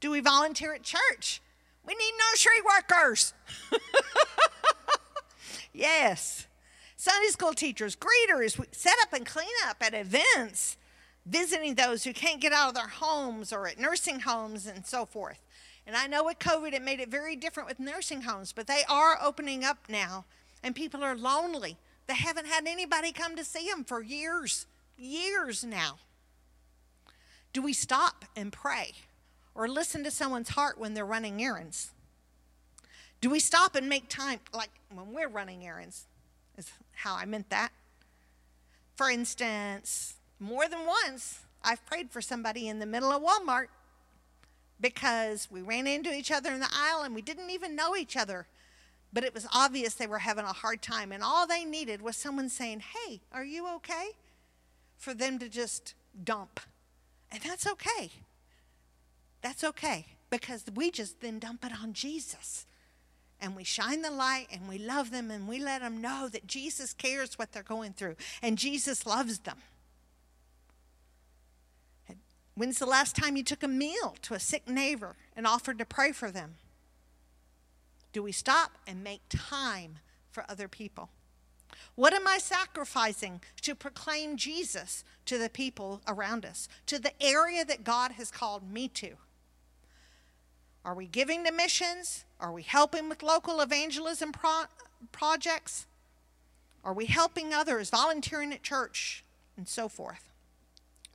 Do 0.00 0.10
we 0.10 0.20
volunteer 0.20 0.74
at 0.74 0.82
church? 0.82 1.42
We 1.86 1.94
need 1.94 2.12
nursery 2.32 2.62
workers. 2.64 3.34
yes. 5.72 6.46
Sunday 6.96 7.28
school 7.28 7.54
teachers, 7.54 7.96
greeters, 7.96 8.58
we 8.58 8.66
set 8.72 8.94
up 9.02 9.12
and 9.12 9.24
clean 9.24 9.48
up 9.66 9.78
at 9.80 9.94
events, 9.94 10.76
visiting 11.24 11.74
those 11.74 12.04
who 12.04 12.12
can't 12.12 12.40
get 12.40 12.52
out 12.52 12.68
of 12.68 12.74
their 12.74 12.88
homes 12.88 13.52
or 13.52 13.66
at 13.66 13.78
nursing 13.78 14.20
homes 14.20 14.66
and 14.66 14.84
so 14.86 15.06
forth. 15.06 15.40
And 15.86 15.96
I 15.96 16.06
know 16.06 16.24
with 16.24 16.38
COVID 16.38 16.72
it 16.72 16.82
made 16.82 17.00
it 17.00 17.08
very 17.08 17.36
different 17.36 17.68
with 17.68 17.80
nursing 17.80 18.22
homes, 18.22 18.52
but 18.52 18.66
they 18.66 18.82
are 18.88 19.18
opening 19.20 19.64
up 19.64 19.78
now 19.88 20.24
and 20.62 20.74
people 20.74 21.02
are 21.02 21.16
lonely. 21.16 21.76
They 22.06 22.14
haven't 22.14 22.46
had 22.46 22.66
anybody 22.66 23.12
come 23.12 23.36
to 23.36 23.44
see 23.44 23.68
them 23.68 23.84
for 23.84 24.02
years, 24.02 24.66
years 24.96 25.64
now. 25.64 25.98
Do 27.52 27.62
we 27.62 27.72
stop 27.72 28.24
and 28.36 28.52
pray 28.52 28.92
or 29.54 29.68
listen 29.68 30.04
to 30.04 30.10
someone's 30.10 30.50
heart 30.50 30.78
when 30.78 30.94
they're 30.94 31.06
running 31.06 31.42
errands? 31.42 31.90
Do 33.20 33.28
we 33.28 33.40
stop 33.40 33.74
and 33.74 33.88
make 33.88 34.08
time, 34.08 34.40
like 34.54 34.70
when 34.92 35.12
we're 35.12 35.28
running 35.28 35.66
errands, 35.66 36.06
is 36.56 36.70
how 36.94 37.16
I 37.16 37.24
meant 37.24 37.50
that. 37.50 37.70
For 38.94 39.10
instance, 39.10 40.14
more 40.38 40.68
than 40.68 40.86
once, 40.86 41.40
I've 41.62 41.84
prayed 41.86 42.10
for 42.10 42.22
somebody 42.22 42.68
in 42.68 42.78
the 42.78 42.86
middle 42.86 43.10
of 43.10 43.22
Walmart 43.22 43.66
because 44.80 45.48
we 45.50 45.60
ran 45.60 45.86
into 45.86 46.12
each 46.12 46.30
other 46.30 46.52
in 46.52 46.60
the 46.60 46.70
aisle 46.72 47.02
and 47.02 47.14
we 47.14 47.22
didn't 47.22 47.50
even 47.50 47.76
know 47.76 47.96
each 47.96 48.16
other. 48.16 48.46
But 49.12 49.24
it 49.24 49.34
was 49.34 49.46
obvious 49.52 49.94
they 49.94 50.06
were 50.06 50.20
having 50.20 50.44
a 50.44 50.52
hard 50.52 50.82
time, 50.82 51.10
and 51.10 51.22
all 51.22 51.44
they 51.44 51.64
needed 51.64 52.00
was 52.00 52.16
someone 52.16 52.48
saying, 52.48 52.80
Hey, 52.80 53.20
are 53.32 53.44
you 53.44 53.66
okay? 53.76 54.10
For 54.96 55.14
them 55.14 55.38
to 55.40 55.48
just 55.48 55.94
dump. 56.22 56.60
And 57.32 57.42
that's 57.42 57.66
okay. 57.66 58.10
That's 59.42 59.64
okay 59.64 60.06
because 60.30 60.64
we 60.74 60.90
just 60.90 61.20
then 61.20 61.38
dump 61.38 61.64
it 61.64 61.72
on 61.82 61.92
Jesus. 61.92 62.66
And 63.40 63.56
we 63.56 63.64
shine 63.64 64.02
the 64.02 64.10
light 64.10 64.46
and 64.52 64.68
we 64.68 64.78
love 64.78 65.10
them 65.10 65.30
and 65.30 65.48
we 65.48 65.58
let 65.58 65.80
them 65.80 66.00
know 66.00 66.28
that 66.28 66.46
Jesus 66.46 66.92
cares 66.92 67.38
what 67.38 67.52
they're 67.52 67.62
going 67.62 67.94
through 67.94 68.16
and 68.42 68.58
Jesus 68.58 69.06
loves 69.06 69.40
them. 69.40 69.56
When's 72.60 72.78
the 72.78 72.84
last 72.84 73.16
time 73.16 73.38
you 73.38 73.42
took 73.42 73.62
a 73.62 73.68
meal 73.68 74.16
to 74.20 74.34
a 74.34 74.38
sick 74.38 74.68
neighbor 74.68 75.16
and 75.34 75.46
offered 75.46 75.78
to 75.78 75.86
pray 75.86 76.12
for 76.12 76.30
them? 76.30 76.56
Do 78.12 78.22
we 78.22 78.32
stop 78.32 78.72
and 78.86 79.02
make 79.02 79.22
time 79.30 79.98
for 80.30 80.44
other 80.46 80.68
people? 80.68 81.08
What 81.94 82.12
am 82.12 82.28
I 82.28 82.36
sacrificing 82.36 83.40
to 83.62 83.74
proclaim 83.74 84.36
Jesus 84.36 85.04
to 85.24 85.38
the 85.38 85.48
people 85.48 86.02
around 86.06 86.44
us, 86.44 86.68
to 86.84 86.98
the 86.98 87.14
area 87.18 87.64
that 87.64 87.82
God 87.82 88.12
has 88.12 88.30
called 88.30 88.70
me 88.70 88.88
to? 88.88 89.12
Are 90.84 90.94
we 90.94 91.06
giving 91.06 91.46
to 91.46 91.52
missions? 91.52 92.26
Are 92.38 92.52
we 92.52 92.62
helping 92.62 93.08
with 93.08 93.22
local 93.22 93.62
evangelism 93.62 94.32
pro- 94.32 94.64
projects? 95.12 95.86
Are 96.84 96.92
we 96.92 97.06
helping 97.06 97.54
others, 97.54 97.88
volunteering 97.88 98.52
at 98.52 98.62
church, 98.62 99.24
and 99.56 99.66
so 99.66 99.88
forth? 99.88 100.29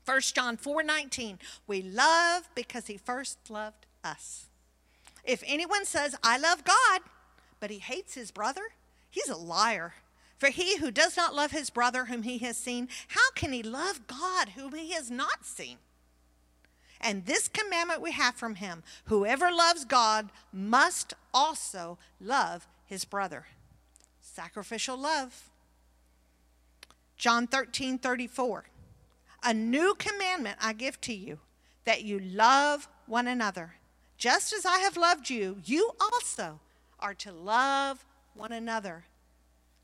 1 0.06 0.22
John 0.34 0.58
4:19 0.58 1.40
We 1.68 1.82
love 1.82 2.50
because 2.56 2.88
he 2.88 2.98
first 2.98 3.50
loved 3.50 3.86
us. 4.04 4.46
If 5.24 5.44
anyone 5.46 5.86
says 5.86 6.16
I 6.24 6.38
love 6.38 6.64
God, 6.64 7.02
but 7.60 7.72
he 7.72 7.80
hates 7.80 8.14
his 8.14 8.32
brother, 8.32 8.70
he's 9.10 9.30
a 9.30 9.36
liar. 9.36 9.96
For 10.38 10.50
he 10.50 10.78
who 10.78 10.92
does 10.92 11.16
not 11.16 11.34
love 11.34 11.52
his 11.52 11.70
brother 11.70 12.06
whom 12.06 12.24
he 12.24 12.40
has 12.40 12.58
seen, 12.58 12.90
how 13.10 13.32
can 13.36 13.54
he 13.54 13.64
love 13.64 14.06
God 14.06 14.50
whom 14.50 14.74
he 14.74 14.92
has 14.92 15.10
not 15.10 15.46
seen? 15.46 15.78
And 17.00 17.26
this 17.26 17.48
commandment 17.48 18.02
we 18.02 18.12
have 18.12 18.36
from 18.36 18.56
him 18.56 18.84
whoever 19.06 19.52
loves 19.52 19.86
God 19.86 20.30
must 20.52 21.14
also 21.34 21.98
love 22.20 22.68
his 22.86 23.06
brother. 23.06 23.48
Sacrificial 24.22 24.98
love. 24.98 25.50
John 27.18 27.48
13 27.48 27.98
34. 27.98 28.66
A 29.46 29.54
new 29.54 29.94
commandment 29.96 30.58
I 30.60 30.74
give 30.74 31.00
to 31.02 31.14
you 31.14 31.40
that 31.86 32.04
you 32.04 32.20
love 32.20 32.88
one 33.06 33.28
another. 33.28 33.76
Just 34.18 34.52
as 34.52 34.66
I 34.66 34.80
have 34.80 34.98
loved 34.98 35.30
you, 35.30 35.58
you 35.64 35.92
also 36.02 36.60
are 37.00 37.14
to 37.14 37.32
love 37.32 38.04
one 38.34 38.52
another. 38.52 39.06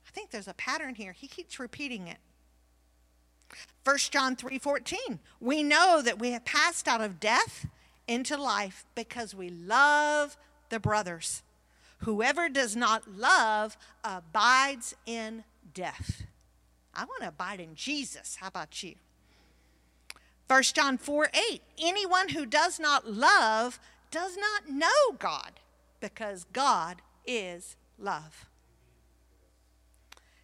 I 0.07 0.09
think 0.12 0.32
there's 0.32 0.47
a 0.47 0.55
pattern 0.55 0.95
here. 0.95 1.12
He 1.12 1.28
keeps 1.28 1.59
repeating 1.59 2.07
it. 2.07 2.18
1 3.84 3.97
John 4.12 4.36
3:14 4.36 5.20
We 5.39 5.62
know 5.62 6.01
that 6.01 6.20
we 6.20 6.32
have 6.32 6.45
passed 6.45 6.88
out 6.88 7.01
of 7.01 7.20
death 7.20 7.68
into 8.07 8.38
life 8.38 8.86
because 8.95 9.36
we 9.36 9.49
love 9.49 10.38
the 10.70 10.80
brothers. 10.80 11.43
Whoever 11.99 12.49
does 12.49 12.76
not 12.76 13.07
love 13.07 13.78
abides 14.03 14.95
in 15.05 15.43
death. 15.74 16.24
I 16.95 17.05
want 17.05 17.22
to 17.22 17.28
abide 17.30 17.59
in 17.59 17.76
Jesus. 17.76 18.38
How 18.38 18.47
about 18.47 18.82
you? 18.82 18.95
1 20.48 20.64
John 20.64 20.98
4 20.98 21.30
8. 21.52 21.62
Anyone 21.80 22.30
who 22.30 22.46
does 22.46 22.80
not 22.80 23.10
love 23.10 23.80
does 24.12 24.38
not 24.38 24.70
know 24.70 25.16
God 25.18 25.60
because 26.00 26.46
God 26.52 27.02
is 27.26 27.76
love. 27.98 28.46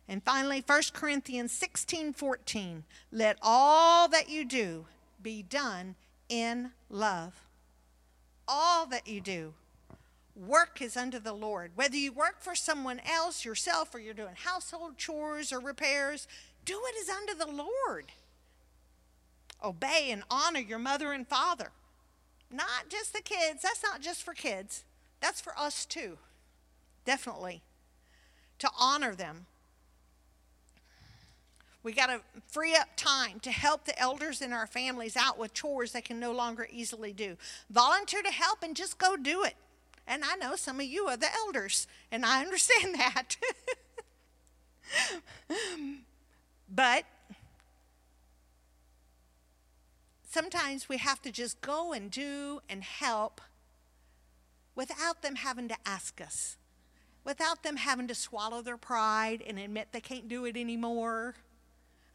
And 0.08 0.24
finally, 0.24 0.64
1 0.66 0.82
Corinthians 0.93 1.52
16 1.52 2.14
14. 2.14 2.84
Let 3.12 3.38
all 3.41 4.08
that 4.08 4.30
you 4.30 4.45
do 4.45 4.86
be 5.22 5.43
done 5.43 5.95
in 6.30 6.72
love. 6.89 7.43
All 8.48 8.86
that 8.86 9.08
you 9.08 9.20
do. 9.20 9.54
Work 10.36 10.82
is 10.82 10.95
under 10.95 11.20
the 11.20 11.34
Lord. 11.34 11.72
Whether 11.76 11.98
you 11.98 12.14
work 12.14 12.36
for 12.39 12.56
someone 12.56 13.02
else, 13.06 13.43
yourself, 13.43 13.93
or 13.93 14.00
you're 14.00 14.14
doing 14.14 14.36
household 14.36 14.98
chores 14.98 15.52
or 15.52 15.60
repairs, 15.60 16.28
do 16.64 16.80
it 16.86 16.95
as 17.02 17.10
unto 17.10 17.34
the 17.34 17.64
Lord. 17.64 18.06
Obey 19.64 20.10
and 20.12 20.24
honor 20.30 20.60
your 20.60 20.80
mother 20.80 21.12
and 21.14 21.28
father. 21.28 21.72
Not 22.51 22.89
just 22.89 23.14
the 23.14 23.22
kids. 23.22 23.62
That's 23.62 23.84
not 23.84 24.01
just 24.01 24.24
for 24.24 24.34
kids. 24.34 24.84
That's 25.22 25.41
for 25.41 25.58
us 25.58 25.86
too. 25.86 26.18
Definitely. 27.05 27.62
To 28.60 28.70
honor 28.80 29.16
them. 29.16 29.45
We 31.84 31.93
got 31.93 32.08
to 32.08 32.22
free 32.47 32.76
up 32.76 32.89
time 32.97 33.39
to 33.41 33.51
help 33.51 33.86
the 33.86 33.97
elders 33.97 34.41
in 34.41 34.51
our 34.51 34.68
families 34.68 35.16
out 35.16 35.39
with 35.39 35.53
chores 35.53 35.93
they 35.93 36.01
can 36.01 36.20
no 36.20 36.34
longer 36.34 36.68
easily 36.72 37.14
do. 37.14 37.38
Volunteer 37.70 38.22
to 38.22 38.32
help 38.32 38.62
and 38.62 38.76
just 38.76 38.97
go 38.97 39.16
do 39.16 39.43
it. 39.43 39.55
And 40.05 40.24
I 40.24 40.36
know 40.36 40.55
some 40.55 40.80
of 40.80 40.86
you 40.86 41.08
are 41.08 41.18
the 41.18 41.34
elders, 41.34 41.88
and 42.12 42.26
I 42.26 42.41
understand 42.43 42.95
that. 42.95 43.38
but 46.70 47.03
sometimes 50.28 50.88
we 50.88 50.97
have 50.97 51.21
to 51.23 51.32
just 51.32 51.61
go 51.61 51.93
and 51.93 52.11
do 52.11 52.61
and 52.69 52.84
help 52.84 53.41
without 54.75 55.21
them 55.23 55.36
having 55.36 55.67
to 55.69 55.75
ask 55.86 56.21
us, 56.21 56.57
without 57.23 57.63
them 57.63 57.78
having 57.78 58.07
to 58.07 58.15
swallow 58.15 58.61
their 58.61 58.78
pride 58.78 59.41
and 59.45 59.57
admit 59.57 59.88
they 59.91 60.01
can't 60.01 60.28
do 60.28 60.45
it 60.45 60.55
anymore. 60.55 61.36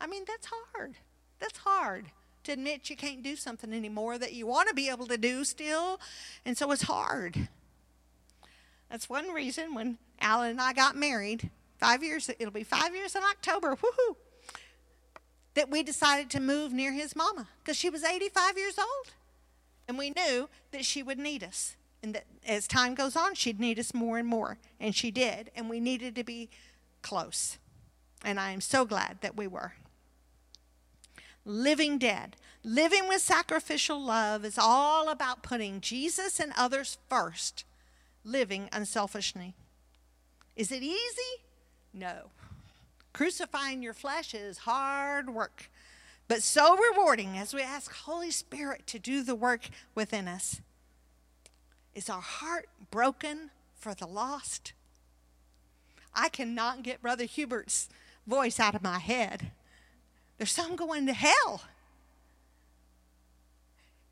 I 0.01 0.07
mean, 0.07 0.25
that's 0.27 0.47
hard. 0.47 0.95
That's 1.41 1.59
hard 1.59 2.07
to 2.45 2.53
admit 2.53 2.91
you 2.91 2.97
can't 2.97 3.23
do 3.23 3.37
something 3.37 3.73
anymore 3.73 4.19
that 4.19 4.33
you 4.33 4.47
want 4.47 4.69
to 4.69 4.75
be 4.75 4.89
able 4.89 5.07
to 5.07 5.17
do 5.17 5.45
still. 5.45 6.01
And 6.45 6.57
so 6.57 6.71
it's 6.73 6.83
hard. 6.83 7.49
That's 8.91 9.09
one 9.09 9.29
reason 9.29 9.75
when 9.75 9.99
Alan 10.21 10.51
and 10.51 10.61
I 10.61 10.73
got 10.73 10.97
married, 10.97 11.51
five 11.79 12.03
years, 12.03 12.29
it'll 12.39 12.53
be 12.53 12.65
five 12.65 12.95
years 12.95 13.15
in 13.17 13.23
October, 13.23 13.77
woohoo, 13.77 14.17
that 15.55 15.71
we 15.71 15.83
decided 15.83 16.31
to 16.31 16.41
move 16.41 16.73
near 16.73 16.93
his 16.93 17.15
mama 17.17 17.49
because 17.59 17.77
she 17.77 17.91
was 17.91 18.05
85 18.05 18.57
years 18.57 18.79
old. 18.79 19.13
And 19.89 19.99
we 19.99 20.11
knew 20.11 20.49
that 20.71 20.85
she 20.85 21.03
would 21.03 21.19
need 21.19 21.43
us. 21.45 21.77
And 22.03 22.15
that 22.15 22.25
as 22.47 22.67
time 22.67 22.95
goes 22.95 23.17
on, 23.17 23.35
she'd 23.35 23.61
need 23.61 23.79
us 23.79 23.95
more 23.95 24.19
and 24.19 24.27
more. 24.27 24.59
And 24.81 24.95
she 24.95 25.11
did. 25.11 25.51
And 25.55 25.69
we 25.69 25.81
needed 25.81 26.15
to 26.17 26.25
be 26.25 26.49
close. 27.03 27.59
And 28.25 28.41
I 28.41 28.53
am 28.53 28.61
so 28.61 28.85
glad 28.85 29.19
that 29.21 29.37
we 29.37 29.47
were. 29.47 29.75
living 31.45 31.99
dead. 31.99 32.37
Living 32.65 33.09
with 33.09 33.21
sacrificial 33.21 34.01
love 34.01 34.45
is 34.45 34.57
all 34.59 35.09
about 35.09 35.43
putting 35.43 35.81
Jesus 35.81 36.39
and 36.39 36.53
others 36.57 36.99
first, 37.09 37.65
living 38.25 38.69
unselfishly. 38.73 39.55
Is 40.55 40.71
it 40.71 40.83
easy? 40.83 41.43
No. 41.93 42.31
Crucifying 43.13 43.83
your 43.83 43.93
flesh 43.93 44.35
is 44.35 44.59
hard 44.59 45.31
work, 45.31 45.71
but 46.29 46.43
so 46.43 46.77
rewarding 46.77 47.37
as 47.37 47.53
we 47.53 47.61
ask 47.61 47.93
Holy 47.93 48.31
Spirit 48.31 48.87
to 48.87 48.99
do 48.99 49.23
the 49.23 49.35
work 49.35 49.69
within 49.95 50.29
us. 50.29 50.61
Is 51.95 52.09
our 52.09 52.23
heart 52.23 52.69
broken 52.91 53.51
for 53.75 53.95
the 53.95 54.07
lost? 54.07 54.73
I 56.15 56.31
cannot 56.31 56.83
get 56.83 57.03
Brother 57.03 57.25
Hubert's 57.25 57.89
voice 58.27 58.59
out 58.59 58.75
of 58.75 58.83
my 58.83 58.99
head. 58.99 59.51
There's 60.39 60.53
some 60.53 60.75
going 60.75 61.07
to 61.07 61.13
hell. 61.13 61.63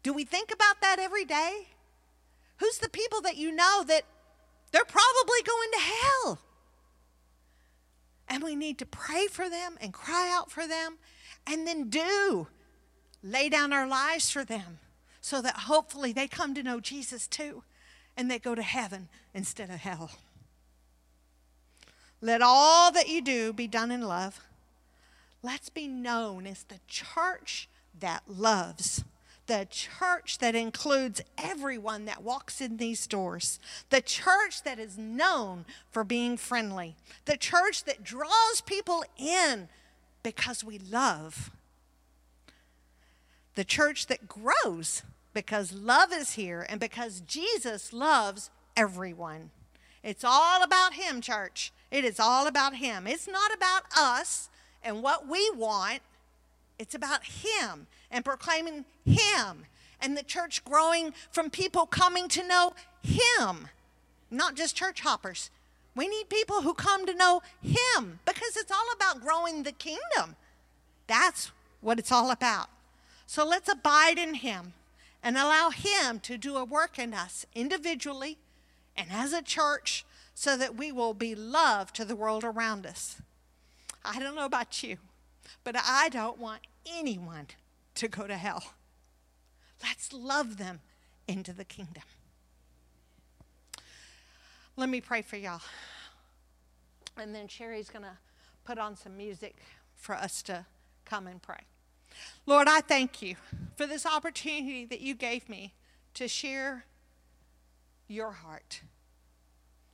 Do 0.03 0.13
we 0.13 0.25
think 0.25 0.53
about 0.53 0.81
that 0.83 0.99
every 0.99 1.25
day? 1.25 1.69
Who's 2.59 2.79
the 2.79 2.89
people 2.89 3.23
that 3.23 3.37
you 3.37 3.51
know 3.51 3.83
that 3.87 4.05
they're 4.73 4.85
probably 4.85 5.43
going 5.47 5.71
to 5.73 5.79
hell? 5.79 6.39
And 8.31 8.43
we 8.45 8.55
need 8.57 8.79
to 8.79 8.87
pray 8.87 9.27
for 9.27 9.51
them 9.51 9.77
and 9.81 9.93
cry 9.93 10.33
out 10.33 10.51
for 10.51 10.67
them 10.67 10.99
and 11.47 11.67
then 11.67 11.91
do 11.91 12.47
lay 13.23 13.49
down 13.49 13.73
our 13.73 13.87
lives 13.87 14.31
for 14.31 14.45
them 14.45 14.79
so 15.21 15.43
that 15.43 15.57
hopefully 15.57 16.13
they 16.13 16.29
come 16.29 16.55
to 16.55 16.63
know 16.63 16.81
Jesus 16.81 17.27
too 17.27 17.65
and 18.17 18.31
they 18.31 18.39
go 18.39 18.55
to 18.55 18.63
heaven 18.63 19.09
instead 19.35 19.69
of 19.69 19.81
hell. 19.81 20.13
Let 22.21 22.43
all 22.43 22.93
that 22.93 23.09
you 23.09 23.21
do 23.21 23.53
be 23.53 23.67
done 23.67 23.91
in 23.91 24.03
love. 24.03 24.41
Let's 25.43 25.71
be 25.71 25.89
known 25.89 26.47
as 26.47 26.65
the 26.65 26.81
church 26.87 27.69
that 27.99 28.23
loves, 28.29 29.05
the 29.51 29.67
church 29.69 30.39
that 30.39 30.55
includes 30.55 31.21
everyone 31.37 32.05
that 32.05 32.23
walks 32.23 32.61
in 32.61 32.77
these 32.77 33.09
doors, 33.09 33.59
the 33.89 34.01
church 34.01 34.63
that 34.63 34.79
is 34.79 34.97
known 34.97 35.65
for 35.91 36.05
being 36.05 36.37
friendly, 36.37 36.95
the 37.25 37.37
church 37.37 37.83
that 37.83 38.05
draws 38.05 38.61
people 38.65 39.03
in 39.19 39.69
because 40.23 40.63
we 40.63 40.79
love, 40.79 41.51
the 43.57 43.65
church 43.65 44.07
that 44.07 44.29
grows 44.29 45.03
because 45.35 45.73
love 45.73 46.13
is 46.13 46.35
here 46.35 46.65
and 46.69 46.79
because 46.79 47.19
Jesus 47.19 47.93
loves 47.93 48.51
everyone. 48.77 49.51
It's 50.05 50.23
all 50.23 50.63
about 50.63 50.95
Him, 50.95 51.21
church. 51.21 51.73
It 51.91 52.05
is 52.05 52.21
all 52.21 52.47
about 52.47 52.77
Him. 52.77 53.09
It's 53.09 53.27
not 53.27 53.53
about 53.53 53.83
us 53.99 54.49
and 54.81 55.03
what 55.03 55.27
we 55.27 55.51
want, 55.57 56.03
it's 56.81 56.95
about 56.95 57.25
Him 57.25 57.87
and 58.11 58.25
proclaiming 58.25 58.87
Him 59.05 59.67
and 60.01 60.17
the 60.17 60.23
church 60.23 60.65
growing 60.65 61.13
from 61.31 61.51
people 61.51 61.85
coming 61.85 62.27
to 62.29 62.47
know 62.47 62.73
Him, 63.03 63.69
not 64.31 64.55
just 64.55 64.75
church 64.75 65.03
hoppers. 65.03 65.51
We 65.95 66.09
need 66.09 66.31
people 66.31 66.63
who 66.63 66.73
come 66.73 67.05
to 67.05 67.15
know 67.15 67.43
Him 67.63 68.21
because 68.25 68.57
it's 68.57 68.73
all 68.73 68.87
about 68.97 69.21
growing 69.21 69.63
the 69.63 69.73
kingdom. 69.73 70.37
That's 71.07 71.53
what 71.83 71.99
it's 71.99 72.11
all 72.11 72.31
about. 72.31 72.71
So 73.27 73.47
let's 73.47 73.71
abide 73.71 74.19
in 74.19 74.35
Him 74.35 74.73
and 75.23 75.37
allow 75.37 75.69
Him 75.69 76.19
to 76.21 76.39
do 76.39 76.57
a 76.57 76.65
work 76.65 76.99
in 76.99 77.13
us 77.13 77.45
individually 77.55 78.39
and 78.97 79.09
as 79.13 79.35
a 79.35 79.43
church 79.43 80.07
so 80.35 80.57
that 80.57 80.77
we 80.77 80.91
will 80.93 81.13
be 81.13 81.35
love 81.35 81.93
to 81.93 82.07
the 82.07 82.17
world 82.17 82.43
around 82.43 82.87
us. 82.87 83.21
I 84.03 84.19
don't 84.19 84.35
know 84.35 84.47
about 84.47 84.83
you, 84.83 84.97
but 85.63 85.77
I 85.77 86.09
don't 86.09 86.39
want 86.39 86.63
anyone 86.93 87.49
to 87.97 88.09
go 88.09 88.27
to 88.27 88.37
hell. 88.37 88.63
Let's 89.83 90.13
love 90.13 90.59
them 90.59 90.81
into 91.27 91.53
the 91.53 91.65
kingdom. 91.65 92.03
Let 94.77 94.89
me 94.89 95.01
pray 95.01 95.23
for 95.23 95.37
y'all. 95.37 95.61
And 97.17 97.35
then 97.35 97.49
Sherry's 97.49 97.91
going 97.91 98.05
to 98.05 98.19
put 98.65 98.79
on 98.79 98.97
some 98.97 99.17
music 99.17 99.57
for 99.95 100.15
us 100.15 100.43
to 100.45 100.67
come 101.05 101.27
and 101.27 101.43
pray. 101.43 101.61
Lord, 102.47 102.69
I 102.69 102.81
thank 102.81 103.21
you 103.23 103.37
for 103.77 103.87
this 103.87 104.07
opportunity 104.07 104.85
that 104.87 105.01
you 105.01 105.15
gave 105.15 105.49
me 105.49 105.75
to 106.15 106.29
share 106.29 106.85
your 108.09 108.33
heart. 108.33 108.83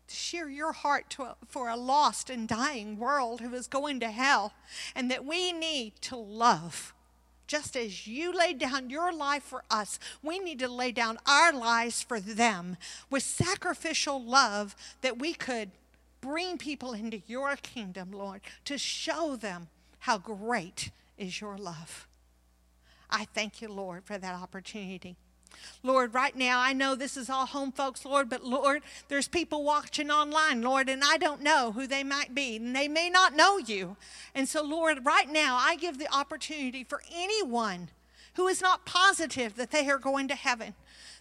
To 0.09 0.14
share 0.14 0.48
your 0.48 0.72
heart 0.72 1.11
to 1.11 1.36
for 1.48 1.68
a 1.68 1.76
lost 1.76 2.30
and 2.30 2.46
dying 2.46 2.98
world 2.98 3.40
who 3.40 3.52
is 3.54 3.66
going 3.66 4.00
to 4.00 4.11
hell, 4.11 4.52
and 4.94 5.11
that 5.11 5.24
we 5.24 5.52
need 5.52 5.94
to 6.02 6.16
love. 6.16 6.94
Just 7.46 7.76
as 7.76 8.07
you 8.07 8.36
laid 8.36 8.59
down 8.59 8.90
your 8.90 9.12
life 9.12 9.44
for 9.44 9.62
us, 9.70 10.00
we 10.22 10.38
need 10.38 10.59
to 10.59 10.68
lay 10.68 10.90
down 10.90 11.18
our 11.26 11.52
lives 11.52 12.02
for 12.02 12.18
them 12.18 12.76
with 13.09 13.22
sacrificial 13.22 14.22
love 14.22 14.74
that 15.00 15.18
we 15.18 15.32
could 15.32 15.70
bring 16.20 16.59
people 16.59 16.92
into 16.92 17.22
your 17.26 17.54
kingdom, 17.57 18.11
Lord, 18.11 18.40
to 18.64 18.78
show 18.78 19.36
them 19.36 19.68
how 20.00 20.18
great 20.18 20.90
is 21.16 21.40
your 21.40 21.57
love. 21.57 22.09
I 23.09 23.26
thank 23.26 23.62
you, 23.62 23.68
Lord, 23.68 24.04
for 24.04 24.18
that 24.18 24.34
opportunity. 24.34 25.16
Lord, 25.82 26.14
right 26.14 26.34
now, 26.34 26.61
I 26.61 26.72
know 26.72 26.94
this 26.94 27.16
is 27.16 27.30
all 27.30 27.46
home 27.46 27.72
folks, 27.72 28.04
Lord, 28.04 28.28
but 28.28 28.44
Lord, 28.44 28.82
there's 29.09 29.28
people 29.28 29.62
watching 29.62 30.11
online, 30.11 30.62
Lord, 30.62 30.88
and 30.88 31.02
I 31.04 31.16
don't 31.16 31.42
know 31.42 31.72
who 31.72 31.86
they 31.86 32.02
might 32.02 32.34
be, 32.34 32.57
and 32.57 32.74
they 32.74 32.88
may 32.88 33.09
not 33.09 33.36
know 33.36 33.59
you. 33.59 33.96
And 34.34 34.48
so, 34.48 34.62
Lord, 34.62 35.07
right 35.07 35.30
now, 35.30 35.57
I 35.57 35.76
give 35.76 35.98
the 35.98 36.12
opportunity 36.12 36.84
for 36.84 37.02
anyone 37.14 37.88
who 38.34 38.48
is 38.48 38.61
not 38.61 38.84
positive 38.84 39.57
that 39.57 39.70
they 39.70 39.88
are 39.88 39.98
going 39.98 40.28
to 40.28 40.34
heaven, 40.34 40.74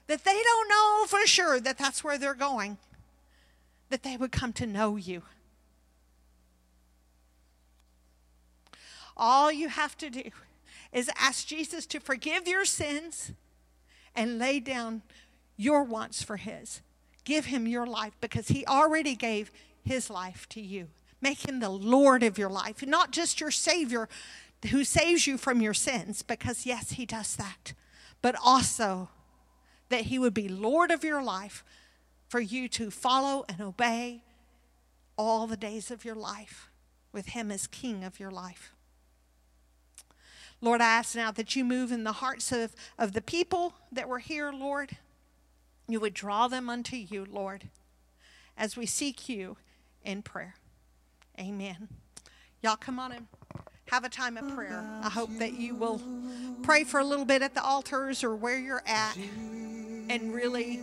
that 0.07 0.23
they 0.23 0.41
don't 0.43 0.69
know 0.69 1.05
for 1.07 1.25
sure 1.25 1.59
that 1.59 1.77
that's 1.77 2.03
where 2.03 2.17
they're 2.17 2.33
going, 2.33 2.77
that 3.89 4.03
they 4.03 4.17
would 4.17 4.31
come 4.31 4.53
to 4.53 4.65
know 4.65 4.95
you. 4.95 5.21
All 9.17 9.51
you 9.51 9.69
have 9.69 9.97
to 9.99 10.09
do 10.09 10.23
is 10.91 11.09
ask 11.17 11.47
Jesus 11.47 11.85
to 11.87 11.99
forgive 11.99 12.47
your 12.47 12.65
sins 12.65 13.31
and 14.15 14.39
lay 14.39 14.59
down 14.59 15.01
your 15.57 15.83
wants 15.83 16.23
for 16.23 16.37
His. 16.37 16.81
Give 17.23 17.45
Him 17.45 17.67
your 17.67 17.85
life 17.85 18.13
because 18.21 18.49
He 18.49 18.65
already 18.65 19.15
gave 19.15 19.51
His 19.83 20.09
life 20.09 20.47
to 20.49 20.61
you. 20.61 20.87
Make 21.21 21.47
Him 21.47 21.59
the 21.59 21.69
Lord 21.69 22.23
of 22.23 22.37
your 22.37 22.49
life, 22.49 22.85
not 22.85 23.11
just 23.11 23.39
your 23.39 23.51
Savior 23.51 24.07
who 24.71 24.83
saves 24.83 25.27
you 25.27 25.37
from 25.37 25.61
your 25.61 25.73
sins, 25.73 26.21
because 26.21 26.65
yes, 26.65 26.91
He 26.91 27.05
does 27.05 27.35
that, 27.35 27.73
but 28.21 28.35
also 28.43 29.09
that 29.89 30.01
He 30.01 30.19
would 30.19 30.33
be 30.33 30.47
Lord 30.47 30.91
of 30.91 31.03
your 31.03 31.23
life 31.23 31.63
for 32.27 32.39
you 32.39 32.67
to 32.69 32.89
follow 32.89 33.45
and 33.47 33.61
obey 33.61 34.23
all 35.17 35.47
the 35.47 35.57
days 35.57 35.91
of 35.91 36.03
your 36.03 36.15
life 36.15 36.69
with 37.11 37.27
Him 37.27 37.51
as 37.51 37.67
King 37.67 38.03
of 38.03 38.19
your 38.19 38.31
life. 38.31 38.74
Lord, 40.61 40.81
I 40.81 40.85
ask 40.85 41.15
now 41.15 41.31
that 41.31 41.55
you 41.55 41.63
move 41.63 41.91
in 41.91 42.03
the 42.03 42.13
hearts 42.13 42.51
of, 42.51 42.75
of 42.97 43.13
the 43.13 43.21
people 43.21 43.73
that 43.91 44.07
were 44.09 44.19
here, 44.19 44.51
Lord. 44.51 44.97
You 45.87 45.99
would 45.99 46.13
draw 46.15 46.47
them 46.47 46.69
unto 46.69 46.95
you, 46.95 47.25
Lord, 47.29 47.69
as 48.57 48.75
we 48.75 48.85
seek 48.87 49.29
you 49.29 49.57
in 50.03 50.21
prayer. 50.23 50.55
Amen. 51.39 51.89
Y'all 52.63 52.75
come 52.75 52.97
on 52.99 53.11
and 53.11 53.27
have 53.89 54.03
a 54.03 54.09
time 54.09 54.37
of 54.37 54.55
prayer. 54.55 54.83
I 55.03 55.09
hope 55.09 55.29
that 55.37 55.53
you 55.53 55.75
will 55.75 56.01
pray 56.63 56.83
for 56.83 56.99
a 56.99 57.03
little 57.05 57.25
bit 57.25 57.43
at 57.43 57.53
the 57.53 57.63
altars 57.63 58.23
or 58.23 58.35
where 58.35 58.57
you're 58.57 58.81
at 58.87 59.15
and 60.09 60.33
really 60.33 60.79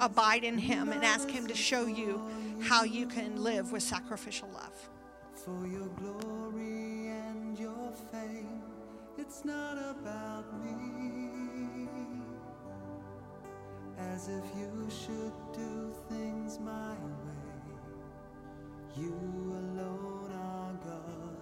abide 0.00 0.44
in 0.44 0.58
Him 0.58 0.92
and 0.92 1.02
ask 1.02 1.30
Him 1.30 1.46
to 1.46 1.54
show 1.54 1.86
you 1.86 2.20
how 2.60 2.84
you 2.84 3.06
can 3.06 3.42
live 3.42 3.72
with 3.72 3.82
sacrificial 3.82 4.48
love. 4.52 4.88
for 5.34 5.66
your 5.66 5.88
glory. 5.98 6.93
It's 9.26 9.42
not 9.42 9.78
about 9.78 10.44
me, 10.62 11.88
as 13.98 14.28
if 14.28 14.44
you 14.54 14.86
should 14.90 15.32
do 15.54 15.94
things 16.10 16.58
my 16.60 16.92
way. 16.92 17.72
You 18.94 19.14
alone 19.62 20.30
are 20.30 20.74
God, 20.84 21.38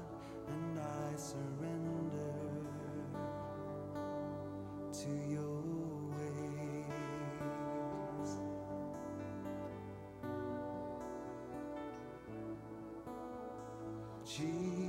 and 0.49 0.79
I 0.79 1.17
surrender 1.17 2.35
to 4.93 5.11
your 5.29 5.65
ways. 6.15 6.87
Jesus, 14.25 14.82